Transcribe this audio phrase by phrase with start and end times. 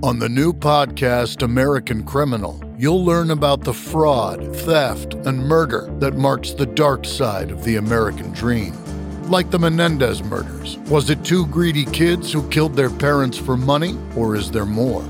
[0.00, 6.14] On the new podcast, American Criminal, you'll learn about the fraud, theft, and murder that
[6.14, 8.74] marks the dark side of the American dream.
[9.24, 13.98] Like the Menendez murders, was it two greedy kids who killed their parents for money,
[14.14, 15.02] or is there more?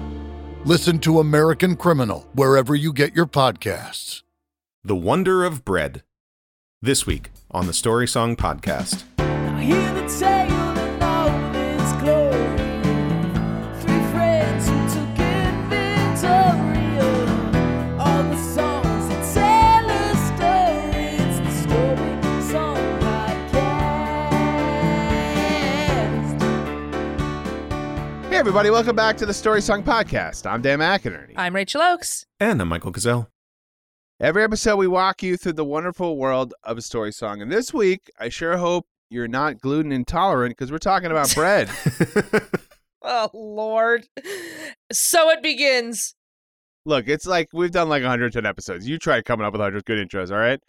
[0.65, 4.23] Listen to American Criminal wherever you get your podcasts.
[4.83, 6.03] The Wonder of Bread.
[6.81, 9.05] This week on the Story Song Podcast.
[28.39, 30.49] Hey, everybody, welcome back to the Story Song Podcast.
[30.49, 31.33] I'm Dan McInerney.
[31.35, 32.25] I'm Rachel Oakes.
[32.39, 33.29] And I'm Michael Gazelle.
[34.21, 37.43] Every episode, we walk you through the wonderful world of a story song.
[37.43, 41.69] And this week, I sure hope you're not gluten intolerant because we're talking about bread.
[43.03, 44.07] Oh, Lord.
[44.93, 46.15] So it begins.
[46.85, 48.89] Look, it's like we've done like 110 episodes.
[48.89, 50.61] You try coming up with 100 good intros, all right?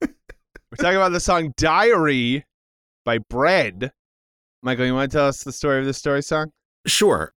[0.00, 2.44] We're talking about the song Diary
[3.04, 3.90] by Bread.
[4.64, 6.50] Michael, you want to tell us the story of this story song?
[6.86, 7.34] Sure.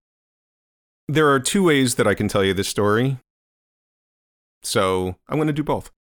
[1.10, 3.18] There are two ways that I can tell you this story.
[4.64, 5.92] So I'm going to do both.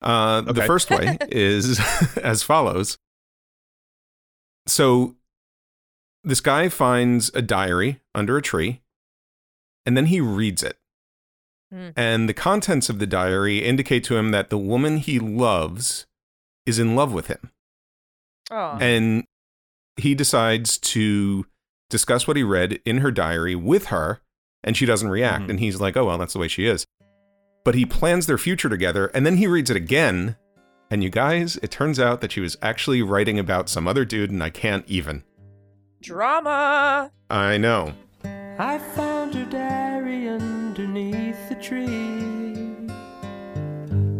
[0.00, 1.80] Uh, The first way is
[2.22, 2.98] as follows.
[4.66, 5.14] So
[6.24, 8.80] this guy finds a diary under a tree
[9.86, 10.76] and then he reads it.
[11.72, 11.90] Hmm.
[11.96, 16.06] And the contents of the diary indicate to him that the woman he loves
[16.66, 17.50] is in love with him.
[18.50, 18.78] oh.
[18.80, 19.24] And
[19.96, 21.46] he decides to
[21.90, 24.20] discuss what he read in her diary with her,
[24.64, 25.44] and she doesn't react.
[25.44, 25.50] Mhm.
[25.50, 26.86] And he's like, oh, well, that's the way she is.
[27.64, 30.36] But he plans their future together, and then he reads it again.
[30.90, 34.30] And you guys, it turns out that she was actually writing about some other dude,
[34.30, 35.22] and I can't even.
[36.02, 37.10] Drama.
[37.30, 37.94] I know.
[38.58, 42.88] I found her diary underneath the tree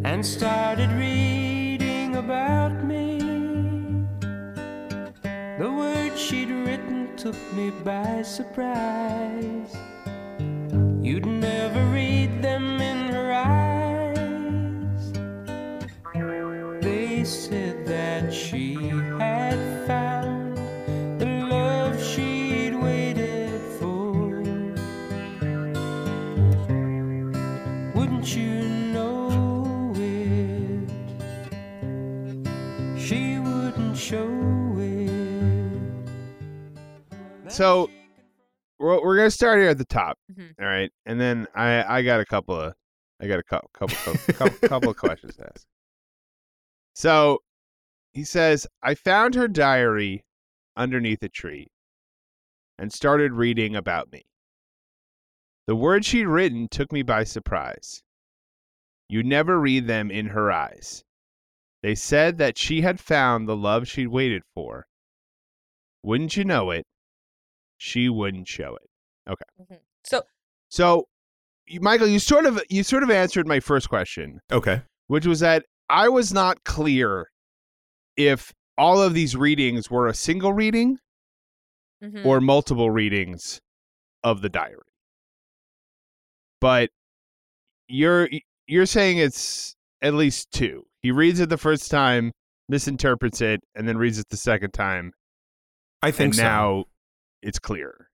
[0.05, 2.81] and started reading about me.
[5.62, 9.77] The words she'd written took me by surprise.
[11.00, 12.72] You'd never read them
[37.52, 37.90] So
[38.78, 40.18] we're, we're going to start here at the top.
[40.32, 40.54] Mhm.
[40.60, 40.90] All right.
[41.06, 42.74] And then I, I got a couple of
[43.20, 45.64] I got a couple couple couple, couple, couple of questions to ask.
[46.94, 47.38] So
[48.12, 50.24] he says, I found her diary
[50.76, 51.68] underneath a tree
[52.78, 54.22] and started reading about me.
[55.66, 58.02] The words she'd written took me by surprise.
[59.08, 61.04] You never read them in her eyes.
[61.82, 64.86] They said that she had found the love she'd waited for.
[66.02, 66.86] Wouldn't you know it?
[67.84, 68.88] She wouldn't show it.
[69.28, 69.81] Okay.
[70.04, 70.22] So,
[70.69, 71.09] So,
[71.66, 74.82] you- Michael, you sort of you sort of answered my first question, Okay.
[75.09, 77.26] which was that I was not clear
[78.16, 80.98] if all of these readings were a single reading
[82.00, 82.25] mhm.
[82.25, 83.60] or multiple readings
[84.22, 84.78] of the diary.
[86.60, 86.91] But
[87.88, 88.28] you're
[88.69, 90.84] you're saying it's at least two.
[91.00, 92.31] He reads it the first time,
[92.69, 95.12] misinterprets it, and then reads it the second time,
[96.00, 96.43] I think and so.
[96.44, 96.84] now
[97.42, 98.08] it's clear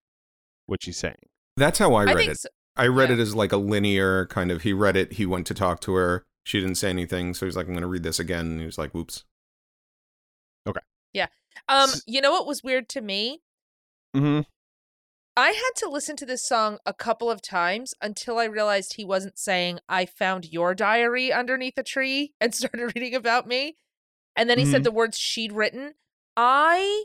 [0.66, 1.16] what she's saying.
[1.56, 2.38] That's how I I read think it.
[2.40, 2.48] so.
[2.76, 3.16] I read yeah.
[3.16, 4.62] it as like a linear kind of.
[4.62, 6.24] He read it, he went to talk to her.
[6.44, 7.34] She didn't say anything.
[7.34, 8.46] So he's like, I'm going to read this again.
[8.46, 9.24] And he was like, whoops.
[10.66, 10.80] Okay.
[11.12, 11.26] Yeah.
[11.68, 13.42] Um, you know what was weird to me?
[14.16, 14.40] Mm-hmm.
[15.36, 19.04] I had to listen to this song a couple of times until I realized he
[19.04, 23.76] wasn't saying I found your diary underneath a tree and started reading about me.
[24.36, 24.84] And then he said Mhm.
[24.84, 25.94] the words she'd written.
[26.36, 27.04] I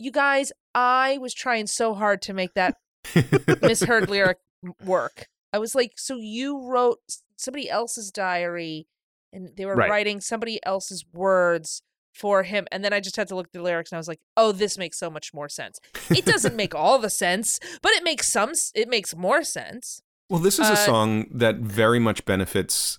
[0.00, 2.76] you guys, I was trying so hard to make that
[3.62, 4.38] misheard lyric
[4.84, 5.26] work.
[5.52, 6.98] I was like, so you wrote
[7.36, 8.86] somebody else's diary
[9.32, 9.90] and they were Right.
[9.90, 11.82] writing somebody else's words
[12.14, 12.66] for him.
[12.72, 14.52] And then I just had to look at the lyrics and I was like, oh,
[14.52, 15.78] this makes so much more sense.
[16.10, 20.00] It doesn't make all the sense, but it makes some, it makes more sense.
[20.28, 22.98] Well, this is a Uh, song that very much benefits,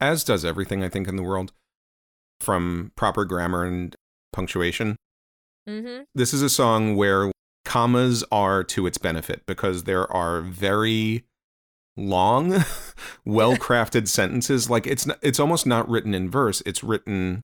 [0.00, 1.52] as does everything I think in the world,
[2.40, 3.94] from proper grammar and
[4.32, 4.96] punctuation.
[5.68, 6.04] Mm-hmm.
[6.14, 7.30] This is a song where
[7.64, 11.24] commas are to its benefit because there are very
[11.96, 12.64] long,
[13.26, 14.70] well-crafted sentences.
[14.70, 17.42] Like it's not, it's almost not written in verse; it's written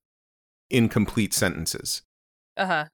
[0.71, 2.03] in complete sentences.
[2.57, 2.85] Uh huh.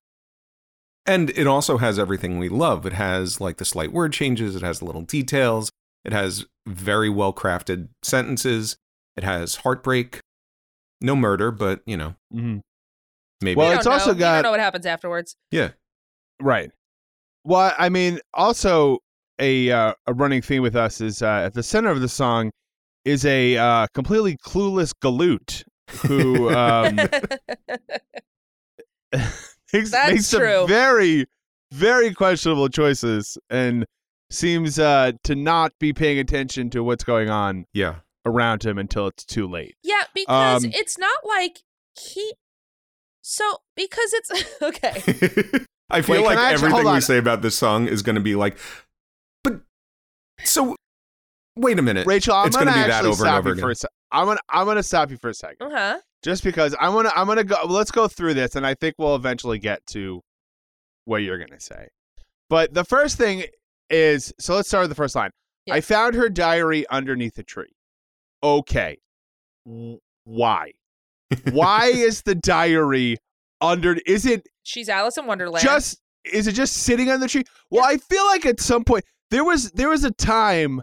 [1.06, 2.84] And it also has everything we love.
[2.84, 5.70] It has like the slight word changes, it has the little details,
[6.04, 8.76] it has very well crafted sentences,
[9.16, 10.20] it has heartbreak.
[11.00, 12.60] No murder, but you know, Mhm.
[13.42, 13.56] Maybe.
[13.56, 14.18] Well, You it's don't also know.
[14.18, 15.36] You don't know what happens afterwards.
[15.50, 15.70] yeah.
[16.40, 16.70] Right.
[17.44, 18.98] Well, I mean, also
[19.38, 22.50] a uh, a running theme with us is uh, at the center of the song
[23.04, 25.62] is a uh, completely clueless galoot
[26.06, 26.96] who um,
[29.72, 30.66] makes, That's makes some true.
[30.66, 31.26] very
[31.72, 33.86] very questionable choices and
[34.30, 37.96] seems uh, to not be paying attention to what's going on yeah.
[38.26, 39.74] around him until it's too late.
[39.82, 41.60] yeah, because Um, it's not like
[41.98, 42.34] he.
[43.30, 44.32] So because it's
[44.62, 45.64] okay.
[45.90, 48.20] I feel Wait, like I everything hold we say about this song is going to
[48.20, 48.58] be like,
[49.44, 49.60] but
[50.42, 50.74] so
[51.56, 52.08] wait a minute.
[52.08, 53.70] Rachel, I'm It's gonna, gonna be that over and over you for again.
[53.70, 53.90] a sec.
[54.10, 55.68] I'm gonna I'm gonna stop you for a second.
[55.68, 55.98] Uh huh.
[56.24, 58.74] just because I want to I'm going to go let's go through this and I
[58.74, 60.22] think we'll eventually get to
[61.04, 61.86] what you're going to say.
[62.48, 63.44] But the first thing
[63.90, 65.30] is so let's start with the first line.
[65.66, 65.74] Yeah.
[65.74, 67.70] I found her diary underneath a tree.
[68.42, 68.98] Okay.
[70.24, 70.72] Why?
[71.52, 73.16] Why is the diary
[73.60, 75.62] under is it She's Alice in Wonderland.
[75.64, 77.44] just is it just sitting on the tree?
[77.70, 80.80] Well, I feel like at some point there was there was a time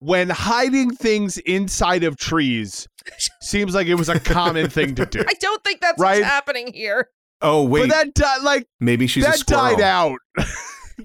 [0.00, 2.86] when hiding things inside of trees
[3.40, 5.20] seems like it was a common thing to do.
[5.26, 6.18] I don't think that's Right?
[6.20, 7.08] what's happening here.
[7.40, 9.76] oh wait, But that di- like maybe she's a that squirrel.
[9.76, 10.18] died out.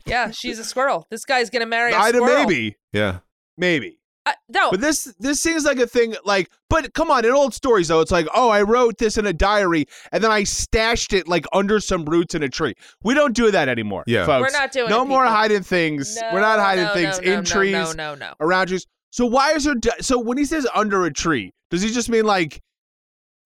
[0.06, 1.08] Yeah, she's a squirrel.
[1.10, 2.46] This guy's gonna marry a don't- squirrel.
[2.48, 3.20] maybe, Yeah.
[3.58, 4.00] maybe.
[4.28, 6.16] Uh, no, But this this seems like a thing.
[6.26, 9.26] Like, but come on, in old stories though, it's like, oh, I wrote this in
[9.26, 12.74] a diary and then I stashed it like under some roots in a tree.
[13.04, 14.04] We don't do that anymore.
[14.08, 14.26] Yeah.
[14.26, 14.52] folks.
[14.52, 15.36] we're not doing no it, more people.
[15.36, 16.18] hiding things.
[16.20, 18.34] No, we're not hiding no, things no, no, in no, trees, No, no, no.
[18.42, 18.86] around trees.
[19.12, 19.76] So why is her?
[19.76, 22.62] Di- so when he says under a tree, does he just mean like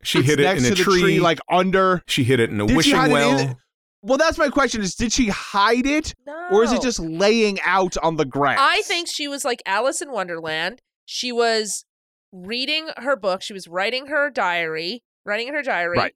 [0.03, 1.01] She it's hid it next in a to the tree.
[1.01, 2.01] tree, like under?
[2.07, 3.59] she hid it in a Did she wishing hide it in well.
[4.01, 6.47] Well, that's my question: is did she hide it, No.
[6.51, 8.57] or is it just laying out on the grass?
[8.59, 10.81] I think she was like Alice in Wonderland.
[11.05, 11.85] She was
[12.31, 13.41] reading her book.
[13.41, 15.97] She was writing her diary, writing in her diary.
[15.97, 16.15] Right.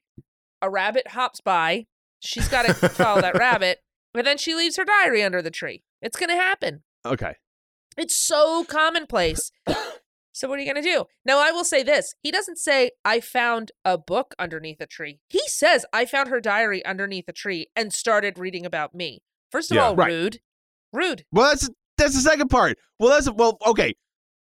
[0.62, 1.86] A rabbit hops by.
[2.22, 3.80] She's got to follow that rabbit,
[4.14, 5.84] but then she leaves her diary under the tree.
[6.02, 6.82] It's going to happen.
[7.06, 7.36] Okay.
[7.98, 9.52] It's so commonplace.
[10.36, 11.06] So what are you going to do?
[11.26, 12.14] Now I will say this.
[12.22, 15.20] He doesn't say I found a book underneath a tree.
[15.30, 19.22] He says I found her diary underneath a tree and started reading about me.
[19.52, 19.84] First of Yeah.
[19.86, 20.08] all, Right.
[20.08, 20.40] rude.
[20.94, 21.24] Rude.
[21.32, 22.78] Well, that's that's the second part.
[23.00, 23.94] Well, that's well, okay.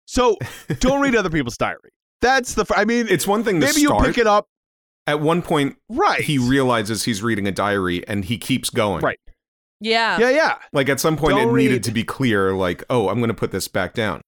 [0.06, 0.36] So
[0.80, 1.90] don't read other people's diary.
[2.20, 2.64] That's the.
[2.74, 4.46] I mean, It's one thing to maybe you pick it up.
[5.06, 6.22] At one point, Right.
[6.22, 9.02] he realizes he's reading a diary and he keeps going.
[9.02, 9.18] Right.
[9.80, 10.18] Yeah.
[10.18, 10.58] yeah, yeah.
[10.72, 12.54] Like at some point, Don't it needed to be clear.
[12.54, 14.22] Like, oh, I'm going to put this back down.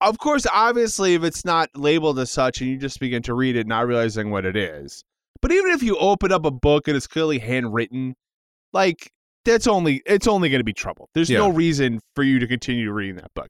[0.00, 3.56] Of course, obviously, if it's not labeled as such, and you just begin to read
[3.56, 5.04] it, not realizing what it is.
[5.42, 8.14] But even if you open up a book and it's clearly handwritten,
[8.72, 9.10] like
[9.44, 11.08] that's only it's only going to be trouble.
[11.14, 13.48] There's no reason for you to continue reading that book.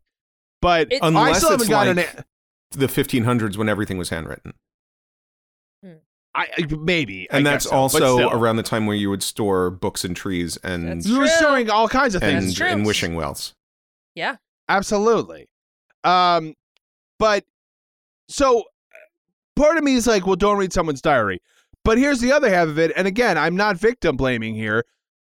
[0.62, 2.24] But It- I Unless still haven't it's got like an.
[2.72, 4.52] the 1500s when everything was handwritten,
[6.32, 9.68] I, I maybe, and guess that's so, also around the time where you would store
[9.70, 12.60] books in trees and You were storing all kinds of things.
[12.60, 13.52] and, and wishing wells.
[14.14, 14.36] Yeah.
[14.68, 15.48] Absolutely.
[16.04, 16.54] Um,
[17.18, 17.44] but
[18.28, 18.64] so
[19.56, 21.40] part of me is like, well, don't read someone's diary.
[21.84, 22.92] But here's the other half of it.
[22.96, 24.84] And again, I'm not victim blaming here.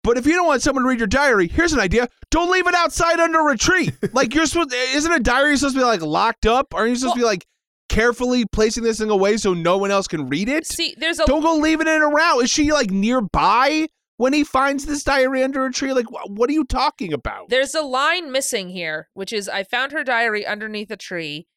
[0.03, 2.67] But if you don't want someone to read your diary, here's an idea: don't leave
[2.67, 3.91] it outside under a tree.
[4.13, 6.73] like you're supposed, isn't a diary supposed to be like locked up?
[6.73, 7.45] Aren't you supposed to be like
[7.87, 10.67] carefully placing this thing away so no one else can read it?
[10.67, 12.43] See, there's a don't go leaving it around.
[12.43, 15.93] Is she like nearby when he finds this diary under a tree?
[15.93, 17.49] Like, wh- what are you talking about?
[17.49, 21.47] there's a line missing here, which is I found her diary underneath a tree,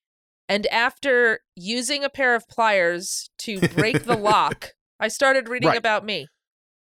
[0.49, 5.79] and after using a pair of pliers to break the lock, I started reading Right.
[5.79, 6.29] about me.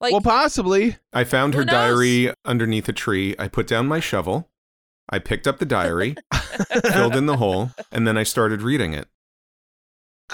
[0.00, 0.96] Like well, possibly.
[1.12, 1.72] I found her knows?
[1.72, 3.34] diary underneath a tree.
[3.38, 4.50] I put down my shovel.
[5.08, 6.16] I picked up the diary,
[6.92, 9.06] filled in the hole, and then I started reading it.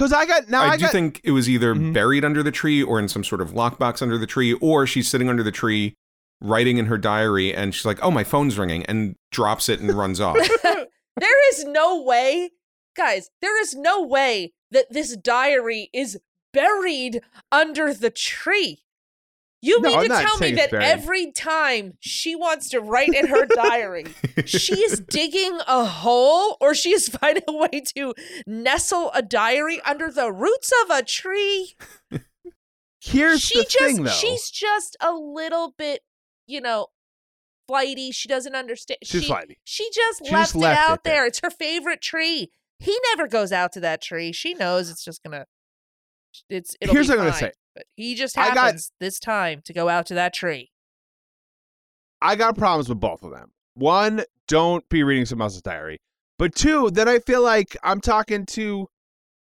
[0.01, 1.93] Because I got now I, I, do got think it was either Mhm.
[1.93, 5.07] buried under the tree or in some sort of lockbox under the tree, or she's
[5.09, 5.95] sitting under the tree
[6.41, 9.91] writing in her diary and she's like, oh, my phone's ringing, and drops it and
[9.93, 10.39] runs off.
[10.63, 12.49] there is no way,
[12.97, 16.19] guys, there is no way that this diary is
[16.55, 17.21] buried
[17.53, 18.79] under the tree.
[19.63, 23.27] You No, mean I'm to tell me that every time she wants to write in
[23.27, 24.07] her diary,
[24.47, 28.15] she is digging a hole or she is finding a way to
[28.47, 31.75] nestle a diary under the roots of a tree?
[33.01, 34.11] here's she the just thing though.
[34.11, 36.01] she's just a little bit,
[36.47, 36.87] you know,
[37.69, 38.13] flighty.
[38.13, 38.99] She doesn't understand.
[39.05, 39.59] She's she, flighty.
[39.65, 41.15] She just She left, just left it it out there.
[41.15, 41.27] there.
[41.27, 42.51] It's her favorite tree.
[42.79, 44.33] He never goes out to that tree.
[44.33, 45.45] She knows it's just gonna.
[46.49, 47.53] It's it'll Here's be what I'm gonna say.
[47.75, 50.71] But he just I got- happens this time to go out to that tree.
[52.23, 53.53] I got problems with both of them.
[53.75, 56.01] One, don't be reading someone else's diary.
[56.39, 58.89] But two, then I feel like I'm talking to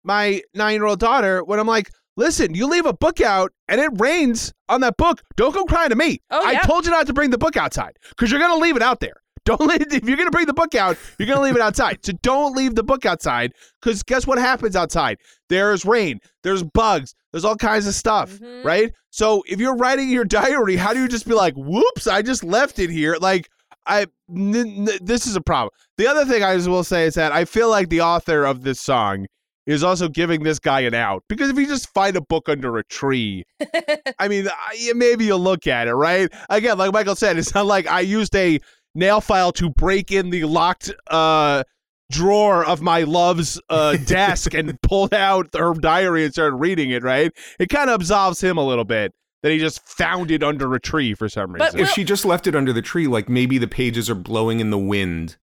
[0.04, 3.80] my nine year old daughter when I'm like, listen, you leave a book out and
[3.80, 5.22] it rains on that book.
[5.36, 6.20] Don't go crying to me.
[6.30, 6.62] Oh, I yeah.
[6.62, 9.00] told you not to bring the book outside because you're going to leave it out
[9.00, 9.14] there.
[9.44, 11.62] Don't leave, if you're going to bring the book out, you're going to leave it
[11.62, 12.04] outside.
[12.04, 15.18] So don't leave the book outside because guess what happens outside?
[15.48, 18.64] There's rain, there's bugs, there's all kinds of stuff, Mhm.
[18.64, 18.92] right?
[19.10, 22.42] So if you're writing your diary, how do you just be like, whoops, I just
[22.44, 23.16] left it here?
[23.20, 23.48] Like,
[23.86, 24.54] I n-
[24.88, 25.70] n- this is a problem.
[25.96, 28.80] The other thing I will say is that I feel like the author of this
[28.80, 29.26] song
[29.66, 32.76] is also giving this guy an out because if you just find a book under
[32.78, 33.44] a tree,
[34.18, 36.30] I mean, I- maybe you'll look at it, right?
[36.50, 38.60] Again, like Michael said, it's not like I used a
[38.94, 41.62] nail file to break in the locked uh,
[42.10, 47.02] drawer of my love's uh, desk and pulled out her diary and started reading it,
[47.02, 47.32] right?
[47.58, 49.12] It kind of absolves him a little bit
[49.42, 51.58] that he just found it under a tree for some reason.
[51.58, 51.80] But reason.
[51.80, 54.70] if she just left it under the tree, like maybe the pages are blowing in
[54.70, 55.36] the wind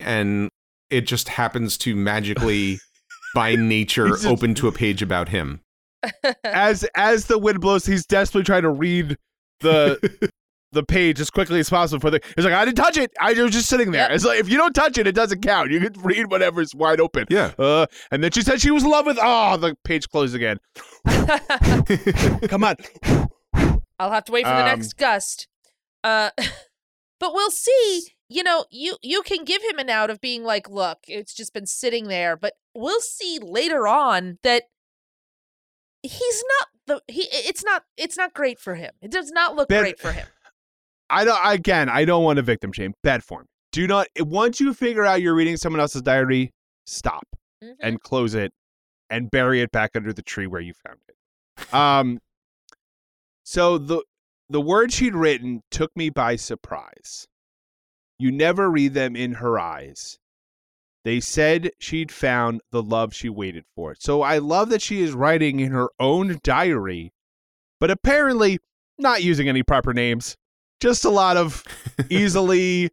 [0.00, 0.48] and
[0.90, 2.78] it just happens to magically,
[3.34, 5.60] by nature, just- open to a page about him.
[6.44, 9.16] as as the wind blows, he's desperately trying to read
[9.60, 10.30] the
[10.74, 13.32] the page as quickly as possible for the he's like i didn't touch it i
[13.32, 14.10] was just sitting there Yep.
[14.10, 17.00] it's like if you don't touch it it doesn't count you can read whatever's wide
[17.00, 17.52] open Yeah.
[17.58, 20.58] uh and then she said she was in love with oh the page closed again
[22.48, 22.76] come on
[23.98, 25.46] I'll have to wait for the Um, next gust.
[26.02, 26.30] Uh,
[27.20, 28.08] but we'll see.
[28.28, 31.54] You know, you you can give him an out of being like, look, it's just
[31.54, 34.64] been sitting there, but we'll see later on that
[36.02, 36.68] he's not
[37.06, 37.28] the he.
[37.30, 38.90] It's not it's not great for him.
[39.00, 40.26] It does not look Ben- great for him.
[41.10, 44.72] I don't again i don't want to victim shame bad form do not once you
[44.74, 46.50] figure out you're reading someone else's diary
[46.86, 47.26] stop
[47.62, 47.74] Mhm.
[47.80, 48.52] and close it
[49.10, 51.74] and bury it back under the tree where you found it.
[51.74, 52.20] Um
[53.42, 54.02] so the
[54.48, 57.26] the words she'd written took me by surprise.
[58.18, 60.18] You never read them in her eyes.
[61.04, 63.94] They said she'd found the love she waited for.
[63.98, 67.12] So I love that she is writing in her own diary,
[67.80, 68.58] but apparently
[68.98, 70.36] not using any proper names.
[70.84, 71.64] Just a lot of
[72.10, 72.90] easily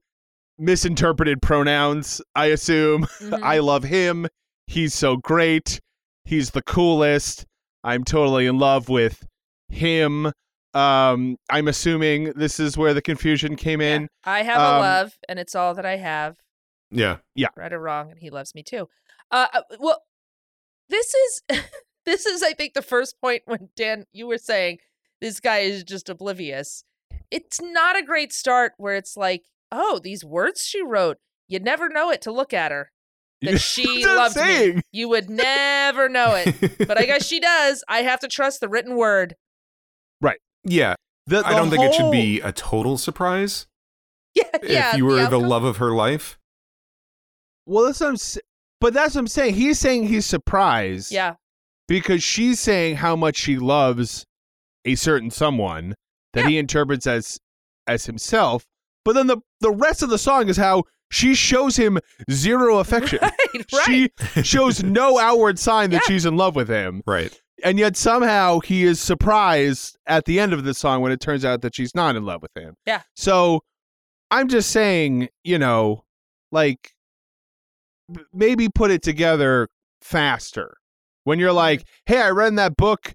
[0.58, 3.04] misinterpreted pronouns, I assume.
[3.20, 3.44] Mhm.
[3.44, 4.28] I love him.
[4.66, 5.82] He's so great.
[6.24, 7.46] He's the coolest.
[7.84, 9.28] I'm totally in love with
[9.68, 10.32] him.
[10.74, 13.96] Um, I'm assuming this is where the confusion came Yeah.
[13.96, 14.08] in.
[14.24, 16.38] I have a um, love, and it's all that I have.
[16.92, 17.18] Yeah.
[17.36, 17.50] Yeah.
[17.58, 18.88] Right or wrong, and he loves me too.
[19.32, 20.02] Uh, uh, well,
[20.88, 21.42] this is
[22.06, 24.78] this is, I think, the first point when Dan you were saying
[25.20, 26.86] this guy is just oblivious.
[27.32, 31.18] It's not a great start where it's like, oh, these words she wrote.
[31.48, 32.92] you'd never know it to look at her
[33.42, 34.82] that she That's what I'm loved me.
[34.92, 37.84] You would never know it, but I guess she does.
[37.88, 39.36] I have to trust the written word.
[40.22, 40.40] Right.
[40.64, 40.96] Yeah.
[41.28, 43.66] The- I don't think it should be a total surprise
[44.36, 44.92] Yeah, yeah.
[44.92, 46.38] if you were the outcome- love of her life.
[47.66, 48.14] Well, that's what I'm.
[48.16, 48.40] s-
[48.80, 49.54] But that's what I'm saying.
[49.56, 51.12] He's saying he's surprised.
[51.12, 51.36] Yeah,
[51.88, 54.26] Because she's saying how much she loves
[54.86, 55.94] a certain someone
[56.34, 56.50] that Yeah.
[56.50, 57.40] he interprets as
[57.88, 58.66] as himself.
[59.06, 62.00] But then the the rest of the song is how she shows him
[62.32, 63.20] zero affection.
[63.22, 63.34] right,
[63.74, 63.86] right.
[63.86, 64.10] She
[64.44, 66.08] shows no outward sign that Yeah.
[66.08, 67.02] she's in love with him.
[67.06, 67.40] Right.
[67.64, 71.46] And yet somehow he is surprised at the end of the song when it turns
[71.46, 72.76] out that she's not in love with him.
[72.88, 73.02] Yeah.
[73.16, 73.62] So
[74.32, 76.06] I'm just saying, you know,
[76.52, 76.92] like
[78.34, 79.68] maybe put it together
[80.02, 80.78] faster.
[81.24, 83.14] When you're like, "Hey, I read in that book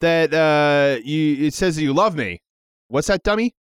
[0.00, 2.42] that uh you it says that you love me."
[2.88, 3.54] What's that, dummy?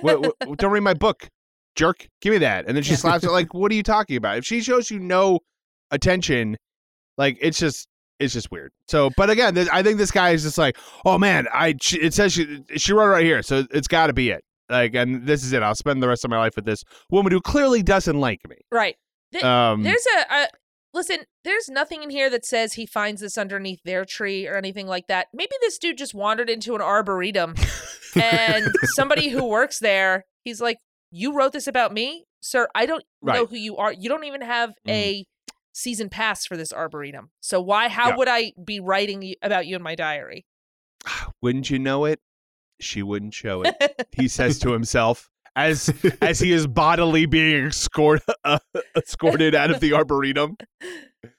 [0.00, 1.28] what, what, don't read my book,
[1.76, 2.06] jerk.
[2.20, 2.66] Give me that.
[2.66, 4.98] And then she slaps it like, "What are you talking about?" If she shows you
[4.98, 5.40] no
[5.90, 6.56] attention,
[7.18, 8.72] like it's just it's just weird.
[8.88, 12.14] So, but again, this, I think this guy is just like, "Oh man, I it
[12.14, 15.24] says she she wrote it right here, so it's got to be it." Like, and
[15.26, 15.62] this is it.
[15.62, 18.56] I'll spend the rest of my life with this woman who clearly doesn't like me.
[18.72, 18.96] right.
[19.32, 20.48] Th- Um, There's a, a
[20.96, 21.18] listen.
[21.44, 25.06] There's nothing in here that says he finds this underneath their tree or anything like
[25.06, 25.28] that.
[25.32, 27.54] Maybe this dude just wandered into an arboretum,
[28.20, 30.78] and somebody who works there, he's like,
[31.12, 32.66] "You wrote this about me, sir.
[32.74, 33.92] I don't know who you are.
[33.92, 34.90] You don't even have Mm.
[34.90, 35.24] a
[35.72, 37.30] season pass for this arboretum.
[37.40, 37.88] So why?
[37.88, 38.16] How Yeah.
[38.16, 40.46] would I be writing about you in my diary?"
[41.42, 42.18] wouldn't you know it?
[42.80, 43.74] She wouldn't show it.
[44.12, 48.58] he says to himself as as he is bodily being escort, uh,
[48.96, 50.56] escorted out of the arboretum.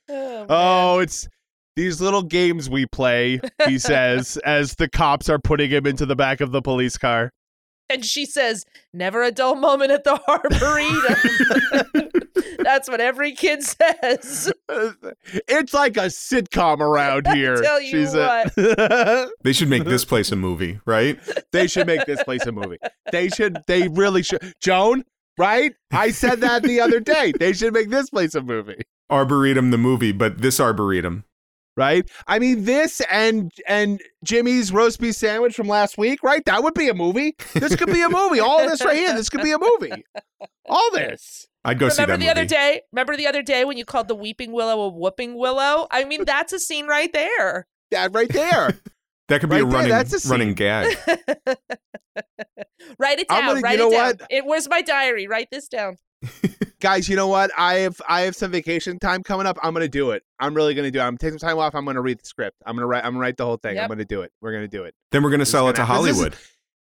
[0.10, 0.46] oh.
[0.50, 1.28] Oh, it's
[1.76, 6.16] these little games we play, he says, as the cops are putting him into the
[6.16, 7.32] back of the police car.
[7.90, 12.12] And she says, "Never a dull moment at the arboretum."
[12.60, 14.52] That's what every kid says.
[15.48, 17.62] it's like a sitcom around here.
[17.62, 19.30] tell you she said.
[19.44, 21.18] They should make this place a movie, right?
[21.52, 22.78] they should make this place a movie.
[23.12, 23.58] They should.
[23.68, 24.54] They really should.
[24.60, 25.04] Joan,
[25.38, 25.74] right?
[25.92, 27.32] I said that the other day.
[27.40, 28.82] They should make this place a movie.
[29.10, 31.24] Arboretum the movie, but this Arboretum.
[31.78, 32.10] Right?
[32.28, 36.44] I mean, this and and Jimmy's roast beef sandwich from last week, right?
[36.46, 37.36] That would be a movie.
[37.54, 38.40] This could be a movie.
[38.42, 40.04] All this right here, this could be a movie.
[40.68, 41.48] All this.
[41.64, 42.30] I'd go see remember that the movie.
[42.32, 42.82] other day?
[42.92, 45.88] Remember the other day when you called the weeping willow a whooping willow?
[45.92, 47.68] I mean, that's a scene right there.
[47.92, 48.80] That right there.
[49.30, 50.98] That could be a Right there, running that's a running gag.
[52.98, 53.42] write it down.
[53.46, 54.06] gonna- you write know it down.
[54.20, 54.22] what?
[54.30, 55.28] It was my diary.
[55.28, 55.98] Write this down.
[56.80, 57.52] Guys, you know what?
[57.58, 59.58] I have I have some vacation time coming up.
[59.64, 60.24] I'm gonna do it.
[60.40, 61.04] I'm really gonna do it.
[61.04, 61.76] I'm gonna take some time off.
[61.76, 62.58] I'm gonna read the script.
[62.66, 63.80] I'm gonna write I'm gonna write the whole thing.
[63.80, 64.32] I'm gonna do it.
[64.42, 64.94] We're gonna do it.
[65.12, 66.38] Then we're gonna This sell it to gonna- 'cause this is- Hollywood.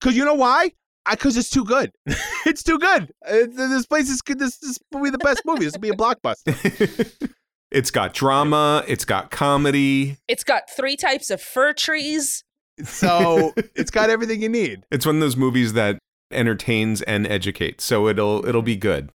[0.01, 0.73] Cause you know why?
[1.07, 1.91] I Because it's too good.
[2.47, 3.11] it's too good.
[3.27, 4.39] Uh, this place is good.
[4.39, 5.65] This, this will be the best movie.
[5.65, 7.31] This will be a blockbuster.
[7.71, 8.85] it's got drama.
[8.87, 10.19] It's got comedy.
[10.29, 12.45] It's got three types of fir trees.
[12.85, 14.85] So it's got everything you need.
[14.91, 15.99] It's one of those movies that
[16.31, 17.85] entertains and educates.
[17.85, 19.11] So it'll it'll be good.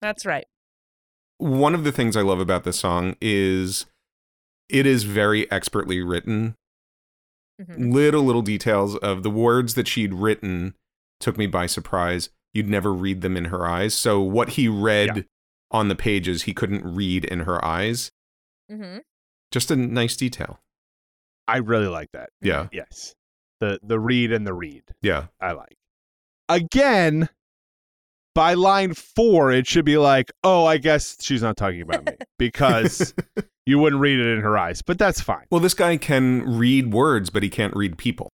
[0.00, 0.46] That's right.
[1.38, 3.86] One of the things I love about this song is
[4.68, 6.54] it is very expertly written.
[7.60, 7.92] Mhm.
[7.92, 10.74] Little little details of the words that she'd written
[11.20, 12.30] took me by surprise.
[12.54, 13.94] You'd never read them in her eyes.
[13.96, 15.22] So what he read Yeah.
[15.70, 18.10] on the pages, he couldn't read in her eyes.
[18.70, 18.98] Mm-hmm.
[19.50, 20.60] Just a nice detail.
[21.48, 22.30] I really like that.
[22.40, 22.68] Yeah.
[22.72, 23.14] Yes.
[23.60, 24.82] The the read and the read.
[25.02, 25.28] Yeah.
[25.40, 25.76] I like.
[26.48, 27.28] Again,
[28.38, 32.12] by line four, it should be like, oh, I guess she's not talking about me
[32.38, 33.12] because
[33.66, 35.44] you wouldn't read it in her eyes, but that's fine.
[35.50, 38.28] Well, this guy can read words, but he can't read people.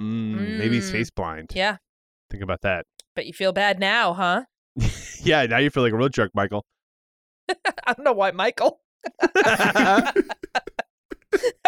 [0.00, 0.92] Mm, Maybe he's Mm.
[0.92, 1.52] face blind.
[1.54, 1.76] Yeah.
[2.32, 2.84] Think about that.
[3.14, 4.42] But you feel bad now, huh?
[5.22, 6.64] yeah, now you feel like a real jerk, Michael.
[7.48, 8.80] I don't know why, Michael.
[9.32, 10.14] that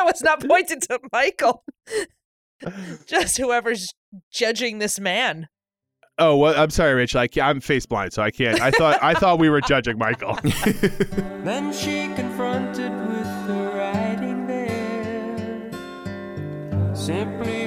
[0.00, 1.62] was not pointed to Michael.
[3.06, 3.94] Just whoever's
[4.32, 5.46] judging this man.
[6.18, 7.20] Oh, well, I'm sorry, Rachel.
[7.20, 8.60] I I'm face blind, so I can't.
[8.60, 10.38] I thought I thought we were judging Michael.
[11.44, 15.70] Then she confronted with the writing there.
[16.94, 17.57] Simply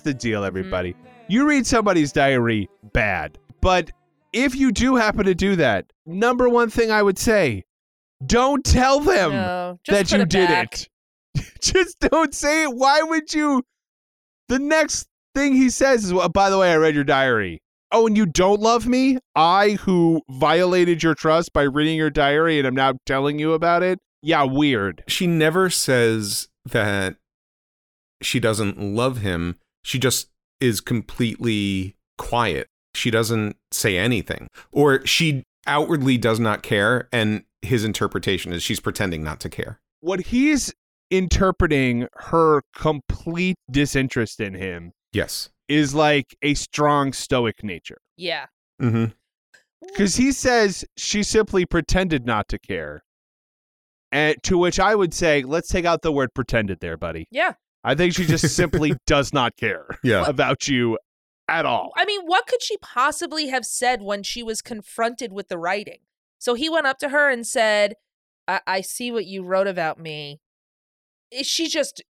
[0.00, 0.46] Here's the deal, mm-hmm.
[0.46, 0.96] everybody.
[1.28, 3.90] You read somebody's diary bad, but
[4.32, 7.64] if you do happen to do that, number one thing I would say,
[8.24, 9.32] don't tell them.
[9.32, 10.74] no, just that put you it did back.
[10.74, 10.88] it.
[11.60, 12.74] Just don't say it.
[12.74, 13.62] Why would you?
[14.48, 17.62] The next thing he says is, well, by the way, I read your diary.
[17.92, 19.18] Oh, and you don't love me?
[19.36, 23.82] I, who violated your trust by reading your diary and I'm now telling you about
[23.82, 24.00] it?
[24.22, 25.04] Yeah, weird.
[25.06, 27.16] she never says that
[28.22, 29.56] she doesn't love him.
[29.82, 30.28] She just
[30.60, 32.66] is completely quiet.
[32.94, 34.48] She doesn't say anything.
[34.72, 39.80] Or she outwardly does not care, and his interpretation is she's pretending not to care.
[40.00, 40.72] What he's
[41.10, 45.50] interpreting her complete disinterest in him Yes.
[45.68, 47.98] is like a strong stoic nature.
[48.16, 48.46] Yeah.
[48.80, 49.12] Mm-hmm.
[49.86, 53.02] Because he says she simply pretended not to care.
[54.12, 57.26] And to which I would say, let's take out the word pretended there, buddy.
[57.30, 57.54] Yeah.
[57.84, 60.24] I think she just simply does not care Yeah.
[60.26, 60.98] about you
[61.48, 61.92] at all.
[61.96, 65.98] I mean, what could she possibly have said when she was confronted with the writing?
[66.38, 67.94] So he went up to her and said,
[68.46, 70.40] I, I see what you wrote about me.
[71.30, 72.02] Is she just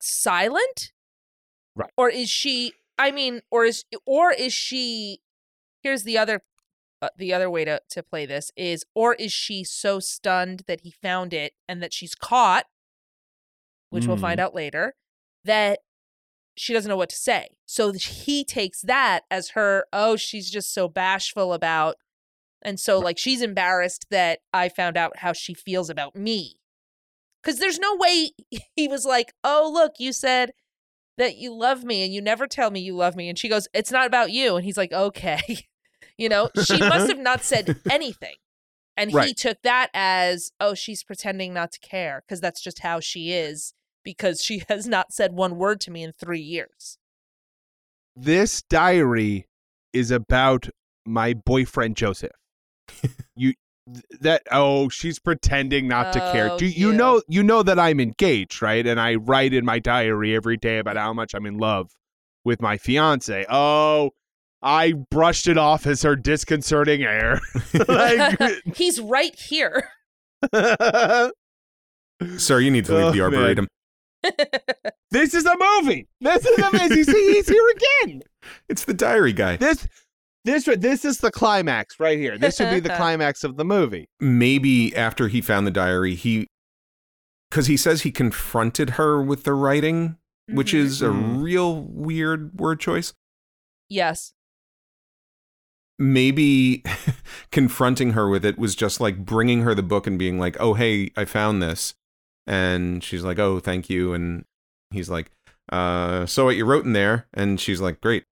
[0.00, 0.92] silent?
[1.74, 1.90] Right.
[1.96, 5.18] Or is she, I mean, or is, or is she,
[5.82, 6.42] here's the other,
[7.02, 10.80] uh, the other way to, to play this is, or is she so stunned that
[10.82, 12.64] he found it and that she's caught,
[13.90, 14.20] which we'll Mm.
[14.22, 14.94] find out later,
[15.46, 15.80] that
[16.56, 17.48] she doesn't know what to say.
[17.66, 21.96] So he takes that as her, oh, she's just so bashful about,
[22.62, 26.56] and so like she's embarrassed that I found out how she feels about me.
[27.42, 28.30] Because there's no way
[28.76, 30.52] he was like, oh, look, you said
[31.18, 33.28] that you love me and you never tell me you love me.
[33.28, 34.56] And she goes, it's not about you.
[34.56, 35.40] And he's like, okay.
[36.18, 38.34] you know, she must have not said anything.
[38.98, 42.98] And he took that as, oh, she's pretending not to care because that's just how
[42.98, 43.74] she is
[44.06, 46.96] because she has not said one word to me in three years.
[48.16, 49.46] this diary
[49.92, 50.70] is about
[51.04, 52.32] my boyfriend Joseph.
[53.36, 53.52] you
[54.20, 56.50] that oh, she's pretending not to care.
[56.52, 56.94] Oh, Do you cute.
[56.96, 58.86] know you know that I'm engaged, right?
[58.86, 61.90] And I write in my diary every day about how much I'm in love
[62.44, 63.44] with my fiance.
[63.48, 64.10] Oh,
[64.62, 67.40] I brushed it off as her disconcerting air.
[67.88, 68.40] like,
[68.74, 69.88] He's right here.
[72.38, 73.22] Sir, you need to leave Oh, the man.
[73.22, 73.68] arboretum.
[75.10, 76.08] this is a movie.
[76.20, 77.04] This is amazing.
[77.04, 77.68] See, he's here
[78.02, 78.22] again.
[78.68, 79.56] It's the diary guy.
[79.56, 79.88] This
[80.44, 82.38] this this is the climax right here.
[82.38, 84.08] This would be the climax of the movie.
[84.20, 86.46] Maybe after he found the diary, he
[87.50, 90.16] because he says he confronted her with the writing,
[90.48, 90.78] which Mhm.
[90.78, 91.42] is a Mhm.
[91.42, 93.12] real weird word choice.
[93.88, 94.32] yes.
[95.98, 96.84] Maybe
[97.50, 100.74] confronting her with it was just like bringing her the book and being like, "Oh,
[100.74, 101.94] hey, I found this,"
[102.46, 104.44] and she's like, "Oh, thank you," and
[104.90, 105.30] he's like,
[105.70, 108.24] "Uh, so what you wrote in there?" And she's like, "Great."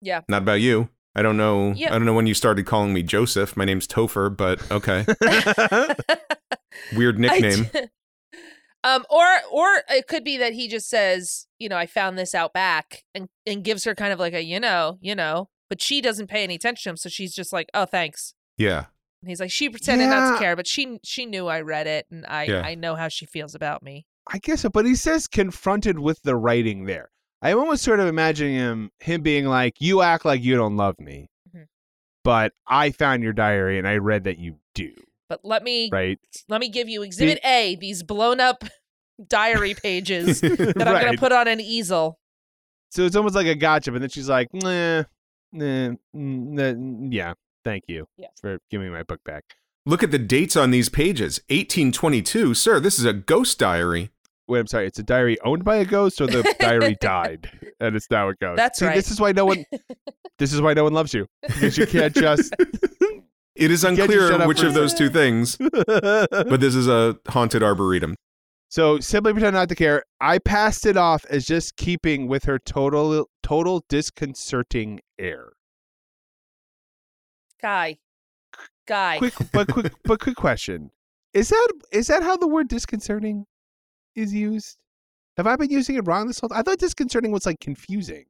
[0.00, 0.22] Yeah.
[0.28, 0.88] Not about you.
[1.14, 1.72] I don't know.
[1.72, 1.90] Yep.
[1.90, 3.56] I don't know when you started calling me Joseph.
[3.56, 5.04] My name's Topher, but okay.
[6.96, 7.66] Weird nickname.
[8.84, 12.34] um, or or it could be that he just says, you know, I found this
[12.34, 15.82] out back, and and gives her kind of like a, you know, you know, but
[15.82, 18.34] she doesn't pay any attention to him, so she's just like, oh, thanks.
[18.56, 18.86] Yeah.
[19.22, 22.06] And he's like, she pretended not to care, but she she knew I read it,
[22.10, 22.62] and I Yeah.
[22.62, 24.06] I know how she feels about me.
[24.26, 27.10] I guess so, but he says confronted with the writing there.
[27.40, 30.98] I'm almost sort of imagining him him being like, "You act like you don't love
[31.00, 31.66] me, Mhm.
[32.24, 34.92] but I found your diary and I read that you do."
[35.28, 36.18] But let me Right?
[36.48, 38.64] let me give you Exhibit A, these blown up
[39.28, 41.04] diary pages that I'm Right.
[41.06, 42.18] gonna put on an easel.
[42.90, 45.04] So it's almost like a gotcha, but then she's like, "Nah,
[45.52, 48.32] nah, mm, nah, yeah, thank you Yes.
[48.40, 49.44] for giving me my book back."
[49.84, 51.40] Look at the dates on these pages.
[51.48, 52.54] 1822.
[52.54, 54.10] Sir, this is a ghost diary.
[54.48, 54.86] Wait, I'm sorry.
[54.86, 58.34] It's a diary owned by a ghost, or the diary died, and it's now a
[58.34, 58.56] ghost.
[58.58, 58.94] That's See, right.
[58.94, 59.64] This is why no one.
[60.38, 62.54] this is why no one loves you because you can't just.
[63.54, 67.18] It is Can't you shut unclear which of those two things, but this is a
[67.28, 68.14] haunted arboretum.
[68.70, 70.04] so simply pretend not to care.
[70.22, 75.50] I passed it off as just keeping with her total, total disconcerting air.
[77.62, 77.98] Guy.
[78.86, 79.18] Guy.
[79.18, 80.90] Quick, but quick, but quick question:
[81.32, 83.46] Is that is that how the word disconcerting
[84.14, 84.78] is used?
[85.36, 86.48] Have I been using it wrong this whole?
[86.50, 86.58] time?
[86.58, 88.24] I thought disconcerting was like confusing.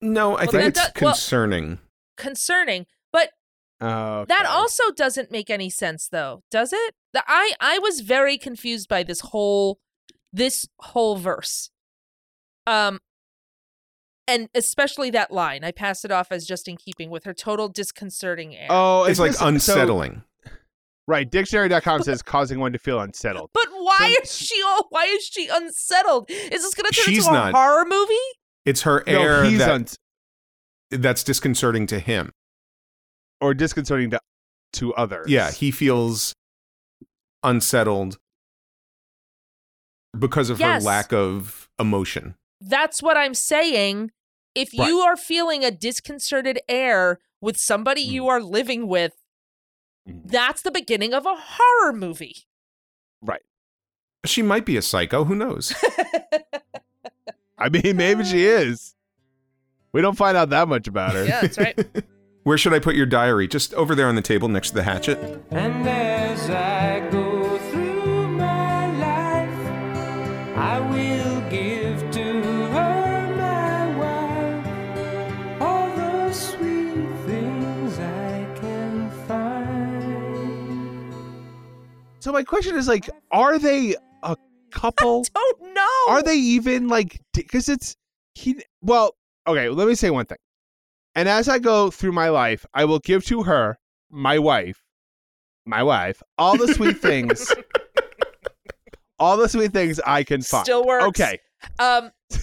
[0.00, 1.78] No, I Well, think it's does- well- concerning.
[2.16, 2.86] Concerning.
[3.12, 3.30] But
[3.80, 6.94] Uh, That also doesn't make any sense though, does it?
[7.12, 9.78] The, I I was very confused by this whole
[10.32, 11.70] this whole verse.
[12.66, 13.00] Um
[14.26, 15.64] and especially that line.
[15.64, 18.68] I pass it off as just in keeping with her total disconcerting air.
[18.70, 20.22] Oh, It's is like this- so- unsettling.
[21.06, 21.30] right.
[21.30, 23.50] Dictionary.com says causing one to feel unsettled.
[23.52, 26.30] but why so- is she all why is she unsettled?
[26.30, 27.54] Is this going to turn She's into a not.
[27.54, 28.14] horror movie?
[28.64, 29.98] It's her air he's that, uns-
[30.90, 32.32] that's disconcerting to him.
[33.40, 34.20] or disconcerting to
[34.74, 35.26] to others.
[35.28, 36.32] Yeah, he feels
[37.42, 38.16] unsettled
[40.18, 40.82] because of Yes.
[40.82, 42.34] her lack of emotion.
[42.60, 44.10] That's what I'm saying.
[44.54, 44.88] If Right.
[44.88, 49.12] you are feeling a disconcerted air with somebody you are living with,
[50.08, 50.22] Mhm.
[50.30, 52.46] that's the beginning of a horror movie.
[53.20, 53.42] Right.
[54.24, 55.24] She might be a psycho.
[55.24, 55.74] Who knows?
[57.58, 58.94] I mean, maybe she is.
[59.92, 61.24] We don't find out that much about her.
[61.24, 61.78] yeah, that's right.
[62.42, 63.48] Where should I put your diary?
[63.48, 65.18] Just over there on the table next to the hatchet.
[65.50, 67.33] And as I go
[82.24, 84.34] So my question is like, are they a
[84.70, 85.26] couple?
[85.36, 86.04] I Don't know.
[86.08, 87.20] Are they even like?
[87.34, 87.96] Because it's
[88.34, 88.64] he.
[88.80, 89.14] Well,
[89.46, 89.68] okay.
[89.68, 90.38] Let me say one thing.
[91.14, 93.76] And as I go through my life, I will give to her,
[94.10, 94.82] my wife,
[95.66, 97.54] my wife, all the sweet things,
[99.18, 100.64] all the sweet things I can find.
[100.64, 101.04] Still works.
[101.04, 101.38] Okay.
[101.78, 102.10] Um.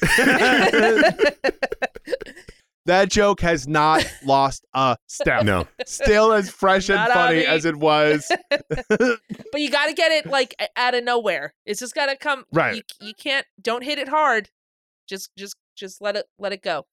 [2.85, 5.43] That joke has not lost a step.
[5.45, 5.67] No.
[5.85, 7.45] Still as fresh and Not funny me.
[7.45, 8.31] as it was.
[8.49, 9.21] but
[9.55, 11.53] you got to get it like a- out of nowhere.
[11.65, 12.45] It's just got to come.
[12.51, 12.75] Right.
[12.75, 13.45] You, you can't.
[13.61, 14.49] Don't hit it hard.
[15.07, 16.85] Just, just, just let it, let it go.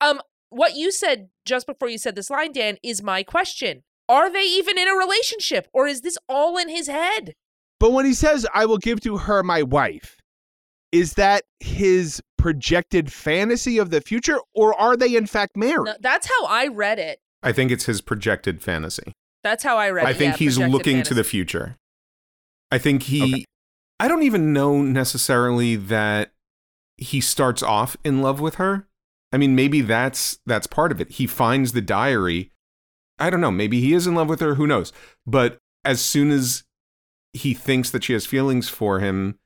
[0.00, 0.20] Um.
[0.50, 3.82] What you said just before you said this line, Dan, is my question.
[4.08, 7.34] Are they even in a relationship, or is this all in his head?
[7.80, 10.16] But when he says, I will give to her my wife,
[10.94, 15.86] is that his projected fantasy of the future, or are they in fact married?
[15.86, 17.18] No, that's how I read it.
[17.42, 19.12] I think it's his projected fantasy.
[19.42, 20.08] That's how I read it.
[20.08, 21.76] I think yeah, he's projected looking to the future.
[22.70, 23.22] I think he.
[23.22, 23.44] Okay.
[23.98, 26.32] I don't even know necessarily that
[26.96, 28.86] he starts off in love with her.
[29.32, 31.12] I mean, maybe that's that's part of it.
[31.12, 32.52] He finds the diary.
[33.18, 34.92] I don't know, maybe he is in love with her, who knows.
[35.26, 36.64] But as soon as
[37.32, 39.38] he thinks that she has feelings for him,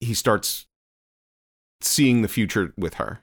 [0.00, 0.66] he starts
[1.80, 3.22] seeing the future with her.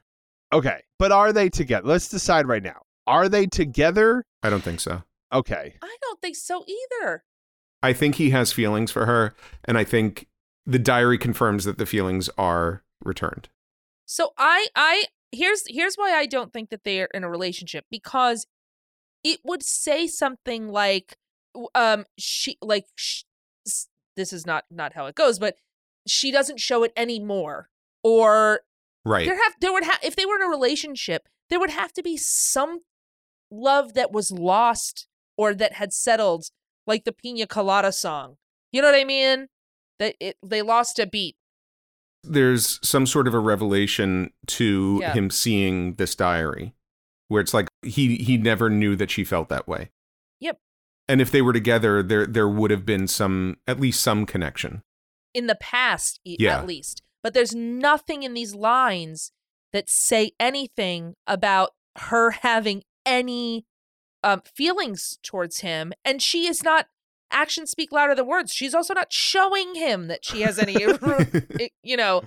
[0.51, 1.87] Okay, but are they together?
[1.87, 2.81] Let's decide right now.
[3.07, 4.23] Are they together?
[4.43, 5.03] I don't think so.
[5.31, 5.73] Okay.
[5.81, 7.23] I don't think so either.
[7.81, 9.33] I think he has feelings for her,
[9.65, 10.27] and I think
[10.65, 13.49] the diary confirms that the feelings are returned.
[14.05, 18.45] So I I here's here's why I don't think that they're in a relationship because
[19.23, 21.17] it would say something like
[21.75, 23.23] um she like sh-
[24.15, 25.55] this is not not how it goes but
[26.07, 27.69] she doesn't show it anymore
[28.03, 28.61] or
[29.05, 29.25] Right.
[29.25, 32.03] there have there would have if they were in a relationship there would have to
[32.03, 32.79] be some
[33.51, 36.45] love that was lost or that had settled
[36.87, 38.37] like the pina colada song
[38.71, 39.47] you know what i mean
[39.99, 41.35] that it they lost a beat
[42.23, 45.13] There's some sort of a revelation to Yeah.
[45.13, 46.73] him seeing this diary
[47.27, 49.89] where it's like he he never knew that she felt that way.
[50.39, 50.59] Yep.
[51.09, 54.81] And if they were together, there there would have been some at least some connection.
[55.33, 56.59] in the past Yeah.
[56.59, 59.31] at least but there's nothing in these lines
[59.71, 63.65] that say anything about her having any
[64.23, 66.87] um, feelings towards him and she is not
[67.31, 68.53] actions speak louder than words.
[68.53, 70.73] She's also not showing him that she has any
[71.83, 72.23] you know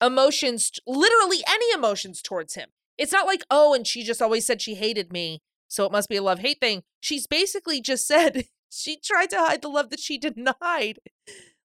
[0.00, 2.68] emotions literally any emotions towards him.
[2.96, 6.08] It's not like oh and she just always said she hated me so it must
[6.08, 6.84] be a love hate thing.
[7.00, 11.00] She's basically just said she tried to hide the love that she denied.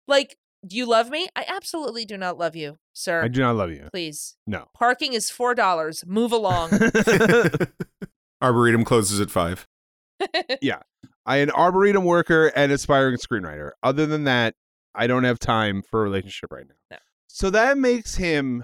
[0.08, 3.56] Like do you love me i absolutely do not love you sir I do not
[3.56, 3.88] love you.
[3.91, 4.65] please No.
[4.74, 6.72] parking is four dollars move along
[8.41, 9.67] Arboretum closes at five.
[10.62, 10.80] yeah.
[11.26, 13.72] I am an arboretum worker and aspiring screenwriter.
[13.84, 14.56] Other than that,
[14.95, 16.76] I don't have time for a relationship right now.
[16.91, 16.98] No.
[17.28, 18.63] So that makes him,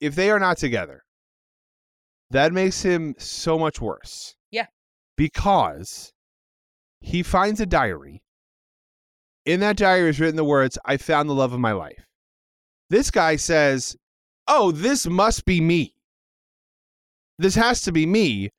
[0.00, 1.04] if they are not together,
[2.30, 4.34] that makes him so much worse.
[4.50, 4.66] Yeah.
[5.16, 6.12] Because
[7.00, 8.22] he finds a diary.
[9.46, 12.04] In that diary is written the words, I found the love of my life.
[12.90, 13.96] This guy says,
[14.48, 15.94] Oh, this must be me.
[17.38, 18.50] This has to be me.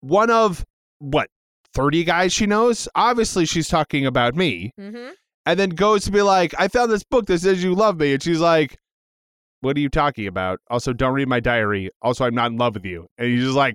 [0.00, 0.64] One of
[0.98, 1.28] what,
[1.74, 2.88] 30 guys she knows?
[2.94, 4.72] Obviously, she's talking about me.
[4.78, 5.10] mm-hmm.
[5.46, 8.12] And then goes to be like, I found this book that says you love me.
[8.12, 8.76] And she's like,
[9.62, 10.60] What are you talking about?
[10.70, 11.90] Also, don't read my diary.
[12.02, 13.06] Also, I'm not in love with you.
[13.18, 13.74] And he's just like,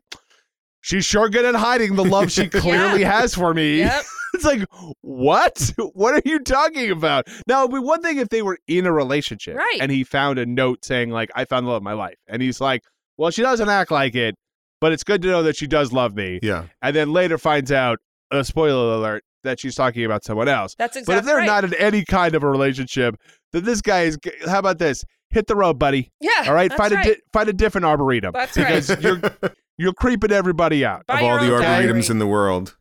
[0.81, 3.79] She's sure good at hiding the love she clearly has for me.
[3.79, 4.63] yep It's like,
[5.01, 5.73] what?
[5.93, 7.27] What are you talking about?
[7.47, 9.77] Now, it'd be one thing if they were in a relationship, Right.
[9.81, 12.41] And he found a note saying, like, I found the love of my life, and
[12.41, 12.81] he's like,
[13.17, 14.35] well, she doesn't act like it,
[14.81, 16.39] but it's good to know that she does love me.
[16.43, 16.65] Yeah.
[16.81, 17.99] And then later finds out,
[18.31, 20.75] a spoiler alert, that she's talking about someone else.
[20.77, 21.45] that's exactly but if they're right.
[21.45, 23.15] not in any kind of a relationship,
[23.53, 24.17] then this guy is.
[24.47, 25.03] How about this?
[25.29, 26.11] Hit the road, buddy.
[26.19, 28.67] yeah All right, that's find a di- find a different arboretum That's right.
[28.67, 29.21] because you're
[29.77, 31.05] you're creeping everybody out.
[31.07, 32.05] Buy of all the own arboretums diary.
[32.09, 32.75] in the world.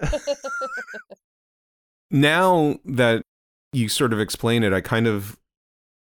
[2.10, 3.22] now that
[3.72, 5.38] you sort of explain it, I kind of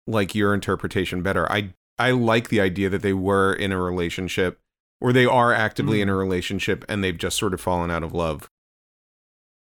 [0.07, 1.49] like your interpretation better.
[1.51, 4.59] I I like the idea that they were in a relationship
[4.99, 8.13] or they are actively in a relationship and they've just sort of fallen out of
[8.13, 8.49] love.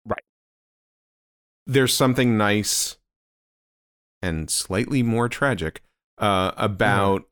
[0.05, 0.23] Right.
[1.67, 2.97] There's something nice
[4.21, 5.81] and slightly more tragic
[6.17, 7.25] uh, about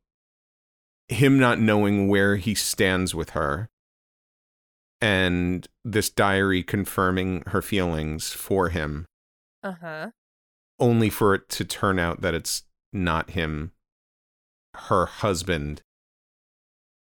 [1.07, 3.69] him not knowing where he stands with her
[5.01, 9.05] and this diary confirming her feelings for him
[9.63, 10.09] uh-huh
[10.79, 13.71] only for it to turn out that it's not him
[14.75, 15.81] her husband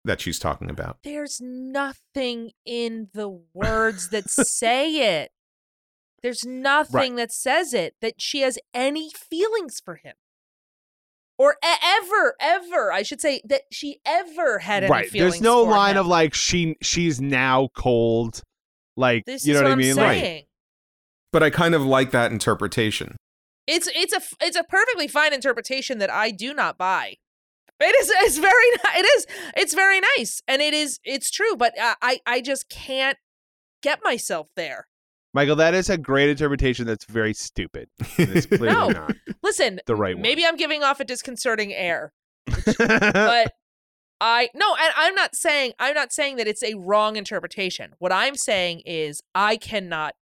[0.05, 5.31] that she's talking about there's nothing in the words that say it.
[6.23, 10.15] There's nothing that says it that she has any feelings for him.
[11.39, 15.07] Or e- ever, ever, I should say that she ever had any right.
[15.09, 16.01] feelings There's no for line him.
[16.01, 18.41] of like she she's now cold.
[18.95, 19.95] Like This you know what, what I I'm mean?
[19.95, 20.43] Like saying.
[21.31, 23.15] but i kind of like that interpretation
[23.67, 27.15] It's it's a it's a perfectly fine interpretation that I do not buy.
[27.79, 28.65] It is it's very
[28.99, 32.67] it is it's very nice and it is it's true, but uh, I I just
[32.69, 33.19] can't
[33.83, 34.87] get myself there.
[35.33, 37.89] Michael, that is a great interpretation that's very stupid.
[38.17, 38.89] It's clearly No.
[38.89, 40.21] not Listen, the right one.
[40.21, 42.13] maybe I'm giving off a disconcerting air,
[42.77, 43.51] but
[44.19, 47.91] I no, and I'm not saying I'm not saying that it's a wrong interpretation.
[47.99, 50.15] What I'm saying is I cannot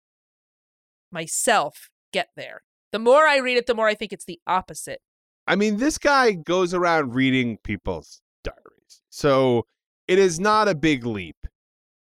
[1.11, 2.63] myself get there.
[2.91, 4.99] The more I read it, the more I think it's the opposite.
[5.47, 9.01] I mean, this guy goes around reading people's diaries.
[9.09, 9.65] So
[10.07, 11.35] it is not a big leap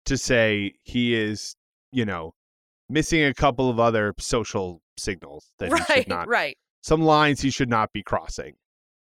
[0.06, 1.56] to say he is,
[1.92, 2.34] you know,
[2.90, 6.58] missing a couple of other social signals that he right, should not right.
[6.82, 8.56] some lines he should not be crossing.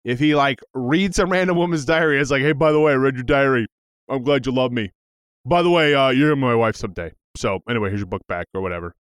[0.03, 2.95] if he like reads some random woman's diary, it's like, hey, by the way, I
[2.95, 3.67] read your diary.
[4.07, 4.91] I'm glad you love me.
[5.45, 7.11] By the way, uh, you're my wife someday.
[7.37, 8.95] So anyway, here's your book back or whatever.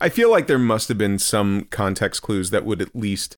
[0.00, 3.36] I feel like there must have been some context clues that would at least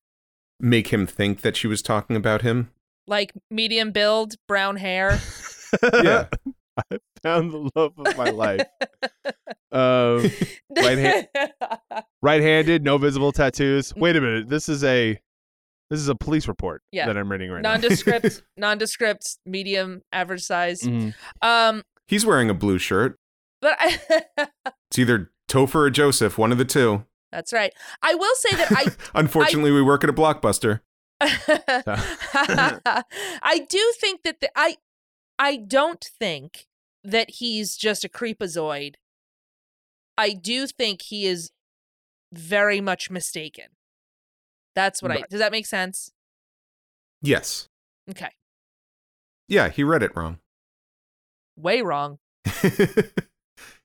[0.59, 2.71] make him think that she was talking about him.
[3.07, 5.21] Like medium build, brown hair.
[6.03, 6.27] Yeah.
[6.91, 8.63] I found the love of my life.
[9.73, 10.31] Um,
[10.75, 11.29] Right hand-
[12.23, 13.93] right-handed, no visible tattoos.
[13.95, 14.49] Wait a minute.
[14.49, 15.21] This is a
[15.91, 17.07] this is a police report Yeah.
[17.07, 17.73] that I'm reading right now.
[17.73, 20.81] nondescript, nondescript, medium, average size.
[20.83, 21.15] Mhm.
[21.43, 23.19] Um, He's wearing a blue shirt.
[23.61, 23.99] but I,
[24.91, 27.05] It's either Topher or Joseph, one of the two.
[27.33, 27.73] that's right.
[28.03, 28.87] I will say that I.
[29.21, 30.81] Unfortunately, we work at a blockbuster.
[31.21, 33.03] I,
[33.43, 34.77] I do think that the, I,
[35.39, 36.67] I don't think
[37.07, 38.95] that he's just a creepazoid.
[40.19, 41.51] I do think he is
[42.33, 43.67] very much mistaken.
[44.75, 45.23] That's what I.
[45.31, 46.13] Does that make sense?
[47.23, 47.69] Yes.
[48.11, 48.31] Okay.
[49.49, 50.39] Yeah, he read it wrong.
[51.57, 52.19] Way wrong.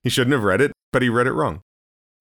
[0.04, 1.62] he shouldn't have read it, but he read it wrong.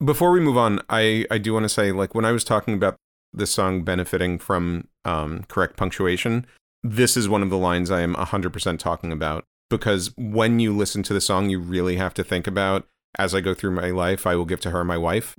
[0.03, 2.75] Before we move on, I, I do want to say, like, when I was talking
[2.75, 2.97] about
[3.33, 6.47] this song benefiting from um, correct punctuation,
[6.83, 9.45] this is one of the lines I am 100% talking about.
[9.70, 12.87] Because when you listen to the song, you really have to think about,
[13.18, 15.37] as I go through my life, I will give to her my wife.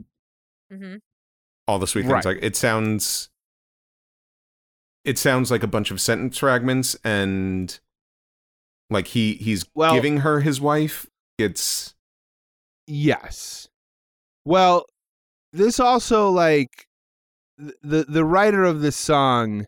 [0.72, 0.96] hmm
[1.68, 2.14] All the sweet things.
[2.14, 2.26] Right.
[2.26, 3.30] Like, it sounds.
[5.04, 7.78] It sounds like a bunch of sentence fragments, and
[8.90, 11.08] like he he's Well- giving her his wife.
[11.38, 11.96] It's
[12.88, 13.68] Yes.
[14.46, 14.86] Well,
[15.54, 16.88] this also like
[17.58, 19.66] the the writer of this song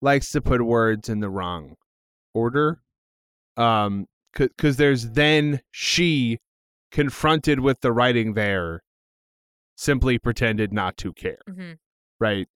[0.00, 1.76] likes to put words in the wrong
[2.34, 2.80] order.
[3.56, 6.38] Um cuz there's then she
[6.90, 8.82] confronted with the writing there
[9.76, 11.72] simply pretended not to care, hmm
[12.20, 12.46] right?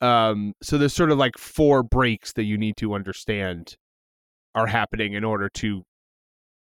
[0.00, 3.76] Um so there's sort of like four breaks that you need to understand
[4.54, 5.84] are happening in order to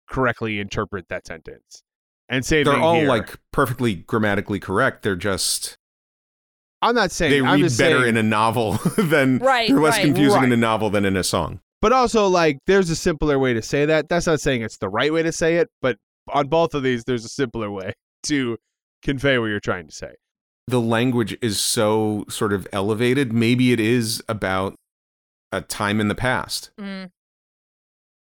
[0.10, 1.82] correctly interpret that sentence.
[2.30, 5.04] And say they're all like perfectly grammatically correct.
[5.04, 5.78] They're just
[6.82, 9.80] I'm not saying they I'm read just better saying, in a novel than Right, they're
[9.80, 10.06] less right.
[10.06, 11.62] confusing in a novel than in a song.
[11.82, 14.10] But also like there's a simpler way to say that.
[14.10, 15.98] That's not saying it's the right way to say it, but
[16.30, 18.58] on both of these there's a simpler way to
[19.02, 20.14] convey what you're trying to say.
[20.68, 23.34] The language is so sort of elevated.
[23.34, 24.76] Maybe it is about
[25.52, 26.72] a time in the past.
[26.80, 27.06] hmm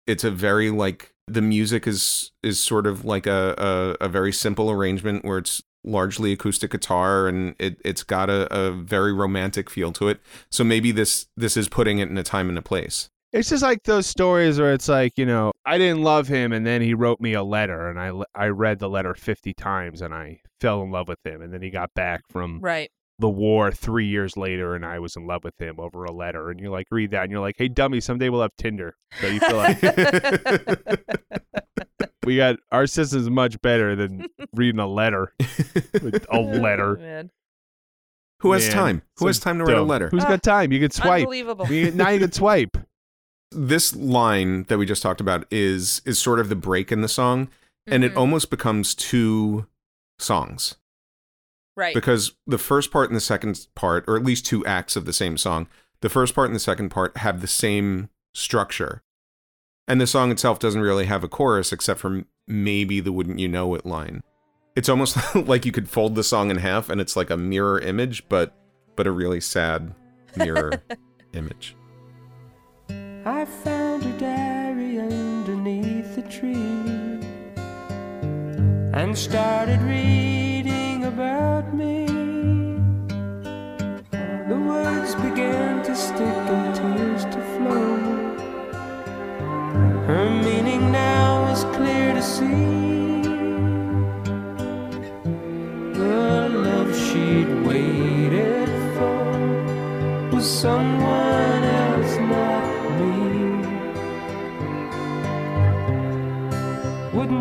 [0.07, 3.55] It's a very like the music is is sort of like a
[3.99, 8.53] a, a very simple arrangement where it's largely acoustic guitar and it it's got a,
[8.53, 10.19] a very romantic feel to it.
[10.51, 13.09] So maybe this this is putting it in a time and a place.
[13.31, 16.65] It's just like those stories where it's like, you know, I didn't love him and
[16.65, 20.13] then he wrote me a letter and I I read the letter 50 times and
[20.15, 22.89] I fell in love with him and then he got back from Right.
[23.19, 26.49] the war 3 years later and I was in love with him over a letter
[26.49, 29.27] and you're like read that and you're like, "Hey dummy, someday we'll have Tinder." So
[29.27, 29.79] you feel like
[32.25, 35.33] we got our system's much better than reading a letter.
[36.01, 36.97] With a letter.
[36.97, 37.31] Oh, man.
[38.41, 39.01] Who has Man, time?
[39.17, 39.87] Who so has time to write a dumb.
[39.87, 40.09] letter?
[40.09, 40.71] Who's Ah, got time?
[40.71, 41.21] You can swipe.
[41.23, 41.67] Unbelievable.
[41.67, 42.77] You- now you can swipe.
[43.51, 47.07] This line that we just talked about is is sort of the break in the
[47.07, 47.49] song
[47.87, 48.17] and it Mhm.
[48.17, 49.65] almost becomes two
[50.19, 50.75] songs
[51.75, 51.93] right.
[51.95, 55.13] because the first part and the second part or at least two acts of the
[55.13, 55.67] same song
[56.01, 59.01] the first part and the second part have the same structure
[59.87, 63.47] and the song itself doesn't really have a chorus except for maybe the wouldn't you
[63.47, 64.21] know it line
[64.75, 67.79] it's almost like you could fold the song in half and it's like a mirror
[67.79, 68.53] image but
[68.95, 69.95] but a really sad
[70.35, 70.83] mirror
[71.33, 71.75] image
[73.29, 77.21] I found her diary underneath the tree
[78.99, 82.07] and started reading about me.
[84.51, 87.97] The words began to stick and tears to flow.
[90.07, 93.21] Her meaning now is clear to see.
[96.01, 101.78] The love she'd waited for was someone else,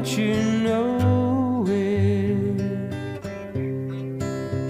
[0.08, 3.22] Wouldn't you know it?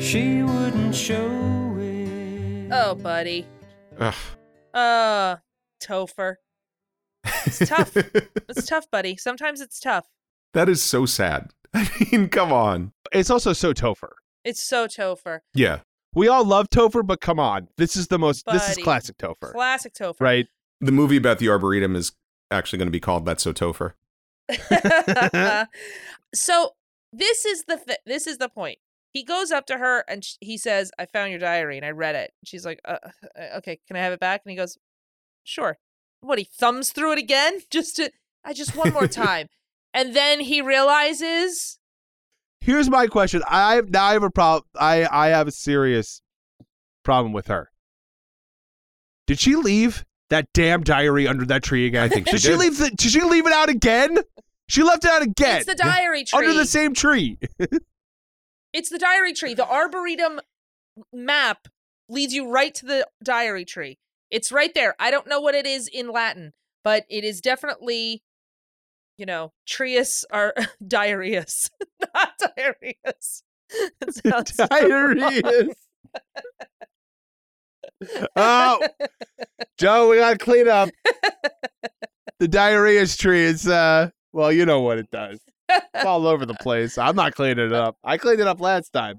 [0.02, 2.68] She wouldn't show it.
[2.72, 3.46] oh, buddy.
[4.00, 4.14] Ugh.
[4.74, 5.36] Uh,
[5.80, 6.36] Topher.
[7.46, 7.96] It's tough.
[8.48, 9.16] It's tough, buddy.
[9.16, 10.06] Sometimes it's tough.
[10.54, 14.10] that is so sad i mean come on It's also so Topher.
[14.44, 15.40] It's so Topher.
[15.54, 15.80] yeah
[16.14, 17.68] We all love Topher, but come on.
[17.76, 19.52] This is the most this is classic Topher.
[19.52, 20.20] Classic Topher.
[20.20, 20.48] Right?
[20.80, 22.10] The movie about the Arboretum is
[22.50, 23.92] actually going to be called That's So Topher.
[26.34, 26.70] so
[27.12, 28.78] this is the th- this is the point.
[29.12, 31.90] He goes up to her and sh- he says, "I found your diary and I
[31.90, 34.76] read it." She's like, uh, uh, "Okay, can I have it back?" And he goes,
[35.48, 35.78] sure.
[36.20, 38.10] What he thumbs through it again just to
[38.44, 39.48] I just one more time.
[39.94, 41.78] and then he realizes
[42.60, 43.42] Here's my question.
[43.46, 44.64] I now I have a problem.
[44.78, 46.20] I I have a serious
[47.04, 47.70] problem with her.
[49.26, 52.02] Did she leave that damn diary under that tree again?
[52.04, 52.42] I think she did.
[52.42, 54.18] she leave the, Did she leave it out again?
[54.68, 56.38] She left it out again it's the diary tree.
[56.38, 57.38] under the same tree.
[58.72, 59.54] It's the diary tree.
[59.54, 60.40] The arboretum
[61.12, 61.68] map
[62.08, 63.98] leads you right to the diary tree.
[64.30, 64.94] It's right there.
[64.98, 66.52] I don't know what it is in Latin,
[66.84, 68.22] but it is definitely,
[69.16, 70.52] you know, trius or
[70.86, 71.70] diarrheus,
[72.14, 73.42] not diarrheus.
[73.70, 75.72] It sounds so Diarrheus.
[78.36, 78.86] Oh,
[79.78, 80.90] Joe, we gotta clean up.
[82.38, 85.40] The diarrhea's tree is uh well, you know what it does.
[85.68, 86.96] It's all over the place.
[86.98, 87.96] I'm not cleaning it up.
[88.04, 89.18] I cleaned it up last time.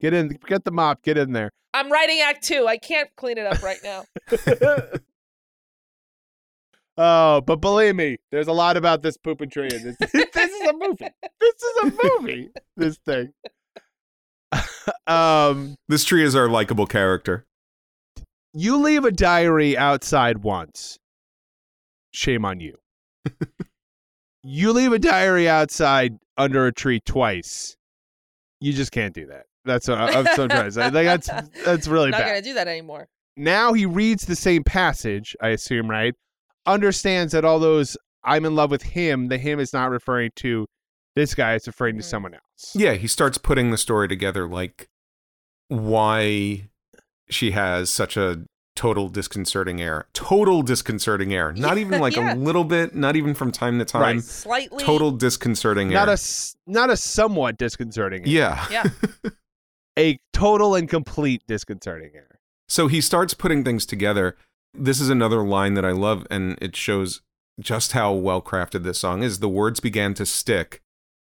[0.00, 1.50] Get in get the mop, get in there.
[1.74, 2.66] I'm writing Act Two.
[2.66, 4.04] I can't clean it up right now.
[6.96, 9.96] oh, but believe me, there's a lot about this pooping tree in this.
[10.12, 11.08] this is a movie.
[11.40, 12.48] This is a movie.
[12.76, 13.32] This thing.
[15.06, 17.44] um This tree is our likable character.
[18.58, 20.98] You leave a diary outside once.
[22.12, 22.74] Shame on you.
[24.42, 27.76] you leave a diary outside under a tree twice.
[28.60, 29.44] You just can't do that.
[29.64, 30.82] That's what I- I'm so trying to say.
[30.90, 31.28] Like that's
[31.64, 32.26] that's really not bad.
[32.28, 33.08] gonna do that anymore.
[33.36, 36.14] Now he reads the same passage, I assume, right?
[36.66, 40.66] Understands that all those I'm in love with him, the him is not referring to
[41.14, 42.06] this guy, it's referring to Mhm.
[42.06, 42.74] someone else.
[42.74, 44.88] Yeah, he starts putting the story together like
[45.68, 46.68] why
[47.30, 48.44] she has such a
[48.76, 50.06] total disconcerting air.
[50.12, 51.52] Total disconcerting air.
[51.52, 52.34] Not Yeah, even like yeah.
[52.34, 54.02] a little bit, not even from time to time.
[54.16, 54.22] Right.
[54.22, 56.14] Slightly Total disconcerting Not a air.
[56.14, 58.20] s- not a somewhat disconcerting.
[58.22, 58.28] error.
[58.30, 58.66] yeah.
[58.70, 59.30] Yeah.
[59.98, 62.38] A total and complete disconcerting air.
[62.68, 64.36] So he starts putting things together.
[64.72, 67.20] This is another line that I love, and it shows
[67.58, 69.40] just how well crafted this song is.
[69.40, 70.82] The words began to stick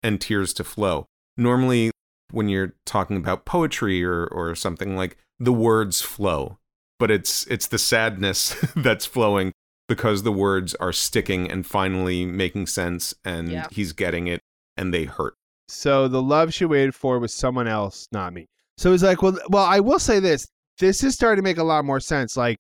[0.04, 1.08] and tears to flow.
[1.38, 1.90] Normally,
[2.30, 6.58] when you're talking about poetry or, or something like the words flow,
[7.00, 9.52] but it's it's the sadness that's flowing
[9.88, 13.68] because the words are sticking and finally making sense and Yeah.
[13.72, 14.40] he's getting it
[14.78, 15.34] and they hurt.
[15.68, 18.48] So the love she waited for was someone else, not me.
[18.78, 20.48] So he's like, well, well, I will say this.
[20.80, 22.38] This is starting to make a lot more sense.
[22.38, 22.60] Like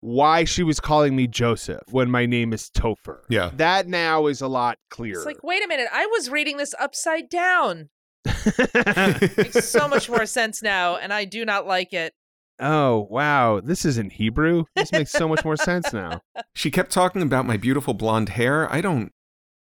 [0.00, 3.20] why she was calling me Joseph when my name is Topher.
[3.28, 3.50] Yeah.
[3.56, 5.16] That now is a lot clearer.
[5.16, 7.88] It's like, wait a minute, I was reading this upside down.
[9.36, 12.14] Makes so much more sense now, and I do not like it.
[12.60, 14.64] oh wow, this is in Hebrew.
[14.74, 16.20] This makes so much more sense now.
[16.54, 18.72] She kept talking about my beautiful blonde hair.
[18.72, 19.12] I don't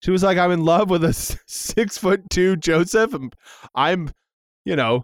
[0.01, 1.12] She was like, I'm in love with a
[1.47, 3.12] six foot two Joseph.
[3.15, 3.35] and
[3.75, 4.11] I'm,
[4.65, 5.03] you know,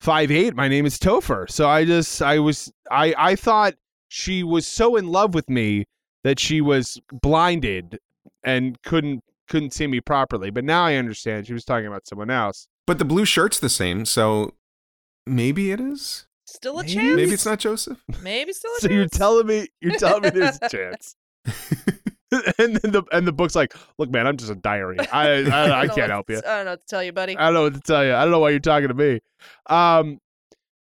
[0.00, 0.56] five eight.
[0.56, 1.48] My name is Topher.
[1.50, 3.74] So I just, I was, I, I thought
[4.08, 5.84] she was so in love with me
[6.24, 7.98] that she was blinded
[8.42, 10.50] and couldn't, couldn't see me properly.
[10.50, 12.66] But now I understand she was talking about someone else.
[12.88, 14.54] But the blue shirt's the same, so
[15.26, 16.26] maybe it is.
[16.46, 17.16] Still a Maybe- chance.
[17.16, 18.02] Maybe it's not Joseph.
[18.22, 18.96] Maybe still a So chance.
[18.96, 21.14] you're telling me, you're telling me there's a chance.
[22.58, 24.98] and then the and the book's like, look, man, I'm just a diary.
[25.12, 26.38] I, I, I, don't can't help you.
[26.38, 27.36] I don't know what to tell you, buddy.
[27.36, 28.14] I don't know what to tell you.
[28.14, 29.20] I don't know why you're talking to me.
[29.66, 30.18] Um,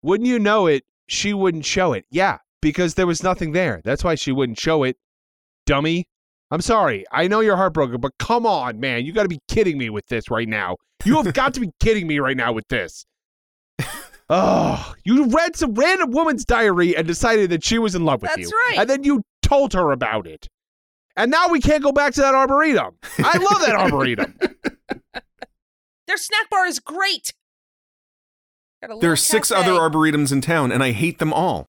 [0.03, 0.83] wouldn't you know it?
[1.09, 2.05] She wouldn't show it.
[2.11, 3.81] Yeah, because there was nothing there.
[3.83, 4.97] That's why she wouldn't show it.
[5.65, 6.07] Dummy.
[6.51, 7.03] I'm sorry.
[7.11, 9.05] I know you're heartbroken, but come on, man.
[9.05, 10.77] You got to be kidding me with this right now.
[11.03, 13.05] You have got to be kidding me right now with this.
[14.29, 18.31] Oh, you read some random woman's diary and decided that she was in love with
[18.31, 18.61] That's you.
[18.69, 18.79] right.
[18.79, 20.47] And then you told her about it.
[21.15, 22.95] And now we can't go back to that arboretum.
[23.19, 24.37] I love that arboretum.
[26.07, 27.33] Their snack bar is great.
[28.85, 29.61] Got There are six cafe.
[29.61, 31.67] other arboretums in town, and I hate them all.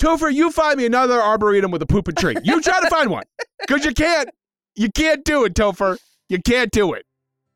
[0.00, 2.34] Topher, you find me another arboretum with a pooping tree.
[2.42, 3.24] You try to find one.
[3.60, 4.30] Because you can't.
[4.74, 5.98] You can't do it, Topher.
[6.30, 7.04] You can't do it.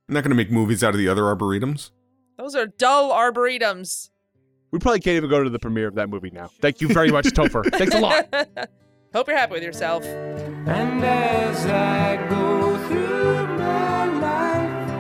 [0.09, 1.90] I'm not going to make movies out of the other arboretums.
[2.36, 4.11] Those are dull arboretums.
[4.72, 6.51] We probably can't even go to the premiere of that movie now.
[6.61, 7.64] Thank you very much, Topher.
[7.72, 8.28] Thanks a lot.
[9.14, 10.05] Hope you're happy with yourself.
[10.05, 14.90] And as I go through my life,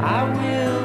[0.00, 0.83] I will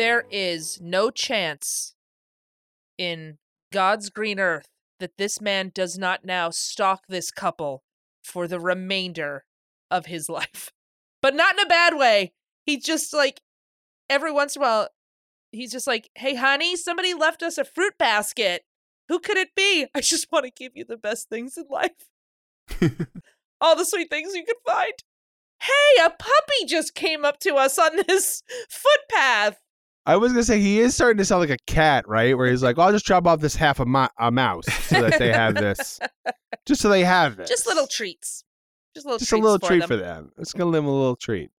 [0.00, 1.94] There is no chance
[2.96, 3.36] in
[3.70, 7.82] God's green earth that this man does not now stalk this couple
[8.24, 9.44] for the remainder
[9.90, 10.72] of his life.
[11.20, 12.32] But not in a bad way.
[12.64, 13.42] He just like
[14.08, 14.88] every once in a while
[15.52, 18.62] he's just like, "Hey honey, somebody left us a fruit basket.
[19.08, 19.86] Who could it be?
[19.94, 22.08] I just want to give you the best things in life."
[23.60, 24.94] All the sweet things you can find.
[25.60, 29.60] Hey, a puppy just came up to us on this footpath.
[30.06, 32.36] I was gonna say he is starting to sound like a cat, right?
[32.36, 35.18] Where he's like, "I'll just drop off this half a, mo- a mouse so that
[35.18, 36.00] they have this,
[36.66, 38.44] just so they have this, Just little treats.
[38.94, 39.88] Just little just a little for treat them.
[39.88, 40.32] for them.
[40.38, 41.50] It's gonna live a little treat."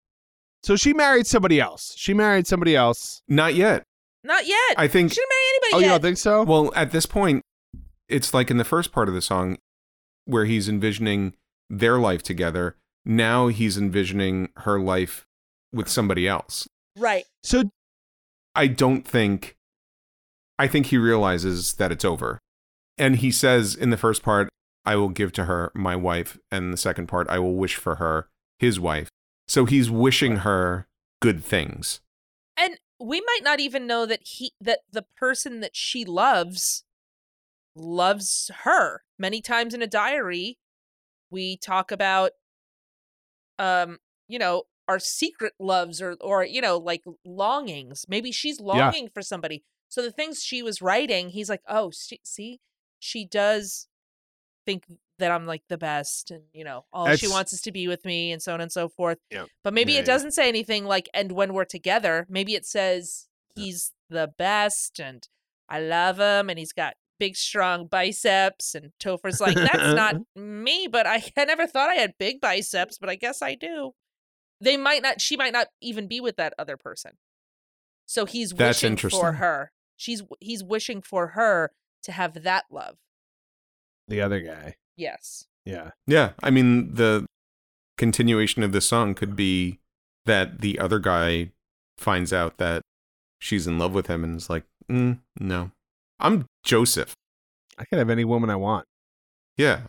[0.62, 1.94] So she married somebody else.
[1.96, 3.22] She married somebody else.
[3.28, 3.84] Not yet.
[4.24, 4.74] Not yet.
[4.76, 5.10] I think.
[5.12, 5.90] she didn't marry anybody Oh, you yet.
[5.92, 6.42] don't think so?
[6.42, 7.44] Well, at this point,
[8.08, 9.56] it's like in the first part of the song
[10.26, 11.34] where he's envisioning
[11.70, 12.76] their life together.
[13.06, 15.26] Now he's envisioning her life
[15.72, 16.68] with somebody else.
[16.98, 17.24] right.
[17.42, 17.70] so
[18.54, 19.56] I don't think.
[20.58, 22.38] I think he realizes that it's over.
[22.98, 24.50] And he says in the first part,
[24.84, 26.38] I will give to her my wife.
[26.50, 28.28] And the second part, I will wish for her
[28.58, 29.08] his wife.
[29.48, 30.86] So he's wishing her
[31.20, 32.00] good things.
[32.56, 36.84] And we might not even know that he that the person that she loves
[37.74, 39.02] loves her.
[39.18, 40.58] Many times in a diary,
[41.30, 42.32] we talk about
[43.58, 43.98] um,
[44.28, 48.04] you know, our secret loves or or you know, like longings.
[48.08, 49.62] Maybe she's longing for somebody.
[49.88, 52.60] So the things she was writing, he's like, "Oh, she, see,
[52.98, 53.86] she does
[54.66, 54.84] think
[55.18, 58.04] that I'm like the best and you know, all she wants is to be with
[58.04, 59.44] me and so on and so forth." Yeah.
[59.62, 60.12] But maybe Yeah, it yeah.
[60.14, 65.28] doesn't say anything like and when we're together, maybe it says he's the best and
[65.68, 70.88] I love him and he's got big strong biceps and Topher's like that's not me,
[70.90, 73.92] but I, I never thought I had big biceps, but I guess I do.
[74.60, 77.12] They might not she might not even be with that other person.
[78.06, 79.72] So he's That's wishing for her.
[79.96, 81.70] She's he's wishing for her
[82.02, 82.96] to have that love.
[84.08, 85.44] the other guy, Yes.
[85.64, 86.32] yeah, Yeah.
[86.42, 87.26] I mean, the
[87.98, 89.78] continuation of the song could be
[90.24, 91.52] that the other guy
[91.98, 92.82] finds out that
[93.38, 95.70] she's in love with him and is like, mm, no,
[96.18, 97.14] I'm Joseph.
[97.78, 98.86] I can have any woman I want.
[99.56, 99.82] Yeah.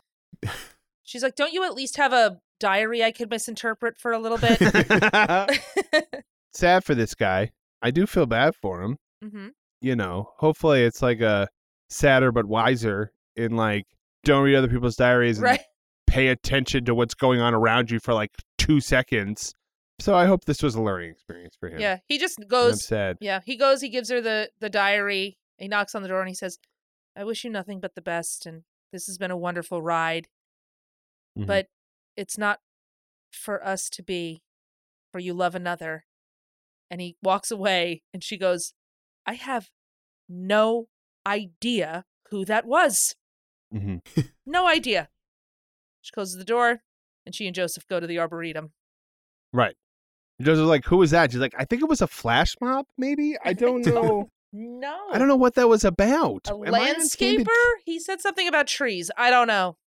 [1.04, 4.38] She's like, "Don't you at least have a diary I could misinterpret for a little
[4.38, 4.58] bit?"
[6.54, 7.52] Sad for this guy.
[7.82, 8.98] I do feel bad for him.
[9.22, 9.48] hmm
[9.84, 11.48] you know, hopefully it's like a
[11.90, 13.86] sadder but wiser in like
[14.24, 15.62] don't read other people's diaries and Right.
[16.06, 19.56] pay attention to what's going on around you for like two seconds.
[20.00, 21.80] So I hope this was a learning experience for him.
[21.80, 21.98] Yeah.
[22.08, 23.18] He just And I'm goes sad.
[23.22, 25.40] Yeah, he goes, he gives her the the diary.
[25.58, 26.60] He knocks on the door and he says,
[27.16, 28.62] "I wish you nothing but the best and
[28.94, 30.28] this has been a wonderful ride,
[31.40, 31.48] Mhm.
[31.48, 31.66] but
[32.22, 32.60] it's not
[33.32, 34.42] for us to be
[35.12, 36.06] for you love another."
[36.90, 38.74] And he walks away and she goes,
[39.26, 39.70] "I have
[40.30, 40.88] no
[41.26, 43.16] idea who that was.
[43.74, 44.02] Mhm.
[44.46, 45.10] No idea."
[46.02, 46.82] She closes the door
[47.26, 48.72] and she and Joseph go to the arboretum.
[49.54, 49.76] Right.
[50.42, 51.32] Joseph's like, who was that?
[51.32, 53.36] She's like, I think it was a flash mob, maybe?
[53.46, 54.30] I don't know.
[54.52, 54.98] No.
[55.12, 56.50] I don't know what that was about.
[56.50, 57.46] A Am landscaper?
[57.86, 59.12] He said something about trees.
[59.16, 59.78] I don't know.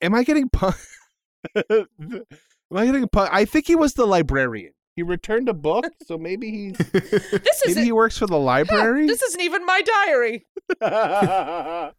[0.00, 0.70] Am I getting pu-
[1.56, 4.72] Am I getting pu- I think he was the librarian.
[4.96, 9.06] He returned a book, so maybe he's This maybe isn't he works for the library.
[9.06, 10.46] This isn't even my diary.
[10.82, 11.92] I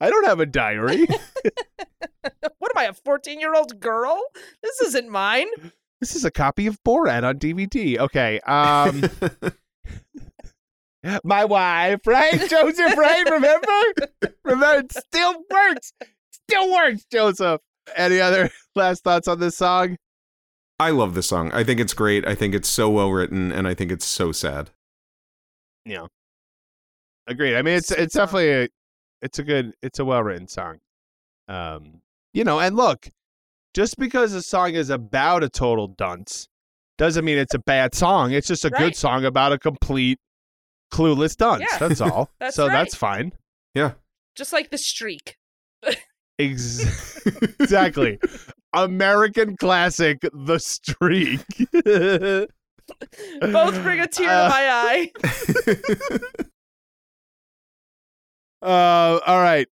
[0.00, 1.06] don't have a diary.
[2.58, 4.18] What am I, a 14 year old girl?
[4.62, 5.48] This isn't mine.
[6.00, 7.98] this is a copy of Borat on DVD.
[7.98, 8.40] Okay.
[8.40, 9.02] Um
[11.22, 12.48] my wife, right?
[12.48, 13.28] Joseph, right?
[13.30, 14.10] Remember?
[14.44, 15.92] Remember it still works.
[16.48, 17.60] Still works, Joseph.
[17.96, 19.96] Any other last thoughts on this song?
[20.80, 21.52] I love this song.
[21.52, 22.26] I think it's great.
[22.26, 24.70] I think it's so well written and I think it's so sad.
[25.84, 26.06] Yeah,
[27.26, 27.56] agreed.
[27.56, 28.68] I mean it's it's definitely a
[29.22, 30.80] it's a good it's a well written song.
[31.48, 32.00] Um
[32.32, 33.08] you know, and look,
[33.74, 36.48] just because a song is about a total dunce
[36.98, 38.32] doesn't mean it's a bad song.
[38.32, 40.18] It's just a good song about a complete
[40.92, 41.64] clueless dunce.
[41.70, 42.30] Yeah, That's all.
[42.40, 42.72] that's so right.
[42.72, 43.32] that's fine.
[43.74, 43.92] Yeah.
[44.36, 45.36] Just like the streak.
[46.38, 47.24] Ex-
[47.60, 48.18] exactly.
[48.72, 51.40] American classic The Streak.
[53.40, 55.12] Both bring a tear Uh, to my eye.
[58.62, 59.66] Uh, all right.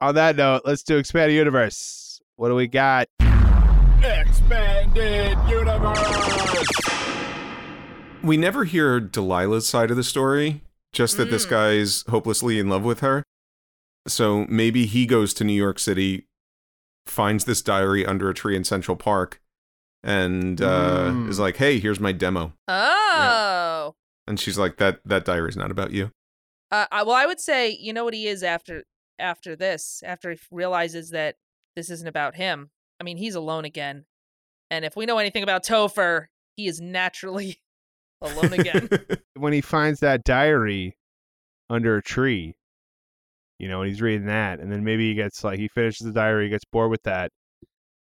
[0.00, 2.20] On that note, let's do Expanded Universe.
[2.36, 3.06] What do we got?
[4.02, 6.66] Expanded Universe.
[8.22, 10.62] we never hear Delilah's side of the story,
[10.92, 11.50] just that this Mm.
[11.50, 13.22] guy's hopelessly in love with her.
[14.08, 16.26] So maybe he goes to New York City,
[17.06, 19.40] finds this diary under a tree in Central Park,
[20.02, 21.28] and uh, Mm.
[21.28, 23.94] is like, "Hey, here's my demo." Oh.
[24.26, 26.10] And she's like, "That that diary's not about you."
[26.70, 28.84] Uh, I- well, I would say, you know what he is after
[29.18, 31.36] after this, after he realizes that
[31.76, 32.70] this isn't about him.
[33.00, 34.04] I mean, he's alone again.
[34.70, 37.60] And if we know anything about Topher, he is naturally
[38.20, 38.88] alone again.
[39.34, 40.98] When he finds that diary
[41.70, 42.56] under a tree,
[43.58, 46.12] you know, and he's reading that, and then maybe he gets like he finishes the
[46.12, 47.30] diary, he gets bored with that,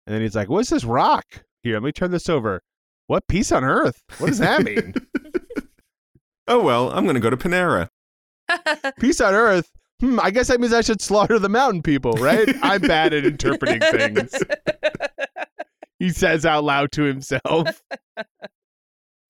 [0.07, 1.25] And then he's like, "What's this rock?
[1.63, 2.61] Here, let me turn this over.
[3.07, 4.03] What peace on earth?
[4.19, 4.95] What does that mean?
[6.49, 7.89] oh well, I'm gonna go to Panera.
[9.01, 9.71] peace on earth?
[10.01, 12.49] Hmm, I guess that means I should slaughter the mountain people, right?
[12.63, 14.35] I'm bad at interpreting things."
[16.01, 17.83] He says out loud to himself.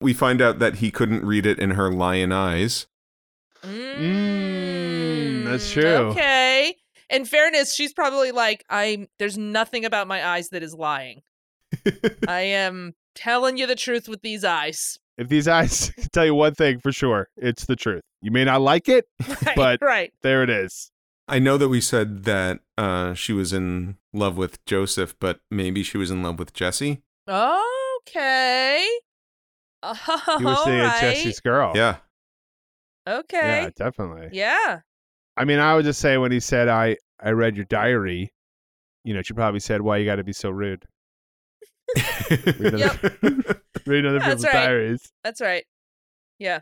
[0.01, 2.87] We find out that he couldn't read it in her lyin' eyes.
[3.65, 5.95] Mm, that's Mm, true.
[6.11, 6.75] Okay.
[7.09, 11.21] In fairness, she's probably like, I'm there's nothing about my eyes that is lying.
[12.27, 14.97] I am telling you the truth with these eyes.
[15.17, 18.03] If these eyes tell you one thing for sure, it's the truth.
[18.21, 19.07] You may not like it,
[19.45, 20.13] Right, But- right.
[20.23, 20.91] there it is.
[21.27, 25.81] I know that we said that uh, she was in love with Joseph, but maybe
[25.81, 27.01] she was in love with Jesse.
[27.27, 28.87] Okay.
[29.81, 31.01] Oh, You were saying right.
[31.01, 31.71] Jesse's girl.
[31.75, 31.95] Yeah.
[33.07, 33.71] Yeah, Okay.
[33.75, 34.29] definitely.
[34.31, 34.79] Yeah.
[35.37, 38.33] I mean, I would just say when he said, "I I read your diary,"
[39.03, 40.85] you know, she probably said, "Why you got to be so rude?
[42.29, 43.21] Yep.
[43.85, 44.53] Read other people's right.
[44.53, 45.65] diaries." That's right.
[46.39, 46.59] Yeah.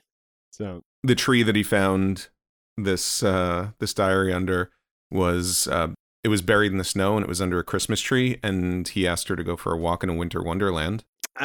[0.52, 2.30] So the tree that he found
[2.78, 4.72] this uh, this diary under
[5.12, 5.89] was uh,
[6.24, 8.39] it was buried in the snow and it was under a Christmas tree.
[8.44, 11.04] And he asked her to go for a walk in a winter wonderland,
[11.39, 11.44] Oh.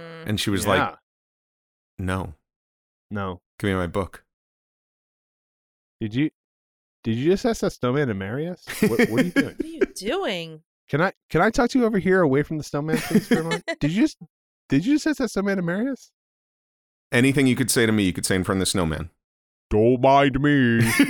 [0.00, 0.28] Mm.
[0.28, 0.94] and she was like,
[1.98, 2.34] "No,
[3.10, 4.24] "No, give me my book."
[6.00, 6.30] did you
[7.04, 8.64] did you just ask that snowman to marry us?
[8.80, 9.46] What, what are you doing?
[9.56, 10.62] what are you doing?
[10.88, 13.40] Can I can I talk to you over here, away from the snowman, please, for
[13.40, 13.64] a moment?
[13.80, 14.18] Did you just
[14.68, 16.10] did you just ask that snowman to marry us?
[17.12, 19.10] Anything you could say to me, you could say in front of the snowman.
[19.68, 20.80] Don't mind me.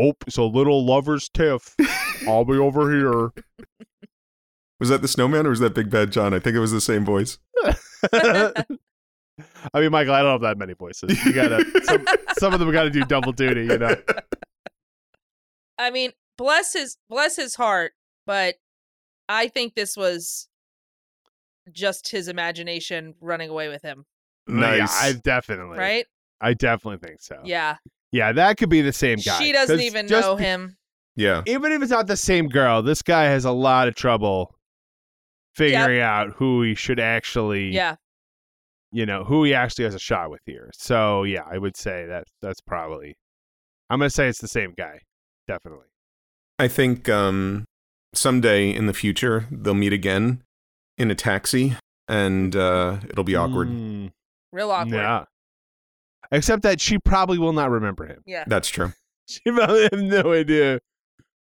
[0.00, 1.74] Oh, it's a little lover's tiff.
[2.28, 3.32] I'll be over here.
[4.78, 6.32] Was that the snowman or was that Big Bad John?
[6.32, 7.38] I think it was the same voice.
[9.74, 11.24] I mean, Michael, I don't have that many voices.
[11.24, 12.04] You gotta some,
[12.38, 13.94] some of them got to do double duty, you know.
[15.78, 17.92] I mean, bless his bless his heart,
[18.26, 18.56] but
[19.28, 20.48] I think this was
[21.72, 24.06] just his imagination running away with him,
[24.46, 24.78] Nice.
[24.78, 26.06] Yeah, I definitely, right?
[26.40, 27.40] I definitely think so.
[27.44, 27.76] Yeah.
[28.12, 29.38] yeah, that could be the same guy.
[29.38, 30.76] She doesn't even just know be- him.
[31.16, 31.42] yeah.
[31.46, 34.54] Even if it's not the same girl, this guy has a lot of trouble
[35.54, 37.96] figuring out who he should actually, Yeah.
[38.92, 40.70] You know, who he actually has a shot with here.
[40.74, 43.16] So yeah, I would say that that's probably.
[43.90, 45.00] I'm gonna say it's the same guy,
[45.46, 45.86] definitely.
[46.58, 47.64] I think um,
[48.14, 50.42] someday in the future they'll meet again
[50.98, 51.76] in a taxi,
[52.08, 53.68] and uh, it'll be awkward.
[53.68, 54.10] Mm,
[54.52, 54.94] Real awkward.
[54.94, 55.24] yeah.
[56.30, 58.22] Except that she probably will not remember him.
[58.26, 58.44] Yeah.
[58.46, 58.92] That's true.
[59.30, 60.78] She probably have no idea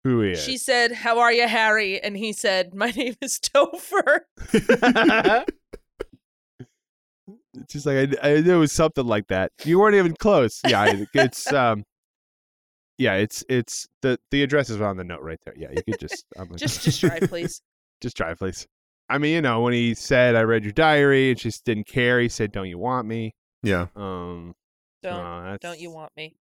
[0.05, 0.42] who he is.
[0.42, 4.20] She said, "How are you, Harry?" And he said, "My name is Topher."
[7.57, 9.52] it's just like I, I knew it was something like that.
[9.64, 10.61] You weren't even close.
[10.66, 11.84] Yeah, it's um,
[12.98, 15.55] yeah, it's it's the the address is on the note right there.
[15.57, 17.61] Yeah, you could just I'm gonna- Just, just try, please.
[18.00, 18.66] just try, please.
[19.09, 21.86] I mean, you know, when he said I read your diary and she just didn't
[21.86, 23.86] care, he said, "Don't you want me?" Yeah.
[23.96, 24.55] Um,
[25.02, 26.36] Don't, uh, don't you want me?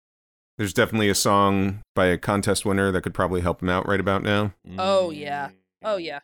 [0.57, 3.99] There's definitely a song by a contest winner that could probably help him out right
[3.99, 4.53] about now.
[4.77, 5.49] Oh, yeah.
[5.83, 6.03] Oh Mm.
[6.05, 6.19] yeah.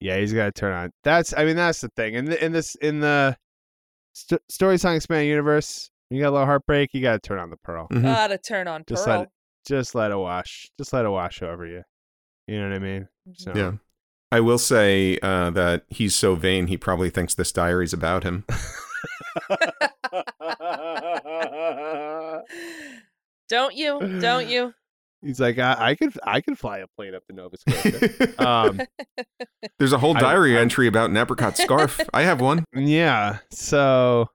[0.00, 0.90] Yeah, he's got to turn on.
[1.02, 2.14] That's I mean that's the thing.
[2.14, 3.36] In the, in this in the
[4.14, 6.94] st- story song expanded universe, you got a little heartbreak.
[6.94, 7.86] You got to turn on the pearl.
[7.92, 8.02] Mhm.
[8.02, 9.22] Gotta turn on Just let Pearl.
[9.24, 9.28] it-
[9.66, 10.70] Just let it wash.
[10.78, 11.82] Just let it wash over you.
[12.46, 13.08] You know what I mean?
[13.34, 13.72] So Yeah.
[14.32, 18.44] I will say uh, that he's so vain, he probably thinks this diary's about him.
[23.48, 24.18] Don't you?
[24.20, 24.74] Don't you?
[25.24, 28.46] He's like, I, I could I could fly a plane up to Nova Scotia.
[28.46, 28.80] um,
[29.78, 32.00] There's a whole diary I- entry about an apricot scarf.
[32.12, 32.64] I have one.
[32.74, 33.38] yeah.
[33.50, 34.28] So,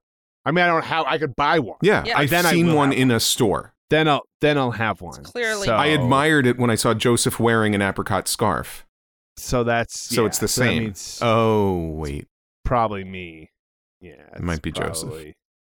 [0.45, 1.05] I mean, I don't have.
[1.05, 1.77] I could buy one.
[1.81, 2.17] Yeah, Yeah.
[2.17, 3.73] I've Then seen will one in a store.
[3.89, 5.23] Then I'll then I'll have one.
[5.23, 8.85] clearly- So, I admired it when I saw Joseph wearing an apricot scarf.
[9.37, 10.83] So that's So yeah, it's the that same.
[10.83, 12.27] means Oh, wait.
[12.65, 13.49] probably me.
[14.01, 15.13] Yeah, It might it's be Joseph.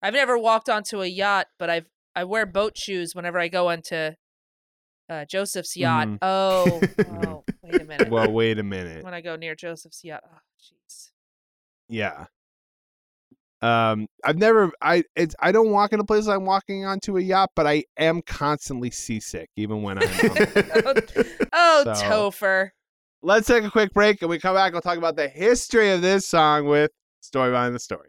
[0.02, 3.68] I've never walked onto a yacht, but I've I wear boat shoes whenever I go
[3.68, 4.10] onto
[5.10, 6.08] uh, Joseph's yacht.
[6.08, 6.18] Mhm.
[6.22, 6.80] Oh,
[7.26, 8.08] oh, wait a minute.
[8.08, 9.04] Well, wait a minute.
[9.04, 11.10] when I go near Joseph's yacht, oh, jeez.
[11.88, 12.26] Yeah.
[13.62, 14.72] Um, I've never.
[14.80, 15.34] I it's.
[15.40, 16.28] I don't walk into places.
[16.28, 20.08] I'm walking onto a yacht, but I am constantly seasick, even when I'm.
[20.08, 20.96] on-
[21.52, 22.70] oh, So- Topher.
[23.22, 24.72] Let's take a quick break, and we come back.
[24.72, 26.90] We'll talk about the history of this song with
[27.20, 28.08] story behind the story.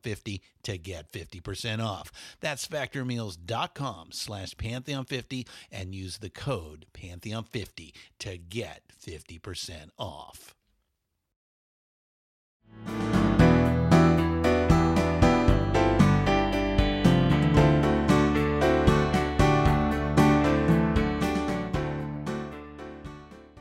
[0.01, 2.11] pantheon50 to get 50% off.
[2.39, 10.55] That's factormeals.com slash pantheon50 and use the code pantheon50 to get 50% off.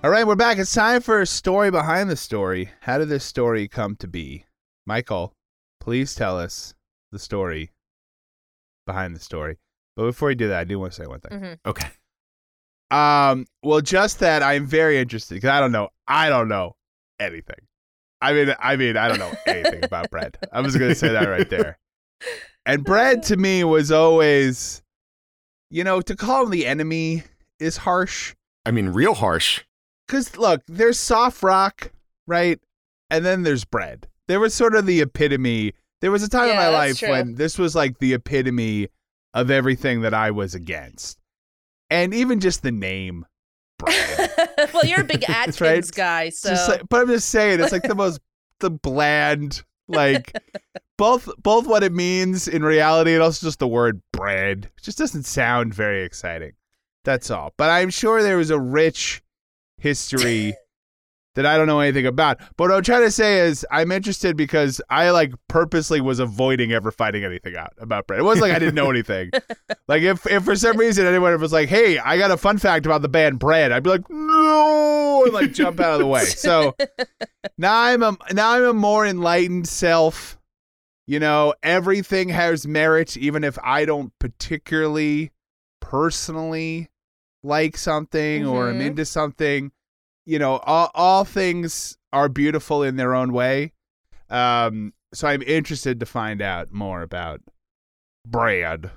[0.03, 0.57] All right, we're back.
[0.57, 2.70] It's time for a story behind the story.
[2.80, 4.47] How did this story come to be?
[4.86, 5.34] Michael,
[5.81, 6.74] please tell us
[7.12, 7.72] the story
[8.87, 9.59] behind the story.
[9.97, 11.41] But before you do that, I do want to say one thing.
[11.41, 11.59] Mhm.
[11.66, 11.89] Okay.
[12.91, 15.91] Um, well, just that I'm very interested because I don't know.
[16.09, 16.74] I don't know
[17.20, 17.57] anything.
[18.20, 20.37] I mean, I mean, I don't know anything about bread.
[20.53, 21.78] I was going to say that right there.
[22.66, 24.83] And bread to me was always,
[25.70, 27.22] you know, to call him the enemy
[27.59, 28.35] is harsh.
[28.66, 29.62] I mean, real harsh.
[30.07, 31.91] Because look, there's soft rock,
[32.26, 32.61] right?
[33.09, 34.09] And then there's bread.
[34.31, 35.72] There was sort of the epitome.
[36.01, 37.11] There was a time in my life true.
[37.11, 38.87] when this was like the epitome
[39.35, 41.18] of everything that I was against.
[41.91, 43.26] And even just the name,
[43.85, 45.91] well, you're a big Atkins right.
[45.93, 48.20] guy, so like, but I'm just saying, it's like the most
[48.61, 50.33] the bland, like
[50.97, 54.70] both both what it means in reality and also just the word bread.
[54.78, 56.53] It just doesn't sound very exciting.
[57.03, 57.53] That's all.
[57.57, 59.24] But I'm sure there was a rich
[59.76, 60.55] history
[61.41, 62.38] that I don't know anything about.
[62.57, 66.72] But what I'm trying to say is I'm interested because I like purposely was avoiding
[66.72, 68.20] ever finding anything out about bread.
[68.20, 69.30] It wasn't like I didn't know anything.
[69.88, 72.84] like if if for some reason anyone was like, "Hey, I got a fun fact
[72.84, 76.24] about the band Bread," I'd be like, "No!" and like jump out of the way.
[76.24, 76.76] So
[77.59, 80.38] now I'm a now I'm a more enlightened self.
[81.07, 85.32] You know, everything has merit, even if I don't particularly
[85.80, 86.91] personally
[87.43, 88.82] like something or am mm-hmm.
[88.82, 89.72] into something.
[90.27, 93.73] You know, all all things are beautiful in their own way.
[94.29, 97.41] Um, so I'm interested to find out more about
[98.27, 98.91] bread.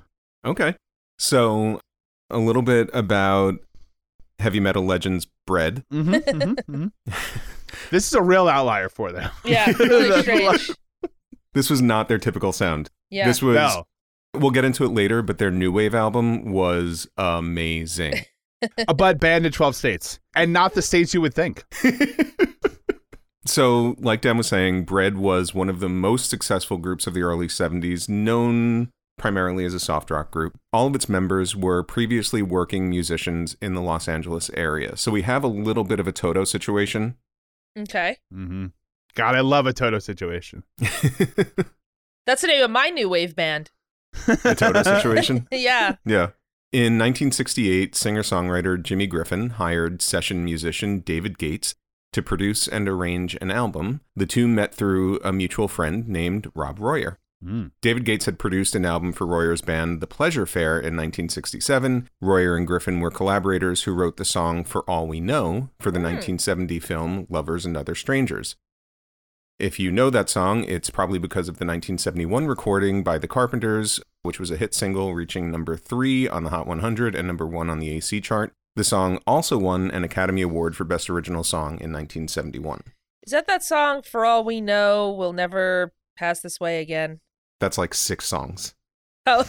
[0.44, 0.76] Okay.
[1.18, 1.80] So,
[2.30, 3.56] a little bit about
[4.38, 5.84] heavy metal legends Bread.
[5.92, 6.86] Mm-hmm,
[7.90, 9.30] this is a real outlier for them.
[9.44, 10.70] yeah, really strange.
[11.52, 12.88] This was not their typical sound.
[13.10, 13.84] Yeah, This was No.
[14.34, 18.24] we'll get into it later, but their new wave album was amazing.
[18.88, 21.64] a bud banned in 12 states and not the states you would think.
[23.46, 27.22] so, like Dan was saying, Bread was one of the most successful groups of the
[27.22, 30.58] early 70s, known primarily as a soft rock group.
[30.72, 34.96] All of its members were previously working musicians in the Los Angeles area.
[34.96, 37.16] So, we have a little bit of a Toto situation.
[37.78, 38.18] okay.
[38.32, 38.66] Mm-hmm.
[39.14, 40.64] God, I love a Toto situation.
[42.26, 43.70] That's the name of my new wave band.
[44.26, 45.46] a Toto situation.
[45.52, 45.96] Yeah.
[46.04, 46.30] Yeah.
[46.74, 51.76] In 1968, singer songwriter Jimmy Griffin hired session musician David Gates
[52.12, 54.00] to produce and arrange an album.
[54.16, 57.16] The two met through a mutual friend named Robb Royer.
[57.44, 57.70] Mm.
[57.80, 62.08] David Gates had produced an album for Royer's band The Pleasure Fair in 1967.
[62.20, 66.00] Royer and Griffin were collaborators who wrote the song For All We Know for the
[66.00, 68.56] 1970 film Lovers and Other Strangers.
[69.60, 74.00] If you know that song, it's probably because of the 1971 recording by The Carpenters,
[74.24, 77.70] which was a hit single reaching number three on the Hot 100 and number one
[77.70, 78.52] on the AC chart.
[78.74, 82.80] The song also won an Academy Award for Best Original Song in 1971.
[83.22, 84.02] Is that that song?
[84.02, 87.20] For all we know, we'll never pass this way again.
[87.60, 88.74] That's like six songs.
[89.26, 89.42] Oh.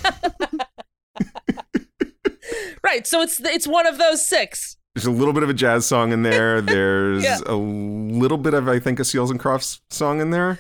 [2.83, 3.05] right.
[3.05, 4.77] So it's it's one of those six.
[4.93, 6.61] There's a little bit of a jazz song in there.
[6.61, 7.39] There's Yeah.
[7.45, 10.59] a little bit of, I think, a Seals and Crofts song in there.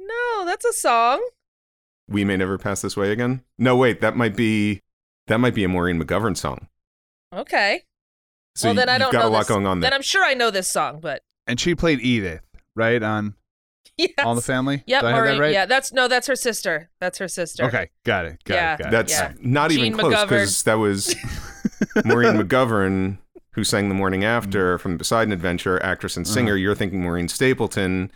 [0.00, 1.24] No, that's a song.
[2.08, 3.42] We may never pass this way again.
[3.58, 4.82] No, wait, that might be
[5.26, 6.68] that might be a Maureen McGovern song.
[7.34, 7.82] Okay.
[8.54, 9.48] So well, then you- I you've don't got know a lot this.
[9.48, 9.90] going on there.
[9.90, 12.42] Then I'm sure I know this song, but And she played Edith,
[12.76, 13.02] right?
[13.02, 13.34] On
[13.98, 14.10] yes.
[14.20, 14.82] All the Family?
[14.86, 15.34] Yep, Did I have Maureen.
[15.36, 15.52] that right?
[15.52, 16.90] Yeah, that's no, that's her sister.
[17.00, 17.64] That's her sister.
[17.64, 18.42] Okay, got it.
[18.44, 18.74] Got Yeah.
[18.74, 18.78] it.
[18.78, 18.90] Got it.
[18.92, 19.32] That's Yeah.
[19.40, 21.14] not even close because that was
[22.04, 23.18] Maureen McGovern
[23.52, 26.56] who sang the morning after from the Poseidon Adventure, actress and singer.
[26.56, 28.10] You're thinking Maureen Stapleton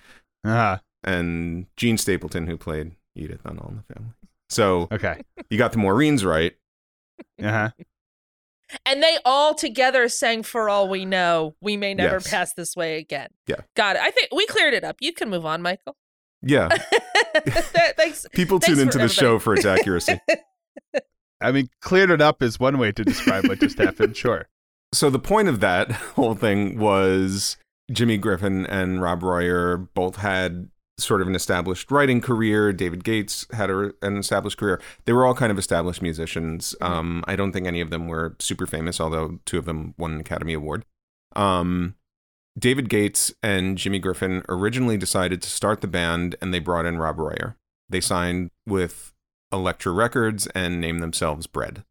[0.45, 0.79] Uh-huh.
[1.03, 4.13] and Jean Stapleton who played Edith on All in the Family.
[4.49, 5.21] So Okay.
[5.49, 6.55] you got the Maureen's right.
[7.43, 7.71] Uh huh.
[8.87, 12.31] And they all together sang For All We Know, We May Never Yes.
[12.31, 13.29] Pass This Way Again.
[13.47, 13.57] Yeah.
[13.77, 14.03] Got it.
[14.03, 14.97] I think we cleared it up.
[15.01, 15.97] You can move on, Michael.
[16.43, 16.69] Yeah.
[17.97, 18.27] Thanks.
[18.33, 20.21] People Thanks tune into for the show for its accuracy.
[21.41, 24.17] I mean, cleared it up is one way to describe what just happened.
[24.17, 24.47] Sure.
[24.93, 27.57] so the point of that whole thing was
[27.91, 30.69] Jimmy Griffin and Robb Royer both had
[31.03, 32.73] sort of an established writing career.
[32.73, 34.81] David Gates had a, an established career.
[35.05, 36.75] They were all kind of established musicians.
[36.81, 40.13] Um, I don't think any of them were super famous, although two of them won
[40.13, 40.85] an Academy Award.
[41.37, 41.95] Um,
[42.59, 46.99] David Gates and Jimmy Griffin originally decided to start the band, and they brought in
[46.99, 47.57] Robb Royer.
[47.89, 49.13] They signed with
[49.53, 51.85] Elektra Records and named themselves Bread.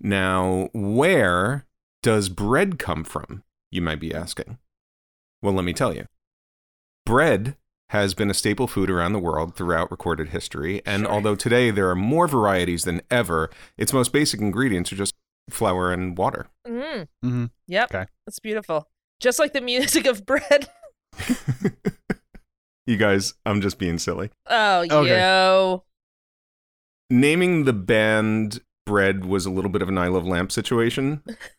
[0.00, 1.66] Now, where
[2.02, 3.42] does bread come from?
[3.70, 4.58] You might be asking.
[5.42, 6.06] Well, let me tell you.
[7.04, 7.56] Bread
[7.90, 11.12] has been a staple food around the world throughout recorded history, and Sure.
[11.12, 15.14] although today there are more varieties than ever, its most basic ingredients are just
[15.50, 16.46] flour and water.
[16.66, 17.44] Mm, Mm-hmm.
[17.68, 17.94] yep.
[17.94, 18.06] Okay.
[18.26, 18.88] That's beautiful.
[19.20, 20.68] Just like the music of bread.
[22.86, 24.30] you guys, I'm just being silly.
[24.48, 25.08] Oh, Okay.
[25.18, 25.84] yo.
[27.10, 31.22] Naming the band Bread was a little bit of an I Love Lamp situation.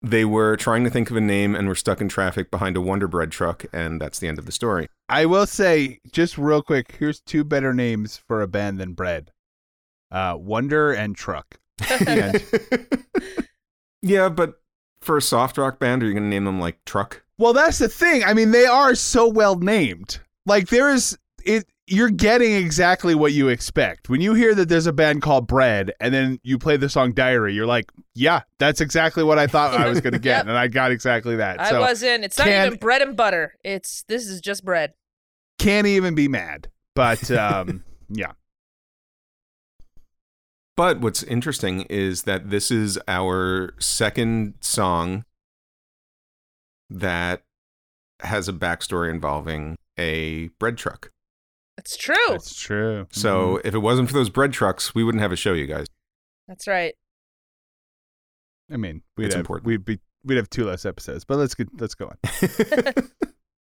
[0.00, 2.80] They were trying to think of a name and were stuck in traffic behind a
[2.80, 4.88] Wonder Bread truck, and that's the end of the story.
[5.08, 9.32] I will say, just real quick, here's two better names for a band than Bread
[10.10, 11.58] uh, Wonder and Truck.
[11.88, 12.42] The
[12.80, 13.06] end.
[14.02, 14.60] yeah, but
[15.00, 17.22] for a soft rock band, are you going to name them like Truck?
[17.38, 18.24] Well, that's the thing.
[18.24, 20.20] I mean, they are so well named.
[20.46, 24.08] Like there is it you're getting exactly what you expect.
[24.08, 27.12] When you hear that there's a band called Bread and then you play the song
[27.12, 30.46] Diary, you're like, "Yeah, that's exactly what I thought I was going to get." Yep.
[30.48, 31.60] And I got exactly that.
[31.60, 32.24] I so wasn't.
[32.24, 33.54] It's not can- even bread and butter.
[33.64, 34.92] It's this is just bread.
[35.58, 36.68] can't even be mad.
[36.94, 38.32] But um yeah.
[40.76, 45.24] But what's interesting is that this is our second song
[46.88, 47.42] that
[48.20, 51.10] has a backstory involving a bread truck.
[51.78, 52.14] It's true.
[52.30, 53.06] That's true.
[53.10, 55.86] So if it wasn't for those bread trucks, we wouldn't have a show, you guys.
[56.48, 56.94] That's right.
[58.70, 59.66] I mean, we'd It's have, important.
[59.66, 61.24] we'd be we'd have two less episodes.
[61.24, 62.94] But let's get let's go on.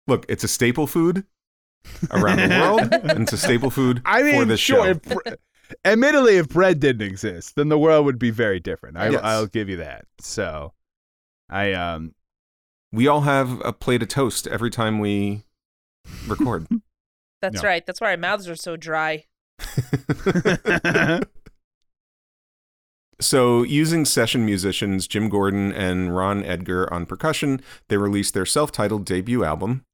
[0.07, 1.25] Look, it's a staple food
[2.11, 4.85] around the world, and it's a staple food I mean, for this sure.
[4.85, 4.99] show.
[5.25, 5.35] If,
[5.83, 8.97] admittedly, if bread didn't exist, then the world would be very different.
[8.97, 9.21] I, Yes.
[9.23, 10.05] I'll give you that.
[10.19, 10.73] So,
[11.49, 12.13] I um,
[12.93, 15.43] We all have a plate of toast every time we
[16.27, 16.67] record.
[17.41, 17.67] That's No.
[17.69, 17.85] right.
[17.85, 19.25] That's why our mouths are so dry.
[23.21, 28.73] So, using session musicians Jim Gordon and Ron Edgar on percussion, they released their self
[28.73, 29.85] titled debut album,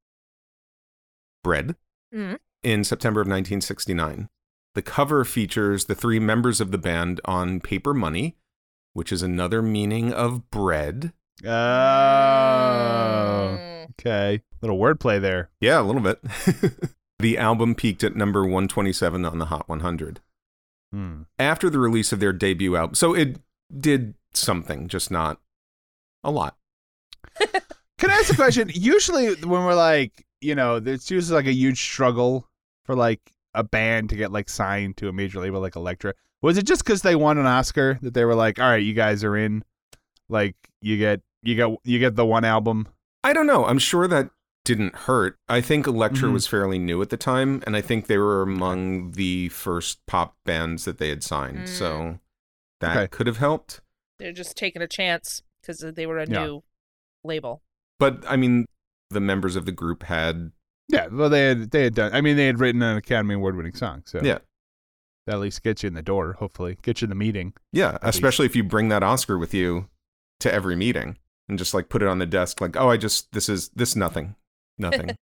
[1.44, 1.76] Bread,
[2.12, 2.38] Mhm.
[2.64, 4.28] in September of 1969.
[4.74, 8.38] The cover features the three members of the band on paper money,
[8.92, 11.12] which is another meaning of bread.
[11.44, 13.90] oh, Mm.
[13.92, 15.50] okay, little wordplay there.
[15.60, 16.18] Yeah, a little bit.
[17.22, 20.20] the album peaked at number 127 on the Hot 100.
[20.92, 21.22] Hmm.
[21.38, 23.38] After the release of their debut album, so it
[23.74, 25.40] did something, just not
[26.22, 26.56] a lot.
[27.38, 28.70] Can I ask a question?
[28.74, 32.48] usually, when we're like, you know, there's usually like a huge struggle
[32.84, 33.20] for like
[33.54, 36.12] a band to get like signed to a major label like Elektra.
[36.42, 38.94] Was it just because they won an Oscar that they were like, all right, you
[38.94, 39.64] guys are in,
[40.28, 42.88] like you get you get you get the one album.
[43.24, 43.64] I don't know.
[43.64, 44.30] I'm sure that
[44.64, 45.36] didn't hurt.
[45.48, 46.32] I think Elektra Mhm.
[46.34, 50.36] was fairly new at the time, and I think they were among the first pop
[50.44, 51.64] bands that they had signed.
[51.64, 51.68] Mm.
[51.68, 52.18] So
[52.80, 53.08] that Okay.
[53.08, 53.80] could have helped.
[54.18, 56.44] They're just taking a chance because they were a Yeah.
[56.44, 56.62] new
[57.24, 57.62] label.
[57.98, 58.66] But I mean,
[59.10, 60.52] the members of the group had
[60.88, 62.12] Yeah, well, they had they had done.
[62.12, 64.38] I mean, they had written an Academy Award winning song, so Yeah.
[65.26, 66.34] that at least gets you in the door.
[66.34, 67.54] Hopefully, get you in the meeting.
[67.72, 68.00] Yeah, least.
[68.04, 69.88] especially if you bring that Oscar with you
[70.40, 73.32] to every meeting and just like put it on the desk, like, oh, I just
[73.32, 74.34] this is this nothing,
[74.78, 75.16] nothing.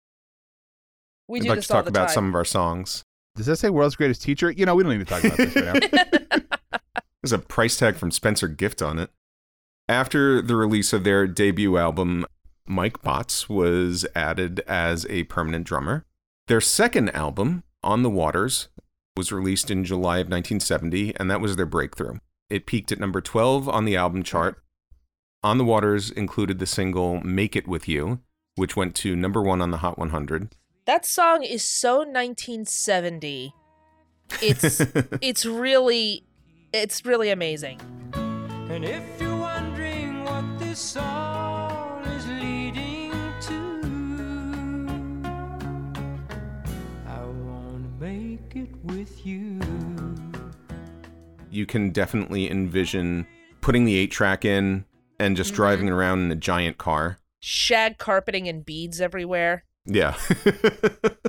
[1.27, 2.13] We I'd do like this to all talk the about time.
[2.13, 3.03] some of our songs.
[3.35, 4.51] Does that say world's greatest teacher?
[4.51, 5.91] You know, we don't need to talk about this right
[6.31, 6.39] now.
[7.23, 9.09] There's a price tag from Spencer Gift on it.
[9.89, 12.27] After the release of their debut album,
[12.67, 16.05] Mike Botts was added as a permanent drummer.
[16.47, 18.67] Their second album, On the Waters,
[19.17, 22.19] was released in July of 1970, and that was their breakthrough.
[22.49, 24.57] It peaked at number 12 on the album chart.
[24.57, 25.49] Mm-hmm.
[25.49, 28.19] On the Waters included the single Make It With You,
[28.55, 30.49] which went to number one on the Hot 100.
[30.85, 33.53] that song is so 1970.
[34.41, 34.79] It's
[35.21, 36.23] it's really
[36.73, 37.79] it's really amazing.
[38.13, 45.25] And if you're wondering what this song is leading to,
[47.07, 49.59] I wanna make it with you.
[51.51, 53.27] You can definitely envision
[53.61, 54.85] putting the eight track in
[55.19, 55.55] and just Mhm.
[55.55, 57.17] driving around in a giant car.
[57.47, 59.65] Shag carpeting and beads everywhere.
[59.85, 60.17] Yeah.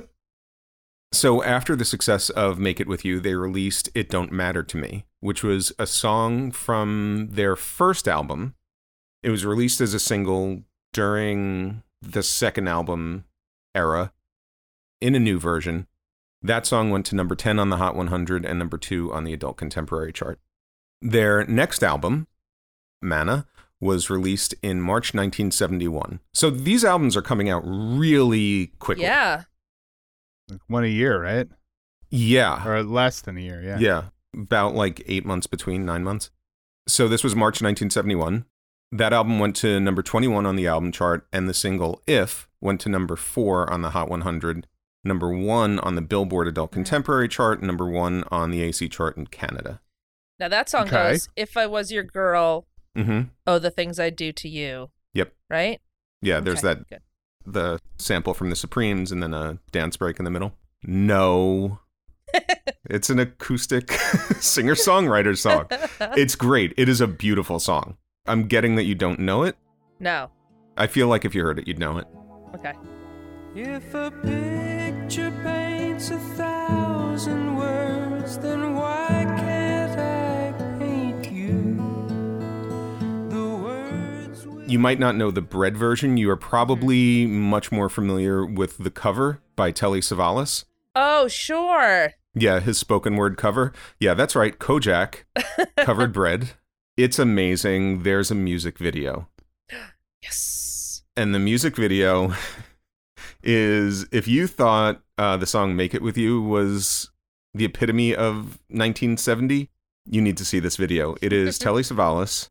[1.11, 4.77] so after the success of Make It With You, they released It Don't Matter to
[4.77, 8.55] Me, which was a song from their first album.
[9.21, 13.25] It was released as a single during the second album
[13.75, 14.11] era
[14.99, 15.85] in a new version.
[16.41, 19.33] That song went to number 10 on the Hot 100 and number 2 on the
[19.33, 20.39] Adult Contemporary chart.
[20.99, 22.25] Their next album,
[23.03, 23.45] Manna,
[23.79, 26.19] was released in March 1971.
[26.33, 29.03] So these albums are coming out really quickly.
[29.03, 29.43] Yeah.
[30.49, 31.47] Like one a year, right?
[32.09, 32.67] Yeah.
[32.67, 33.77] Or less than a year, yeah.
[33.79, 34.03] Yeah.
[34.35, 36.31] About like eight months between, nine months.
[36.87, 38.45] So this was March 1971.
[38.91, 42.79] That album went to number 21 on the album chart, and the single If went
[42.81, 44.65] to number four on the Hot 100,
[45.03, 46.75] number one on the Billboard Adult mm.
[46.75, 49.81] Contemporary chart, and number one on the AC chart in Canada.
[50.39, 51.11] Now that song Okay.
[51.11, 52.65] goes, If I Was Your Girl,
[52.97, 54.89] hmm Oh, the Things I Do to You.
[55.13, 55.33] Yep.
[55.49, 55.79] Right?
[56.21, 57.01] Yeah, there's Okay, that Good.
[57.45, 60.53] the sample from the Supremes and then a dance break in the middle.
[60.83, 61.79] No.
[62.89, 63.91] it's an acoustic
[64.39, 65.67] singer songwriter song.
[66.17, 66.73] It's great.
[66.77, 67.97] It is a beautiful song.
[68.25, 69.55] I'm getting that you don't know it.
[69.99, 70.29] no.
[70.79, 72.05] I feel like if you heard it, you'd know it.
[72.53, 72.73] Okay.
[73.55, 79.25] If a picture paints a thousand words, then why
[84.67, 86.17] You might not know the bread version.
[86.17, 90.65] You are probably much more familiar with the cover by Telly Savalas.
[90.93, 92.13] Oh, sure.
[92.35, 93.71] Yeah, his spoken word cover.
[93.97, 94.59] Yeah, that's right.
[94.59, 95.23] Kojak
[95.77, 96.51] covered bread.
[96.97, 98.03] It's amazing.
[98.03, 99.29] There's a music video.
[100.23, 101.03] Yes.
[101.15, 102.33] and the music video
[103.43, 107.11] is if you thought uh, the song "Make It With You" was
[107.53, 109.69] the epitome of 1970,
[110.05, 111.15] you need to see this video.
[111.21, 112.49] It is Telly Savalas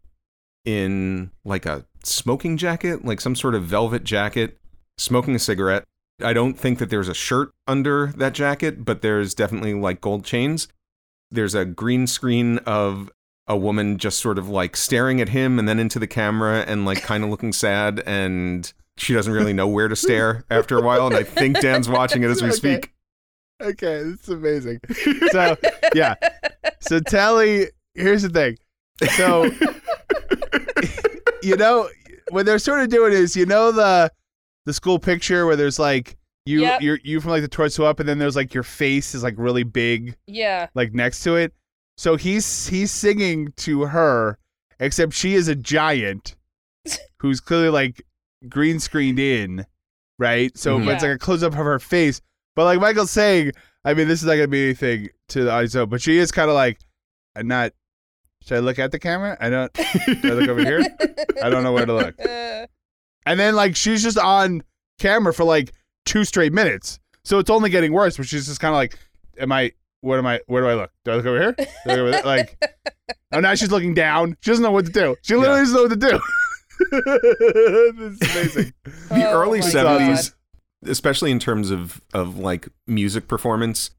[0.64, 4.59] in like a smoking jacket, like some sort of velvet jacket,
[4.98, 5.84] smoking a cigarette.
[6.22, 10.24] I don't think that there's a shirt under that jacket, but there's definitely like gold
[10.24, 10.68] chains.
[11.30, 13.11] There's a green screen of
[13.48, 16.84] a woman just sort of like staring at him and then into the camera and
[16.84, 20.82] like kind of looking sad and she doesn't really know where to stare after a
[20.82, 22.57] while and I think Dan's watching it as we Okay.
[22.57, 22.92] speak.
[23.62, 24.80] Okay, it's amazing.
[25.30, 25.57] So,
[25.94, 26.14] yeah.
[26.80, 28.57] So Telly, here's the thing.
[29.16, 29.50] So
[31.47, 31.88] you know
[32.30, 34.11] what they're sort of doing is you know the
[34.64, 36.80] the school picture where there's like you Yep.
[36.82, 39.34] you're you from like the torso up and then there's like your face is like
[39.36, 40.68] really big Yeah.
[40.74, 41.53] like next to it.
[41.97, 44.38] So he's he's singing to her,
[44.80, 46.36] except she is a giant
[47.20, 48.03] who's clearly like
[48.49, 49.64] green screened in,
[50.18, 50.57] right?
[50.57, 50.84] So Mhm.
[50.86, 52.20] but it's like a close up of her face.
[52.55, 53.53] But like Michael's saying,
[53.84, 56.49] I mean, this is not gonna be anything to the audience, but she is kind
[56.49, 56.78] of like,
[57.34, 57.72] I'm not.
[58.47, 59.36] Should I look at the camera?
[59.40, 59.76] I don't.
[60.05, 60.80] Should I look over here?
[61.42, 62.14] I don't know where to look.
[63.28, 64.62] And then like she's just on
[65.01, 65.72] camera for like
[66.05, 67.01] two straight minutes.
[67.24, 68.97] So it's only getting worse, but she's just kind of like,
[69.40, 70.92] Am I what am I where do I look?
[71.05, 71.53] Do I look over here?
[71.53, 72.22] Do I look over there?
[72.24, 72.57] Like
[73.32, 74.36] Oh now she's looking down.
[74.42, 75.16] She doesn't know what to do.
[75.22, 76.20] She literally doesn't know what to do.
[78.07, 78.72] this is amazing.
[78.84, 80.34] The Oh early my 70s,
[80.84, 83.90] especially in terms of of like music performance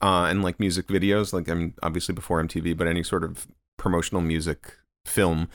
[0.00, 3.48] uh and like music videos, like I mean obviously before MTV, but any sort of
[3.76, 4.74] promotional music
[5.04, 5.48] film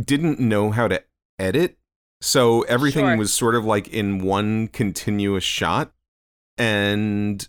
[0.00, 1.02] didn't know how to
[1.38, 1.78] edit.
[2.20, 3.16] So everything Sure.
[3.16, 5.92] was sort of like in one continuous shot
[6.56, 7.46] and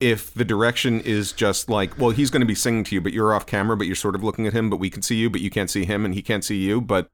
[0.00, 3.12] if the direction is just like, well, he's going to be singing to you, but
[3.12, 5.28] you're off camera, but you're sort of looking at him, but we can see you,
[5.28, 7.10] but you can't see him, and he can't see you, but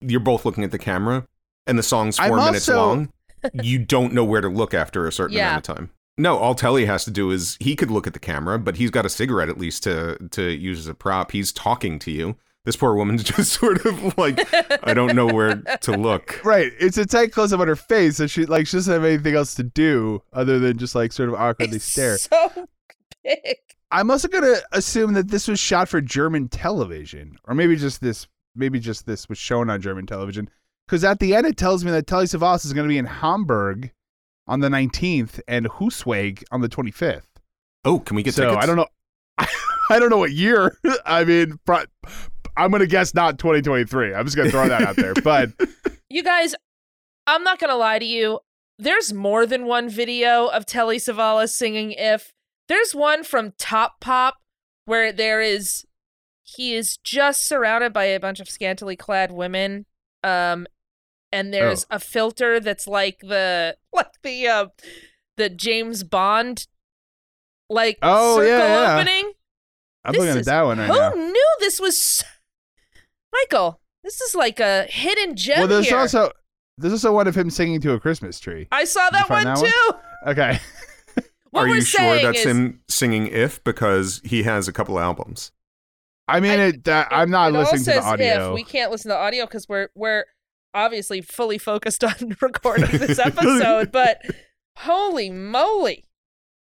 [0.00, 1.26] you're both looking at the camera,
[1.66, 3.12] and the song's 4 I'm minutes also- long,
[3.62, 5.50] you don't know where to look after a certain Yeah.
[5.50, 5.90] amount of time.
[6.16, 8.90] No, all Telly has to do is he could look at the camera, but he's
[8.90, 11.32] got a cigarette at least to to use as a prop.
[11.32, 12.36] He's talking to you.
[12.64, 14.40] This poor woman's just sort of like,
[14.86, 16.40] I don't know where to look.
[16.44, 16.72] Right.
[16.78, 19.34] It's a tight close up on her face, so she like she doesn't have anything
[19.34, 22.16] else to do other than just like sort of awkwardly it's stare.
[22.18, 22.68] So
[23.22, 23.56] big.
[23.90, 28.26] I'm also gonna assume that this was shot for German television, or maybe just this,
[28.54, 30.48] maybe just this was shown on German television.
[30.86, 33.06] Because at the end, it tells me that Telly Savalas is going to be in
[33.06, 33.90] Hamburg
[34.46, 37.22] on the 19th and Husweg on the 25th.
[37.84, 38.62] Oh, can we get so tickets?
[38.62, 38.86] I don't know.
[39.90, 40.76] I don't know what year.
[41.06, 41.84] I mean, pro-
[42.56, 44.14] I'm gonna guess not 2023.
[44.14, 45.14] I'm just gonna throw that out there.
[45.14, 45.50] But
[46.08, 46.54] You guys,
[47.26, 48.40] I'm not gonna lie to you.
[48.78, 52.32] There's more than one video of Telly Savalas singing "If."
[52.66, 54.36] There's one from Top Pop
[54.86, 55.84] where there is
[56.42, 59.86] he is just surrounded by a bunch of scantily clad women,
[60.22, 60.66] um,
[61.34, 64.66] and there's a filter that's like the like the uh,
[65.36, 66.66] the James Bond
[67.68, 68.94] like Oh, circle yeah, yeah.
[68.96, 69.32] opening.
[70.04, 71.10] I'm This looking at that one right Who now.
[71.10, 72.22] knew this was
[73.32, 73.80] Michael?
[74.02, 75.98] This is like a hidden gem Well, there's here.
[75.98, 76.30] also
[76.78, 78.68] there's also one of him singing to a Christmas tree.
[78.72, 79.92] I saw that one that too.
[80.30, 80.58] Okay.
[81.50, 83.62] What Are we're you sure that's is, him singing "If"?
[83.62, 85.52] Because he has a couple albums.
[86.26, 88.48] I mean, I- it, that, I'm not it listening to the audio.
[88.48, 88.54] If.
[88.54, 90.24] We can't listen to the audio because we're we're
[90.74, 93.90] obviously fully focused on recording this episode.
[93.92, 94.20] but
[94.78, 96.04] holy moly!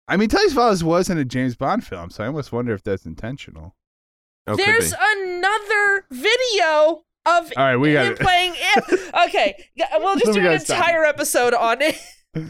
[0.09, 2.82] I mean, Telly Savalas was in a James Bond film, so I almost wonder if
[2.82, 3.76] that's intentional.
[4.46, 8.18] Oh, There's another video of All right, we got him it.
[8.20, 9.14] playing if.
[9.26, 9.62] Okay,
[9.98, 10.78] we'll just We do an gotta stop.
[10.78, 11.96] entire episode on it.
[12.32, 12.40] The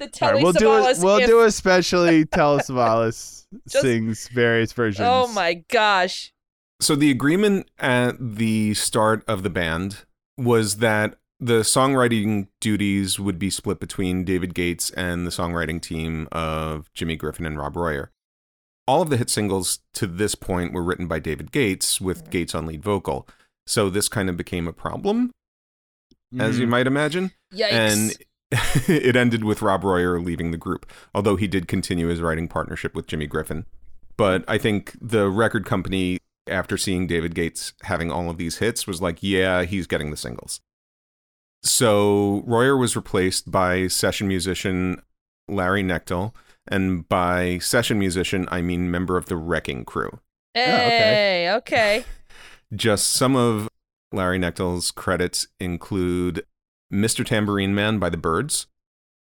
[0.00, 1.26] All Telly right, we'll do a, Savalas we'll if.
[1.26, 5.06] do especially Telly Savalas Just- sings various versions.
[5.06, 6.32] Oh my gosh!
[6.80, 10.06] So the agreement at the start of the band
[10.36, 16.28] was that the songwriting duties would be split between David Gates and the songwriting team
[16.30, 18.10] of Jimmy Griffin and Robb Royer.
[18.86, 22.54] All of the hit singles to this point were written by David Gates, with Gates
[22.54, 23.28] on lead vocal.
[23.66, 25.30] So this kind of became a problem,
[26.38, 26.70] as you Mhm.
[26.70, 27.32] might imagine.
[27.54, 27.70] Yikes!
[27.72, 28.16] And
[28.88, 32.94] it ended with Robb Royer leaving the group, although he did continue his writing partnership
[32.94, 33.66] with Jimmy Griffin.
[34.16, 38.86] But I think the record company, after seeing David Gates having all of these hits,
[38.86, 40.60] was like, yeah, he's getting the singles.
[41.62, 45.00] So Royer was replaced by session musician
[45.48, 46.32] Larry Knechtel,
[46.68, 50.20] and by session musician, I mean member of the Wrecking Crew.
[50.54, 52.04] hey, oh, okay.
[52.74, 53.68] Just some of
[54.12, 56.44] Larry Knechtel's credits include
[56.92, 57.24] Mr.
[57.24, 58.66] Tambourine Man by the Byrds,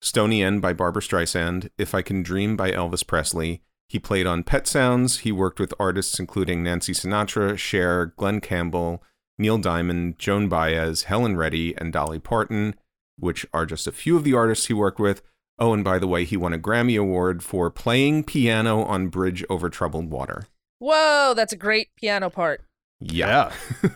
[0.01, 3.61] Stony End by Barbra Streisand, If I Can Dream by Elvis Presley.
[3.89, 5.19] He played on Pet Sounds.
[5.19, 9.03] He worked with artists including Nancy Sinatra, Cher, Glen Campbell,
[9.39, 12.75] Neil Diamond, Joan Baez, Helen Reddy, and Dolly Parton,
[13.17, 15.23] which are just a few of the artists he worked with.
[15.57, 19.43] Oh, and by the way, he won a Grammy Award for playing piano on Bridge
[19.49, 20.43] Over Troubled Water.
[20.77, 22.61] Whoa, that's a great piano part.
[22.99, 23.51] Yeah.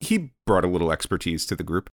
[0.00, 1.90] he brought a little expertise to the group.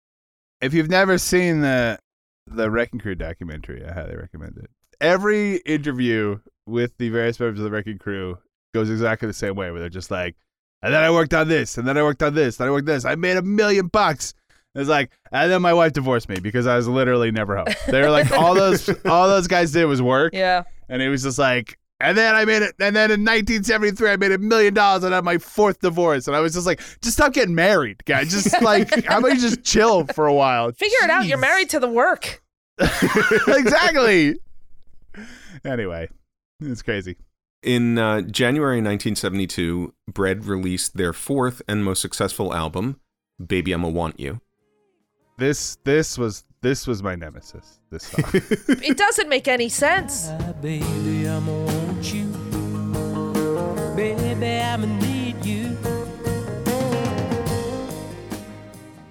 [0.61, 1.99] If you've never seen the
[2.47, 4.71] the Wrecking Crew documentary, I highly recommend it.
[5.03, 8.39] Every interview with the various members of the Wrecking Crew
[8.73, 10.37] goes exactly the same way, where they're just like,
[10.81, 12.87] and then I worked on this, and then I worked on this, then I worked
[12.87, 13.05] this.
[13.05, 14.33] I made a million bucks.
[14.75, 17.67] It's like, and then my wife divorced me because I was literally never home.
[17.89, 20.63] They were like, all those all those guys did was work, Yeah.
[20.89, 24.17] and it was just like, and then I made it, and then in 1973 I
[24.17, 26.81] made a million dollars and I had my fourth divorce, and I was just like,
[27.03, 28.31] just stop getting married, guys.
[28.31, 30.73] Just like, how about you just chill for a while?
[30.73, 31.27] Figure it out.
[31.27, 32.41] You're married to the work.
[33.49, 34.37] exactly.
[35.65, 36.09] Anyway,
[36.61, 37.17] it's crazy.
[37.63, 43.01] In uh, January 1972, Bread released their fourth and most successful album,
[43.45, 44.41] Baby I'ma Want You.
[45.39, 47.81] This this was this was my nemesis.
[47.91, 48.25] This song.
[48.83, 50.29] It doesn't make any sense.
[50.31, 52.27] Ah, baby, I'ma want you.
[53.97, 55.77] Baby, I'ma need you.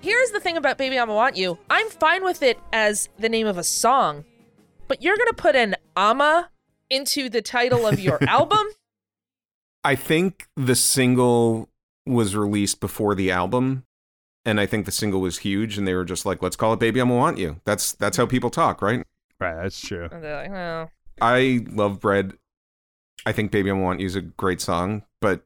[0.02, 1.58] Here's the thing about Baby I'ma Want You.
[1.70, 4.26] I'm fine with it as the name of a song,
[4.92, 6.50] but you're gonna put an Ama
[6.90, 8.68] into the title of your album?
[9.86, 11.70] I think the single
[12.06, 13.86] was released before the album,
[14.44, 16.80] and I think the single was huge, and they were just like, "Let's call it
[16.80, 19.06] Baby I'ma Want You." That's that's how people talk, right?
[19.40, 20.10] right, that's true.
[20.12, 20.90] And they're like, oh.
[21.22, 22.34] I love Bread.
[23.26, 25.46] I think Baby I'ma Want You is a great song, but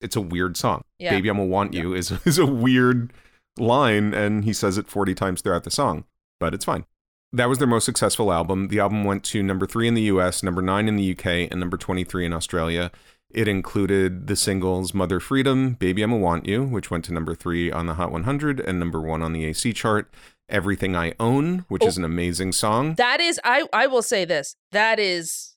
[0.00, 0.82] it's a weird song.
[1.00, 1.10] Yeah.
[1.10, 3.12] Baby I'ma Want You is is a weird
[3.58, 6.04] line, and he says it 40 times throughout the song,
[6.38, 6.84] but it's fine.
[7.32, 8.68] That was their most successful album.
[8.68, 11.60] The album went to number three in the US, number nine in the UK, and
[11.60, 12.90] number 23 in Australia.
[13.30, 17.70] It included the singles Mother Freedom, Baby I'ma Want You, which went to number three
[17.70, 20.10] on the Hot 100 and number one on the AC chart.
[20.48, 21.88] Everything I Own, which Oh.
[21.88, 22.94] is an amazing song.
[22.94, 24.56] That is I I will say this.
[24.72, 25.56] That is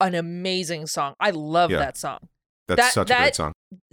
[0.00, 1.14] an amazing song.
[1.18, 1.78] I love Yeah.
[1.78, 2.18] that song.
[2.68, 3.52] That's that- such a great song.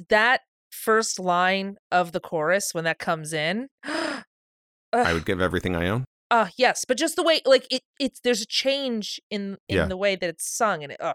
[0.09, 3.69] That first line of the chorus when that comes in.
[3.85, 6.03] I would give everything I own.
[6.31, 9.85] Uh yes, but just the way like it it's there's a change in in Yeah.
[9.85, 11.13] the way that it's sung and it uh,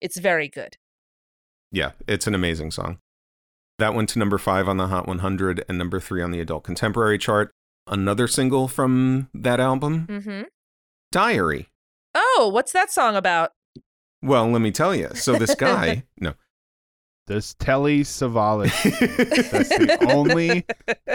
[0.00, 0.76] it's very good.
[1.70, 2.98] Yeah, it's an amazing song.
[3.78, 6.64] That went to number five on the Hot 100 and number three on the Adult
[6.64, 7.52] Contemporary chart.
[7.86, 10.42] Another single from that album, mm-hmm.
[11.12, 11.68] Diary.
[12.14, 13.52] Oh, what's that song about?
[14.22, 15.10] Well, let me tell you.
[15.14, 16.34] So this guy, no,
[17.28, 18.72] This Telly Savalas.
[19.50, 20.64] That's the only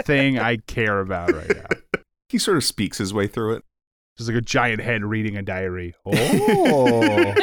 [0.04, 2.00] thing I care about right now.
[2.34, 3.62] he sort of speaks his way through it.
[4.18, 5.94] Just like a giant head reading a diary.
[6.04, 7.34] Oh.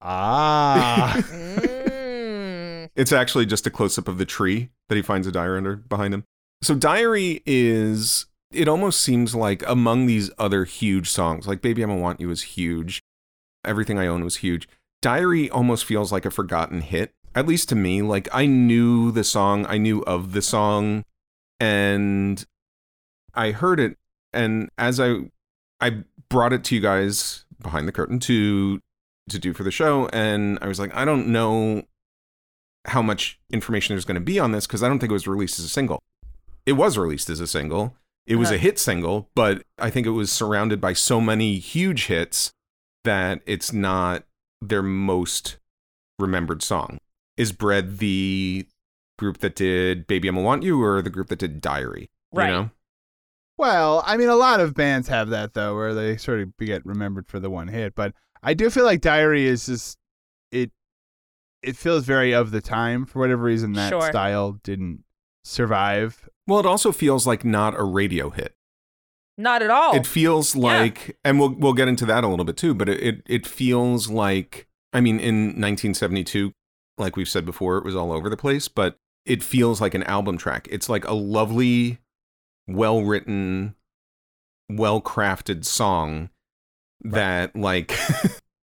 [0.00, 1.20] ah.
[1.26, 2.88] Mm.
[2.94, 5.76] It's actually just a close up of the tree that he finds a diary under
[5.76, 6.24] behind him.
[6.62, 11.96] So Diary is it almost seems like among these other huge songs, like Baby I'ma
[11.96, 13.02] Want You is huge.
[13.64, 14.68] Everything I Own was huge.
[15.02, 18.02] Diary almost feels like a forgotten hit, at least to me.
[18.02, 21.04] Like I knew the song, I knew of the song,
[21.58, 22.44] and
[23.36, 23.96] I heard it.
[24.32, 25.30] And as I
[25.80, 28.80] I brought it to you guys behind the curtain to
[29.28, 31.82] to do for the show, and I was like, I don't know
[32.86, 35.26] how much information there's going to be on this because I don't think it was
[35.26, 36.02] released as a single.
[36.64, 37.94] It was released as a single.
[38.26, 38.62] It was a Uh-huh.
[38.62, 42.52] hit single, but I think it was surrounded by so many huge hits
[43.04, 44.24] that it's not
[44.60, 45.58] their most
[46.18, 46.98] remembered song.
[47.36, 48.66] Is Bread the
[49.18, 52.08] group that did Baby I'ma Want You or the group that did Diary?
[52.32, 52.48] Right.
[52.48, 52.70] You know?
[53.58, 56.84] Well, I mean, a lot of bands have that though, where they sort of get
[56.84, 57.94] remembered for the one hit.
[57.94, 58.12] But
[58.42, 59.96] I do feel like Diary is just
[60.52, 60.70] it.
[61.62, 63.72] It feels very of the time for whatever reason.
[63.72, 64.02] That Sure.
[64.02, 65.04] style didn't
[65.44, 66.28] survive.
[66.46, 68.54] Well, it also feels like not a radio hit.
[69.38, 69.94] Not at all.
[69.96, 72.74] It feels like, and we'll we'll get into that a little bit too.
[72.74, 76.52] But it, it it feels like, I mean, in 1972,
[76.98, 78.68] like we've said before, it was all over the place.
[78.68, 80.68] But it feels like an album track.
[80.70, 81.98] It's like a lovely,
[82.66, 83.74] well written,
[84.68, 86.30] well crafted song
[87.02, 87.92] that like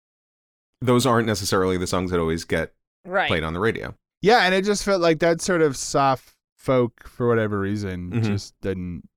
[0.81, 2.73] those aren't necessarily the songs that always get
[3.05, 3.27] right.
[3.27, 3.95] played on the radio.
[4.21, 8.23] Yeah, and it just felt like that sort of soft folk for whatever reason Mhm.
[8.23, 9.07] just didn't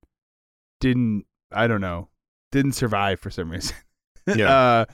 [0.81, 2.09] didn't I don't know
[2.53, 3.77] didn't survive for some reason.
[4.35, 4.51] Yeah.
[4.51, 4.85] uh,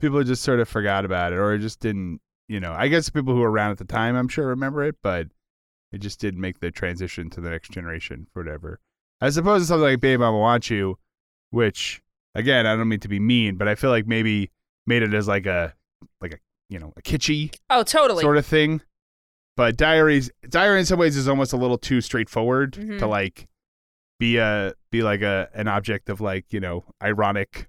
[0.00, 2.20] people just sort of forgot about it, or just didn't.
[2.48, 4.96] You know, I guess people who were around at the time, I'm sure, remember it,
[5.02, 5.28] but
[5.92, 8.80] it just didn't make the transition to the next generation for whatever.
[9.20, 10.98] As opposed to something like "Babe, Mama Want You,"
[11.50, 12.00] which
[12.34, 14.50] again, I don't mean to be mean, but I feel like maybe
[14.86, 15.74] made it as like a
[16.20, 16.38] like a
[16.68, 18.22] you know a kitschy Oh, totally.
[18.22, 18.80] sort of thing.
[19.56, 23.08] But diaries, diary in some ways is almost a little too straightforward to Mhm.
[23.08, 23.46] like
[24.18, 27.68] be a be like a an object of like you know ironic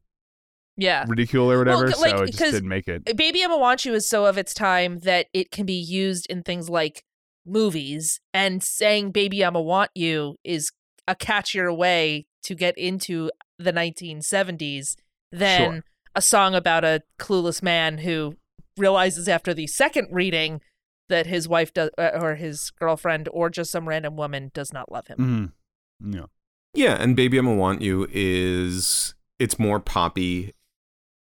[0.77, 1.05] yeah.
[1.07, 1.91] ridicule or whatever.
[1.91, 3.03] c- like, so it just didn't make it.
[3.17, 6.43] Baby I'ma Want You is so of its time that it can be used in
[6.43, 7.03] things like
[7.45, 10.71] movies, and saying Baby I'ma Want You is
[11.07, 13.29] a catchier way to get into
[13.59, 14.95] the 1970s
[15.31, 15.83] than Sure.
[16.15, 18.35] a song about a clueless man who
[18.77, 20.61] realizes after the second reading
[21.09, 24.91] that his wife does, uh, or his girlfriend, or just some random woman does not
[24.91, 25.53] love him.
[25.99, 26.13] Mm-hmm.
[26.13, 26.25] Yeah.
[26.73, 30.53] Yeah, and Baby I'ma Want You is it's more poppy.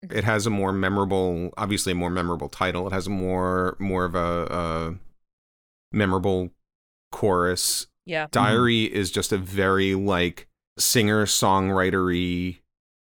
[0.03, 2.87] It has a more memorable, obviously a more memorable title.
[2.87, 4.95] It has a more more of a, a
[5.91, 6.51] memorable
[7.11, 7.87] chorus.
[8.09, 8.27] Yeah.
[8.31, 10.49] Diary is just a very like
[10.79, 12.61] singer songwritery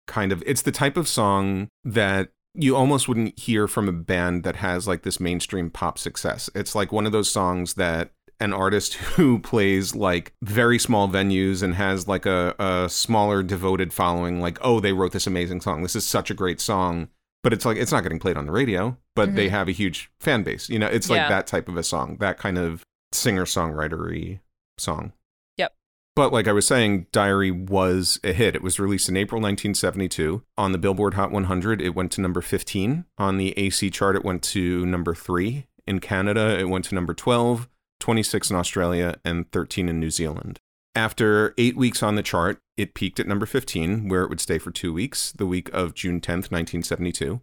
[0.08, 0.44] kind of.
[0.46, 4.88] It's the type of song that you almost wouldn't hear from a band that has
[4.88, 6.50] like this mainstream pop success.
[6.54, 11.64] It's like one of those songs that an artist who plays like very small venues
[11.64, 15.82] and has like a, a smaller devoted following, like, oh, they wrote this amazing song.
[15.82, 17.08] This is such a great song.
[17.44, 19.56] But it's like it's not getting played on the radio, but they mm-hmm.
[19.56, 20.70] have a huge fan base.
[20.70, 21.30] You know, it's like Yeah.
[21.30, 24.42] that type of a song, that kind of singer songwritery
[24.82, 25.14] song.
[25.58, 25.74] Yep.
[26.16, 28.56] But like I was saying, Diary was a hit.
[28.56, 31.82] It was released in April 1972 on the Billboard Hot 100.
[31.82, 34.16] It went to number 15 on the AC chart.
[34.16, 36.58] It went to number three in Canada.
[36.60, 40.60] It went to number 12, 26 in Australia, and 13 in New Zealand.
[40.94, 44.58] After eight weeks on the chart, it peaked at number 15, where it would stay
[44.58, 47.40] for two weeks, the week of June 10th, 1972.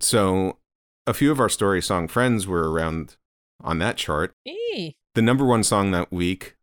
[0.00, 0.58] So
[1.06, 3.16] a few of our story song friends were around
[3.62, 4.34] on that chart.
[4.46, 4.96] Eee.
[5.14, 6.56] The number one song that week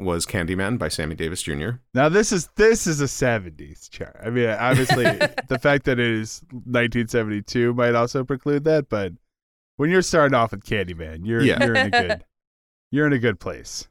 [0.00, 1.70] was Candyman by Sammy Davis Jr.
[1.94, 4.16] Now this is this is a '70s chart.
[4.24, 5.04] I mean, obviously,
[5.48, 8.88] the fact that it is 1972 might also preclude that.
[8.88, 9.12] But
[9.76, 11.64] when you're starting off with Candyman, you're Yeah.
[11.64, 12.24] you're in a good
[12.90, 13.88] you're in a good place.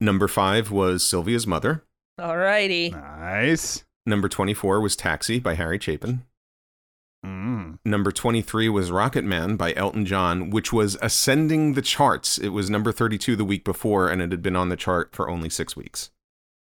[0.00, 1.84] Number five was Sylvia's Mother.
[2.20, 2.92] Alrighty.
[2.92, 3.84] Nice.
[4.04, 6.24] Number 24 was Taxi by Harry Chapin.
[7.24, 7.78] Mm.
[7.84, 12.38] Number 23 was Rocket Man by Elton John, which was ascending the charts.
[12.38, 15.28] It was number 32 the week before, and it had been on the chart for
[15.28, 16.10] only six weeks.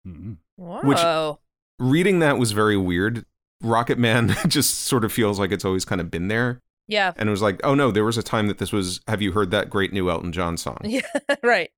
[0.06, 0.38] Mm.
[0.56, 1.38] Whoa.
[1.78, 3.24] Reading that was very weird.
[3.62, 6.60] Rocket Man just sort of feels like it's always kind of been there.
[6.86, 7.12] yeah.
[7.16, 9.32] And it was like, oh no, there was a time that this was, have you
[9.32, 10.78] heard that great new Elton John song?
[10.84, 11.00] Yeah.
[11.42, 11.70] right.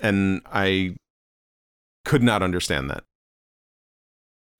[0.00, 0.96] and I
[2.04, 3.04] could not understand that.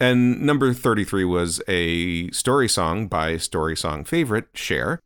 [0.05, 5.01] And number 33 was a story song by story song favorite Cher,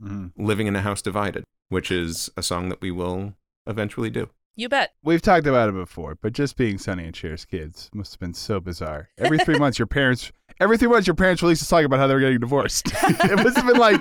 [0.00, 0.30] Mm.
[0.38, 3.34] Living in a House Divided, which is a song that we will
[3.66, 4.30] eventually do.
[4.54, 4.94] You bet.
[5.02, 8.32] We've talked about it before, but just being Sonny and Cher's kids must have been
[8.32, 9.10] so bizarre.
[9.18, 10.30] Every three months, your parents,
[10.60, 12.86] every three months, your parents release a song about how they were getting divorced.
[13.02, 14.00] it must have been like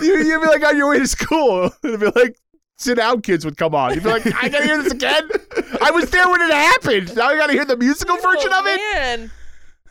[0.00, 1.70] you, you'd be like on your way to school.
[1.84, 2.40] It'd be like
[2.78, 3.94] sit down, kids would come on.
[3.94, 5.28] You'd be like, I gotta hear this again.
[5.82, 7.16] I was there when it happened.
[7.16, 8.76] Now I gotta hear the musical version Oh, of it.
[8.94, 9.30] Man.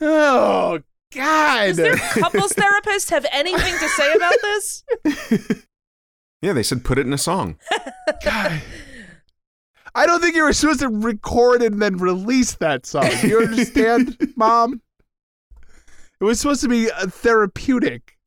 [0.01, 0.79] Oh
[1.13, 1.67] God!
[1.67, 4.83] Does their couples therapist have anything to say about this?
[6.39, 7.57] Yeah, they said put it in a song.
[8.23, 8.61] God.
[9.95, 13.09] I don't think you were supposed to record and then release that song.
[13.21, 14.79] Do you understand, Mom?
[16.19, 18.17] It was supposed to be uh, therapeutic.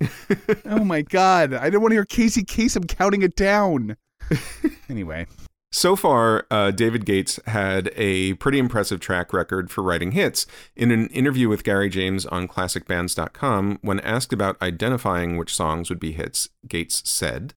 [0.65, 1.55] oh my God!
[1.55, 3.97] I didn't want to hear Casey Kasem counting it down.
[4.89, 5.27] Anyway,
[5.73, 10.44] So far, uh, David Gates had a pretty impressive track record for writing hits.
[10.74, 16.01] In an interview with Gary James on ClassicBands.com, when asked about identifying which songs would
[16.01, 17.55] be hits, Gates said,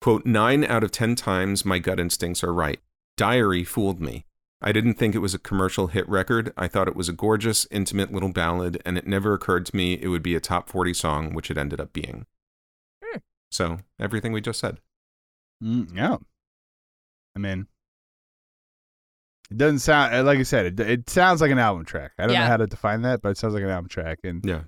[0.00, 2.80] quote, Nine out of ten times my gut instincts are right.
[3.16, 4.26] Diary fooled me.
[4.60, 6.52] I didn't think it was a commercial hit record.
[6.56, 9.94] I thought it was a gorgeous, intimate little ballad, and it never occurred to me
[9.94, 12.26] it would be a top 40 song, which it ended up being.
[13.04, 13.18] Hmm.
[13.50, 14.78] So, everything we just said.
[15.62, 16.16] Mm, yeah.
[17.34, 17.66] I mean,
[19.50, 20.66] it doesn't sound uh, like I said.
[20.66, 22.12] It, it sounds like an album track.
[22.18, 22.46] I don't know Yeah.
[22.48, 24.18] how to define that, but it sounds like an album track.
[24.24, 24.62] And Yeah.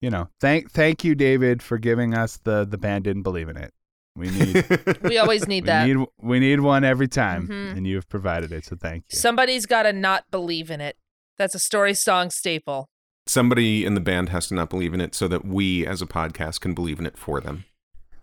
[0.00, 3.56] you know, thank thank you, David, for giving us the the band didn't believe in
[3.56, 3.72] it.
[4.14, 4.64] We need
[5.02, 5.86] We always need we that.
[5.86, 7.76] need we need one every time, Mhm.
[7.78, 8.64] and you have provided it.
[8.66, 9.18] So thank you.
[9.18, 10.96] Somebody's got to not believe in it.
[11.38, 12.88] That's a story song staple.
[13.28, 16.06] somebody in the band has to not believe in it so that we as a
[16.06, 17.64] podcast can believe in it for them.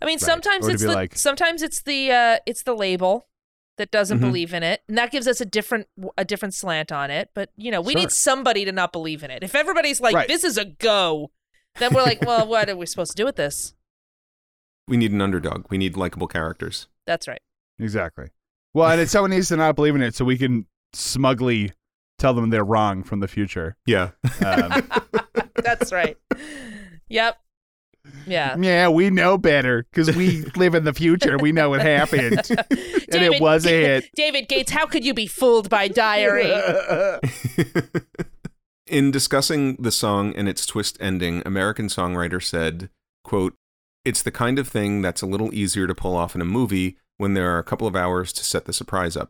[0.02, 0.22] I mean, Right.
[0.22, 3.28] sometimes Or it's the like- sometimes it's the uh, it's the label
[3.78, 4.22] that doesn't Mhm.
[4.22, 7.30] believe in it, and that gives us a different a different slant on it.
[7.34, 8.02] But you know, we Sure.
[8.02, 9.44] need somebody to not believe in it.
[9.44, 10.28] If everybody's like, Right.
[10.28, 11.32] "This is a go,"
[11.80, 13.74] then we're like, "Well, what are we supposed to do with this?"
[14.88, 15.66] We need an underdog.
[15.70, 16.88] We need likable characters.
[17.06, 17.42] That's right.
[17.78, 18.30] Exactly.
[18.74, 21.74] Well, and it's someone needs to not believe in it, so we can smugly
[22.18, 23.76] tell them they're wrong from the future.
[23.86, 24.12] Yeah.
[24.46, 24.90] Um,
[25.56, 26.18] That's right.
[27.08, 27.38] Yep.
[28.26, 28.56] Yeah.
[28.58, 31.38] yeah, we know better because we live in the future.
[31.38, 34.10] We know what happened, and it was a hit.
[34.16, 36.52] David Gates, how could you be fooled by Diary?
[38.88, 42.90] In discussing the song and its twist ending, American songwriter said,
[43.24, 43.54] quote,
[44.04, 46.98] It's the kind of thing that's a little easier to pull off in a movie
[47.18, 49.30] when there are a couple of hours to set the surprise up.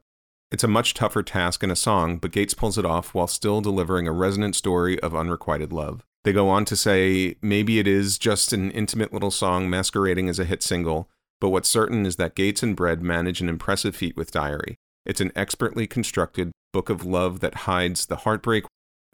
[0.52, 3.62] It's a much tougher task in a song, but Gates pulls it off while still
[3.62, 6.06] delivering a resonant story of unrequited love.
[6.24, 10.40] They go on to say, maybe it is just an intimate little song masquerading as
[10.40, 11.10] a hit single,
[11.40, 14.76] but what's certain is that Gates and Bread manage an impressive feat with Diary.
[15.06, 18.66] It's an expertly constructed book of love that hides the heartbreak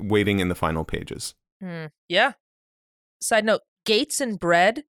[0.02, 1.36] waiting in the final pages.
[1.62, 1.86] Hmm.
[2.10, 2.34] Yeah.
[3.22, 4.84] Side note Gates and Bread,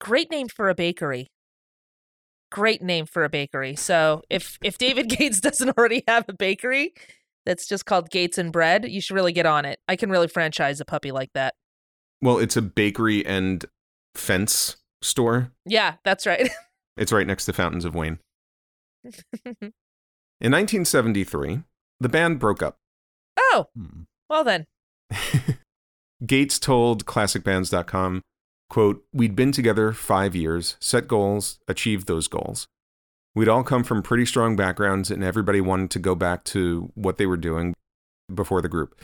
[0.00, 1.26] great name for a bakery.
[2.50, 3.76] Great name for a bakery.
[3.76, 6.94] So if if David Gates doesn't already have a bakery
[7.48, 9.80] that's just called Gates and Bread, you should really get on it.
[9.88, 11.54] I can really franchise a puppy like that.
[12.22, 13.64] Well, it's a bakery and
[14.14, 15.50] fence store.
[15.64, 16.48] Yeah, that's right.
[16.96, 18.18] It's right next to Fountains of Wayne.
[19.44, 19.72] In
[20.40, 21.60] 1973,
[22.00, 22.76] the band broke up.
[23.38, 24.02] oh, Hmm.
[24.28, 24.66] well then.
[26.26, 28.22] Gates told ClassicBands.com,
[28.68, 32.66] quote, We'd been together five years, set goals, achieved those goals.
[33.34, 37.18] We'd all come from pretty strong backgrounds, and everybody wanted to go back to what
[37.18, 37.74] they were doing
[38.34, 38.98] before the group.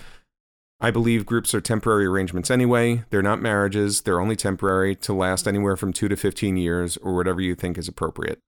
[0.80, 3.04] I believe groups are temporary arrangements anyway.
[3.10, 7.14] They're not marriages, they're only temporary to last anywhere from 2 to 15 years or
[7.14, 8.38] whatever you think is appropriate.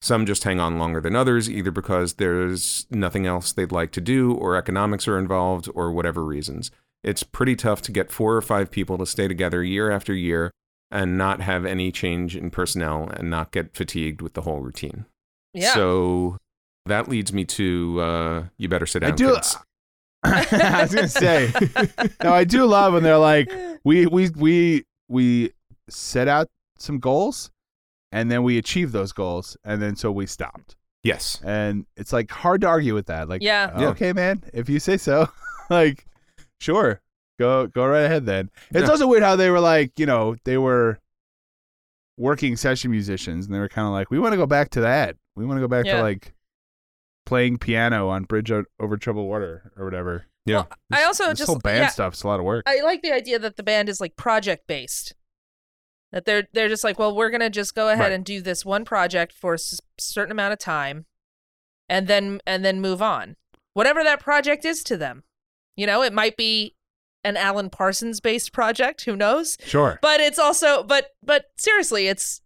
[0.00, 4.02] Some just hang on longer than others, either because there's nothing else they'd like to
[4.02, 6.70] do, or economics are involved, or whatever reasons.
[7.02, 10.50] It's pretty tough to get four or five people to stay together year after year
[10.94, 15.04] and not have any change in personnel and not get fatigued with the whole routine.
[15.52, 15.74] Yeah.
[15.74, 16.38] So
[16.86, 19.12] that leads me to uh, you better sit down.
[19.12, 19.56] I do- kids.
[20.26, 21.52] I was gonna say,
[22.22, 23.52] no, I do love when they're like,
[23.84, 25.50] we we we we
[25.90, 26.48] set out
[26.78, 27.50] some goals,
[28.10, 31.40] and then we achieved those goals, and then so we stopped, Yes.
[31.44, 33.28] and it's like hard to argue with that.
[33.28, 33.78] Like, Yeah.
[33.78, 33.88] Yeah.
[33.88, 35.28] okay, man, if you say so,
[35.70, 36.06] like,
[36.58, 37.02] sure,
[37.38, 38.26] go go right ahead.
[38.26, 38.90] Then it's Yeah.
[38.90, 40.98] also weird how they were like, you know, they were
[42.16, 44.80] working session musicians, and they were kind of like, we want to go back to
[44.82, 45.16] that.
[45.36, 45.96] We want to go back Yeah.
[45.96, 46.32] to like
[47.26, 50.26] playing piano on Bridge O- Over Troubled Water or whatever.
[50.46, 50.56] Yeah.
[50.56, 52.64] Well, I also this just whole band yeah, stuff's a lot of work.
[52.68, 55.14] I like the idea that the band is like project based.
[56.12, 58.12] That they're they're just like, well, we're gonna just go ahead Right.
[58.12, 61.06] and do this one project for a s- certain amount of time,
[61.88, 63.36] and then and then move on,
[63.72, 65.24] whatever that project is to them.
[65.76, 66.76] You know, it might be
[67.24, 69.04] an Alan Parsons based project.
[69.04, 69.56] Who knows?
[69.64, 69.98] Sure.
[70.02, 72.40] But it's also, but but seriously, it's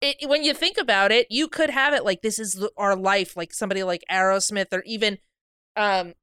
[0.00, 3.36] it when you think about it, you could have it like this is our life,
[3.36, 5.18] like somebody like Aerosmith or even
[5.76, 6.14] um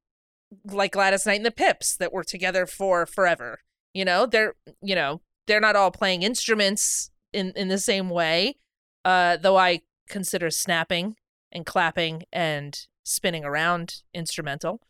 [0.65, 3.59] like Gladys Knight and the Pips that were together for forever.
[3.93, 8.57] You know, they're you know they're not all playing instruments in in the same way.
[9.03, 11.15] Uh, though I consider snapping
[11.51, 14.81] and clapping and spinning around instrumental,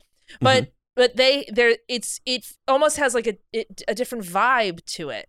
[0.41, 5.09] but but they there it's it almost has like a it, a different vibe to
[5.09, 5.27] it.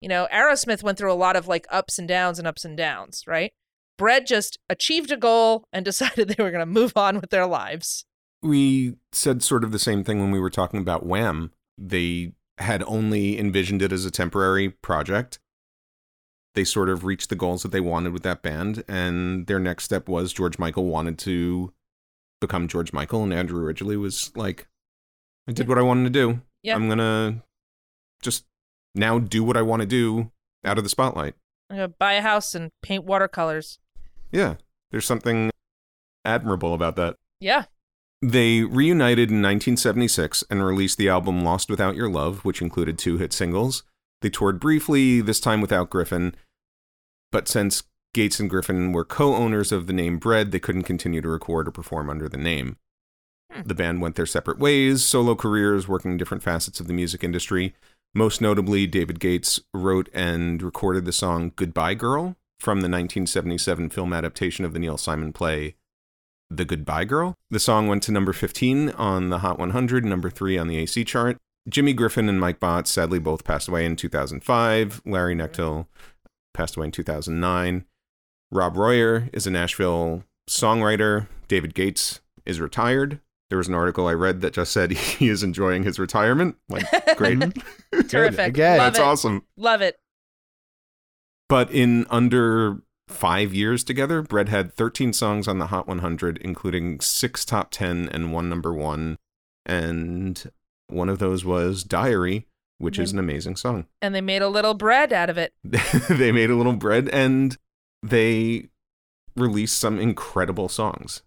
[0.00, 2.76] You know, Aerosmith went through a lot of like ups and downs and ups and
[2.76, 3.52] downs, right?
[3.96, 7.46] Bread just achieved a goal and decided they were going to move on with their
[7.46, 8.04] lives.
[8.42, 11.52] We said sort of the same thing when we were talking about Wham.
[11.78, 15.38] They had only envisioned it as a temporary project.
[16.54, 19.84] They sort of reached the goals that they wanted with that band, and their next
[19.84, 21.72] step was George Michael wanted to
[22.40, 24.68] become George Michael, and Andrew Ridgeley was like,
[25.48, 26.40] I did what I wanted to do.
[26.62, 26.74] Yeah.
[26.74, 27.42] I'm gonna
[28.22, 28.44] just
[28.94, 30.30] now do what I want to do
[30.64, 31.34] out of the spotlight.
[31.70, 33.78] I'm to buy a house and paint watercolors.
[34.32, 34.54] Yeah,
[34.90, 35.50] there's something
[36.24, 37.16] admirable about that.
[37.40, 37.64] Yeah.
[38.22, 43.18] They reunited in 1976 and released the album Lost Without Your Love, which included two
[43.18, 43.82] hit singles.
[44.22, 46.34] They toured briefly, this time without Griffin,
[47.30, 47.82] but since
[48.14, 51.68] Gates and Griffin were co owners of the name Bread, they couldn't continue to record
[51.68, 52.76] or perform under the name.
[53.50, 53.62] Hmm.
[53.64, 57.22] The band went their separate ways, solo careers, working in different facets of the music
[57.24, 57.74] industry.
[58.14, 64.12] Most notably, David Gates wrote and recorded the song Goodbye Girl from the 1977 film
[64.12, 65.74] adaptation of the Neil Simon play
[66.48, 67.34] The Goodbye Girl.
[67.50, 71.04] The song went to number 15 on the Hot 100, number 3 on the AC
[71.04, 71.38] chart.
[71.68, 75.02] Jimmy Griffin and Mike Bott sadly both passed away in 2005.
[75.04, 75.86] Larry Knechtel
[76.52, 77.84] passed away in 2009.
[78.50, 81.26] Robb Royer is a Nashville songwriter.
[81.48, 83.20] David Gates is retired.
[83.54, 86.56] There was an article I read that just said he is enjoying his retirement.
[86.68, 87.38] Like, great.
[88.08, 88.48] Terrific.
[88.48, 88.78] Again.
[88.78, 89.04] Love That's it.
[89.04, 89.44] awesome.
[89.56, 89.96] Love it.
[91.48, 96.98] But in under five years together, Bread had 13 songs on the Hot 100, including
[96.98, 99.18] six top 10 and one number one.
[99.64, 100.50] And
[100.88, 102.48] one of those was Diary,
[102.78, 103.86] which is an amazing song.
[104.02, 105.54] And they made a little bread out of it.
[105.62, 107.56] they made a little bread and
[108.02, 108.70] they
[109.36, 111.22] released some incredible songs.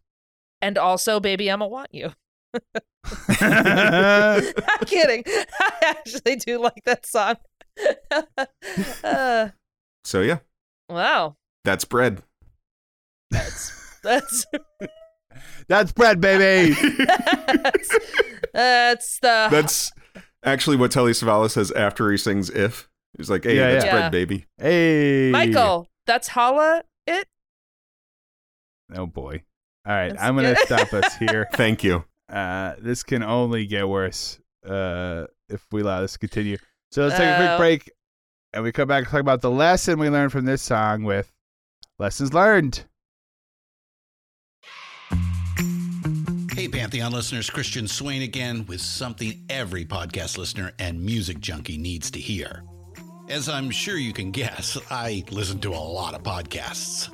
[0.62, 2.12] And also, Baby, I'ma Want You.
[3.40, 4.44] I'm
[4.86, 5.24] kidding.
[5.60, 7.36] I actually do like that song.
[9.04, 9.50] uh,
[10.04, 10.40] So, yeah,
[10.90, 11.36] wow.
[11.64, 12.24] that's Bread.
[13.30, 14.46] That's that's
[15.68, 16.74] That's bread, baby.
[16.74, 18.00] that's,
[18.54, 19.92] that's the That's
[20.44, 22.88] actually what Telly Savalas says after he sings If.
[23.18, 23.92] He's like, hey, Yeah, that's yeah.
[23.92, 24.46] Bread, baby.
[24.58, 25.90] hey, Michael.
[26.06, 27.28] That's holla it.
[28.96, 29.44] Oh boy.
[29.88, 31.48] All right, That's I'm gonna stop us here.
[31.54, 32.04] Thank you.
[32.28, 36.58] Uh, this can only get worse uh, if we allow this to continue.
[36.92, 37.58] So let's take a quick Oh.
[37.58, 37.92] break,
[38.54, 41.32] and we come back and talk about the lesson we learned from this song with
[42.00, 42.84] lessons learned.
[46.54, 52.10] Hey, Pantheon listeners, Christian Swain again with something every podcast listener and music junkie needs
[52.12, 52.64] to hear.
[53.30, 57.14] As I'm sure you can guess, I listen to a lot of podcasts.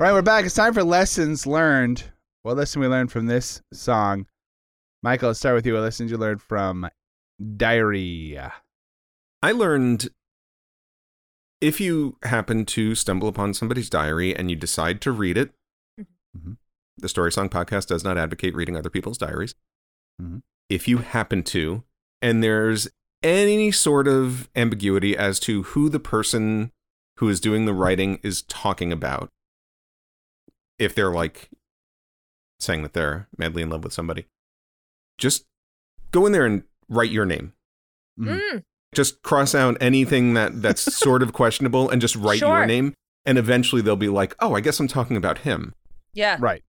[0.00, 0.44] All right, we're back.
[0.44, 2.04] It's time for lessons learned.
[2.42, 4.26] What lesson we learned from this song?
[5.02, 5.74] Michael, let's start with you.
[5.74, 6.88] What lessons you learned from
[7.56, 8.38] Diary?
[9.42, 10.08] I learned
[11.60, 15.52] if you happen to stumble upon somebody's diary and you decide to read it,
[16.36, 16.58] Mhm.
[16.96, 19.54] the Story Song Podcast does not advocate reading other people's diaries.
[20.20, 20.42] Mhm.
[20.68, 21.82] if you happen to,
[22.20, 22.88] and there's
[23.22, 26.72] any sort of ambiguity as to who the person
[27.16, 29.32] who is doing the writing is talking about,
[30.78, 31.50] if they're like
[32.60, 34.26] saying that they're madly in love with somebody,
[35.18, 35.44] just
[36.10, 37.52] go in there and write your name.
[38.18, 38.40] Mhm.
[38.40, 38.62] Mm,
[38.94, 42.58] Just cross out anything that that's sort of questionable and just write Sure.
[42.58, 42.94] your name.
[43.26, 45.74] And eventually they'll be like, oh, I guess I'm talking about him.
[46.14, 46.36] yeah.
[46.40, 46.62] Right.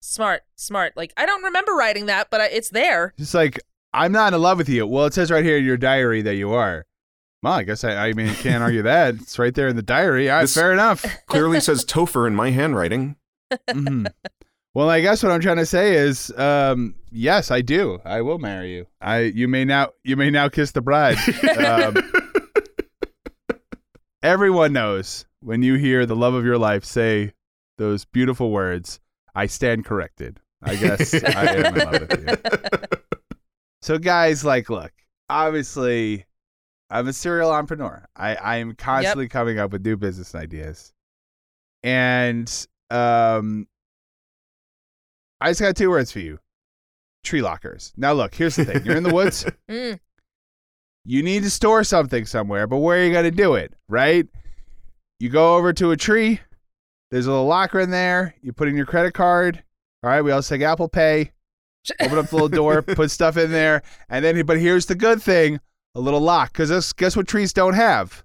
[0.00, 0.42] Smart.
[0.54, 0.96] Smart.
[0.96, 3.12] Like I don't remember writing that, but I, it's there.
[3.18, 3.58] Just like
[3.92, 4.86] I'm not in love with you.
[4.86, 6.86] Well, it says right here in your diary that you are.
[7.42, 9.14] Well, I guess I, I mean can't argue that.
[9.16, 10.30] It's right there in the diary.
[10.30, 11.04] All right, This- fair enough.
[11.26, 13.16] Clearly says Topher in my handwriting.
[13.70, 14.06] Mhm.
[14.74, 17.98] Well, I guess what I'm trying to say is, um, yes, I do.
[18.04, 18.86] I will marry you.
[19.00, 21.16] I you may now you may now kiss the bride.
[21.58, 21.96] Um,
[24.22, 27.32] everyone knows when you hear the love of your life say
[27.78, 29.00] those beautiful words.
[29.34, 30.40] I stand corrected.
[30.62, 32.98] I guess I am in love with you.
[33.82, 34.90] So, guys, like, look,
[35.28, 36.24] obviously,
[36.90, 38.04] I'm a serial entrepreneur.
[38.16, 40.92] I, I am constantly coming up with new business ideas.
[41.82, 42.50] And
[42.90, 43.66] um,
[45.40, 46.38] I just got two words for you
[47.24, 47.92] tree lockers.
[47.96, 49.98] Now, look, here's the thing you're in the woods, Mm,
[51.04, 54.26] you need to store something somewhere, but where are you going to do it, right?
[55.18, 56.40] You go over to a tree,
[57.10, 59.62] there's a little locker in there, you put in your credit card.
[60.02, 61.32] All right, we all take Apple Pay
[62.00, 64.44] open up the little door, put stuff in there, and then.
[64.46, 65.60] But here's the good thing:
[65.94, 66.52] a little lock.
[66.52, 68.24] Because guess what trees don't have,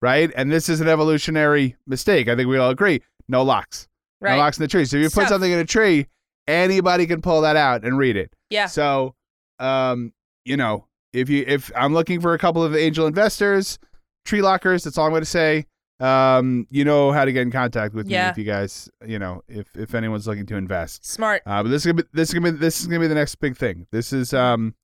[0.00, 0.30] right?
[0.36, 2.28] And this is an evolutionary mistake.
[2.28, 3.88] I think we all agree: no locks,
[4.20, 4.84] no locks in the tree.
[4.84, 5.28] So if you put Stuff.
[5.28, 6.06] something in a tree,
[6.48, 8.32] anybody can pull that out and read it.
[8.50, 8.66] Yeah.
[8.66, 9.14] So,
[9.58, 10.12] um,
[10.44, 13.78] you know, if you if I'm looking for a couple of angel investors,
[14.24, 14.84] tree lockers.
[14.84, 15.66] That's all I'm going to say.
[16.00, 18.24] Um, you know how to get in contact with Yeah.
[18.26, 21.06] me if you guys, you know, if if anyone's looking to invest.
[21.06, 21.42] Smart.
[21.46, 23.14] Uh, but this is gonna be this is gonna be this is gonna be the
[23.14, 23.86] next big thing.
[23.92, 24.74] This is um,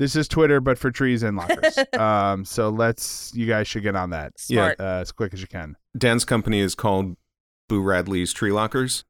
[0.00, 1.78] this is Twitter, but for trees and lockers.
[1.98, 4.80] um, so let's you guys should get on that Smart.
[4.80, 5.76] uh, as quick as you can.
[5.96, 7.16] Dan's company is called
[7.70, 9.04] Boo Radley's Tree Lockers.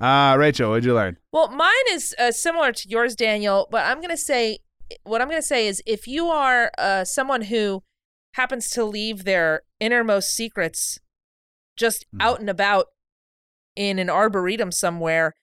[0.00, 1.18] Uh, Rachel, what'd you learn?
[1.32, 3.68] Well, mine is uh, similar to yours, Daniel.
[3.70, 4.60] But I'm gonna say
[5.04, 7.82] what I'm gonna say is if you are uh, someone who
[8.34, 10.98] happens to leave their innermost secrets
[11.76, 12.22] just Mhm.
[12.22, 12.86] out and about
[13.76, 15.34] in an arboretum somewhere,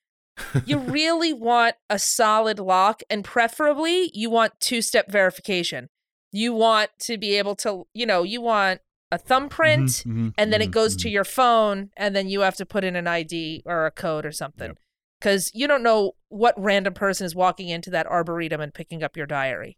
[0.66, 5.90] you really want a solid lock, and preferably you want two-step verification.
[6.32, 8.82] You want to be able to, you know, you want
[9.12, 11.12] a thumbprint Mhm, and then mhm, it goes to mhm.
[11.14, 14.32] your phone and then you have to put in an ID or a code or
[14.32, 14.70] something.
[14.70, 14.78] Yep.
[15.22, 19.16] Cuz you don't know what random person is walking into that arboretum and picking up
[19.16, 19.78] your diary.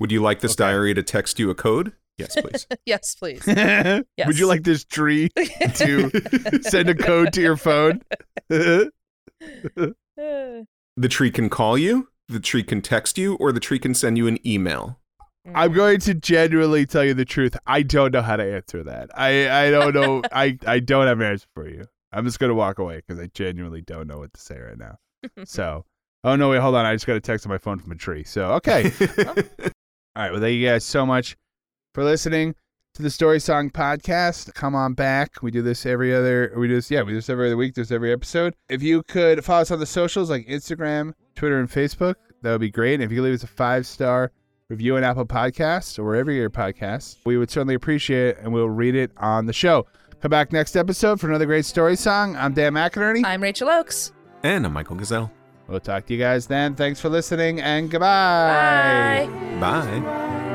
[0.00, 0.64] Would you like this Okay.
[0.64, 1.92] diary to text you a code?
[2.18, 2.66] Yes, please.
[2.84, 3.42] yes, please.
[3.46, 4.02] yes.
[4.26, 8.02] Would you like this tree to send a code to your phone?
[8.48, 8.90] The
[11.08, 14.26] tree can call you, the tree can text you, or the tree can send you
[14.26, 14.98] an email.
[15.54, 15.74] I'm mm.
[15.74, 17.56] going to genuinely tell you the truth.
[17.66, 19.10] I don't know how to answer that.
[19.14, 20.22] I, I don't know.
[20.32, 21.86] I, I don't have an answer for you.
[22.12, 24.78] I'm just going to walk away because I genuinely don't know what to say right
[24.78, 24.96] now.
[25.44, 25.84] So,
[26.24, 26.86] oh no, wait, hold on.
[26.86, 28.24] I just got a text on my phone from a tree.
[28.24, 28.92] So, okay.
[29.18, 29.34] All
[30.16, 30.32] right.
[30.32, 31.36] Well, thank you guys so much
[31.94, 32.54] for listening
[32.94, 34.54] to the Story Song Podcast.
[34.54, 35.42] Come on back.
[35.42, 36.52] We do this every other.
[36.56, 36.90] We do this.
[36.90, 37.74] Yeah, we do this every other week.
[37.74, 38.54] There's every episode.
[38.68, 42.60] If you could follow us on the socials like Instagram, Twitter, and Facebook, that would
[42.60, 42.94] be great.
[42.94, 44.32] And if you leave us a five star
[44.68, 48.38] review on Apple Podcasts or wherever you get your podcasts, we would certainly appreciate it,
[48.42, 49.86] and we'll read it on the show.
[50.20, 52.36] Come back next episode for another great story song.
[52.36, 53.24] I'm Dan McInerney.
[53.24, 54.12] I'm Rachel Oakes.
[54.42, 55.32] and I'm Michael Gazelle.
[55.68, 56.74] We'll talk to you guys then.
[56.74, 59.26] Thanks for listening, and goodbye.
[59.58, 60.00] Bye.
[60.00, 60.47] Bye.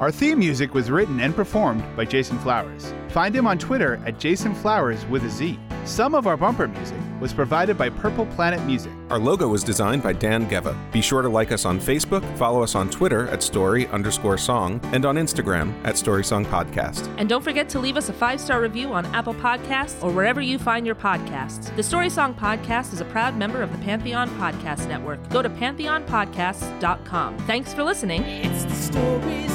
[0.00, 2.94] Our theme music was written and performed by Jason Flowers.
[3.10, 5.58] Find him on Twitter at Jason Flowers with a Z.
[5.84, 8.90] Some of our bumper music was provided by Purple Planet Music.
[9.10, 10.74] Our logo was designed by Dan Geva.
[10.90, 14.80] Be sure to like us on Facebook, follow us on Twitter at story underscore song,
[14.94, 17.14] and on Instagram at Story Song Podcast.
[17.18, 20.40] And don't forget to leave us a five star review on Apple Podcasts or wherever
[20.40, 21.74] you find your podcasts.
[21.76, 25.28] The Story Song Podcast is a proud member of the Pantheon Podcast Network.
[25.28, 27.38] Go to pantheonpodcasts.com.
[27.40, 28.22] Thanks for listening.
[28.22, 29.49] It's the Story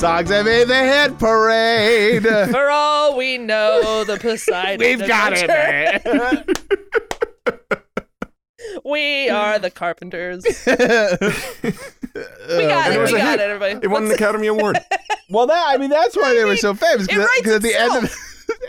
[0.00, 2.22] Songs that made the hit parade.
[2.50, 4.78] For all we know, the Poseidon.
[4.86, 6.44] We've got it, man.
[8.84, 10.42] We are the Carpenters.
[10.44, 10.72] we We
[12.66, 12.96] got And it.
[12.96, 13.40] it was We a got hit.
[13.40, 13.80] it, everybody.
[13.82, 14.78] It won an Academy Award.
[15.28, 17.06] Well, that I mean, that's why they were so famous.
[17.06, 18.14] Because at the end of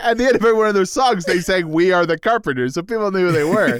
[0.02, 2.74] At the end of every one of their songs, they sang "We Are the Carpenters,"
[2.74, 3.80] so people knew who they were.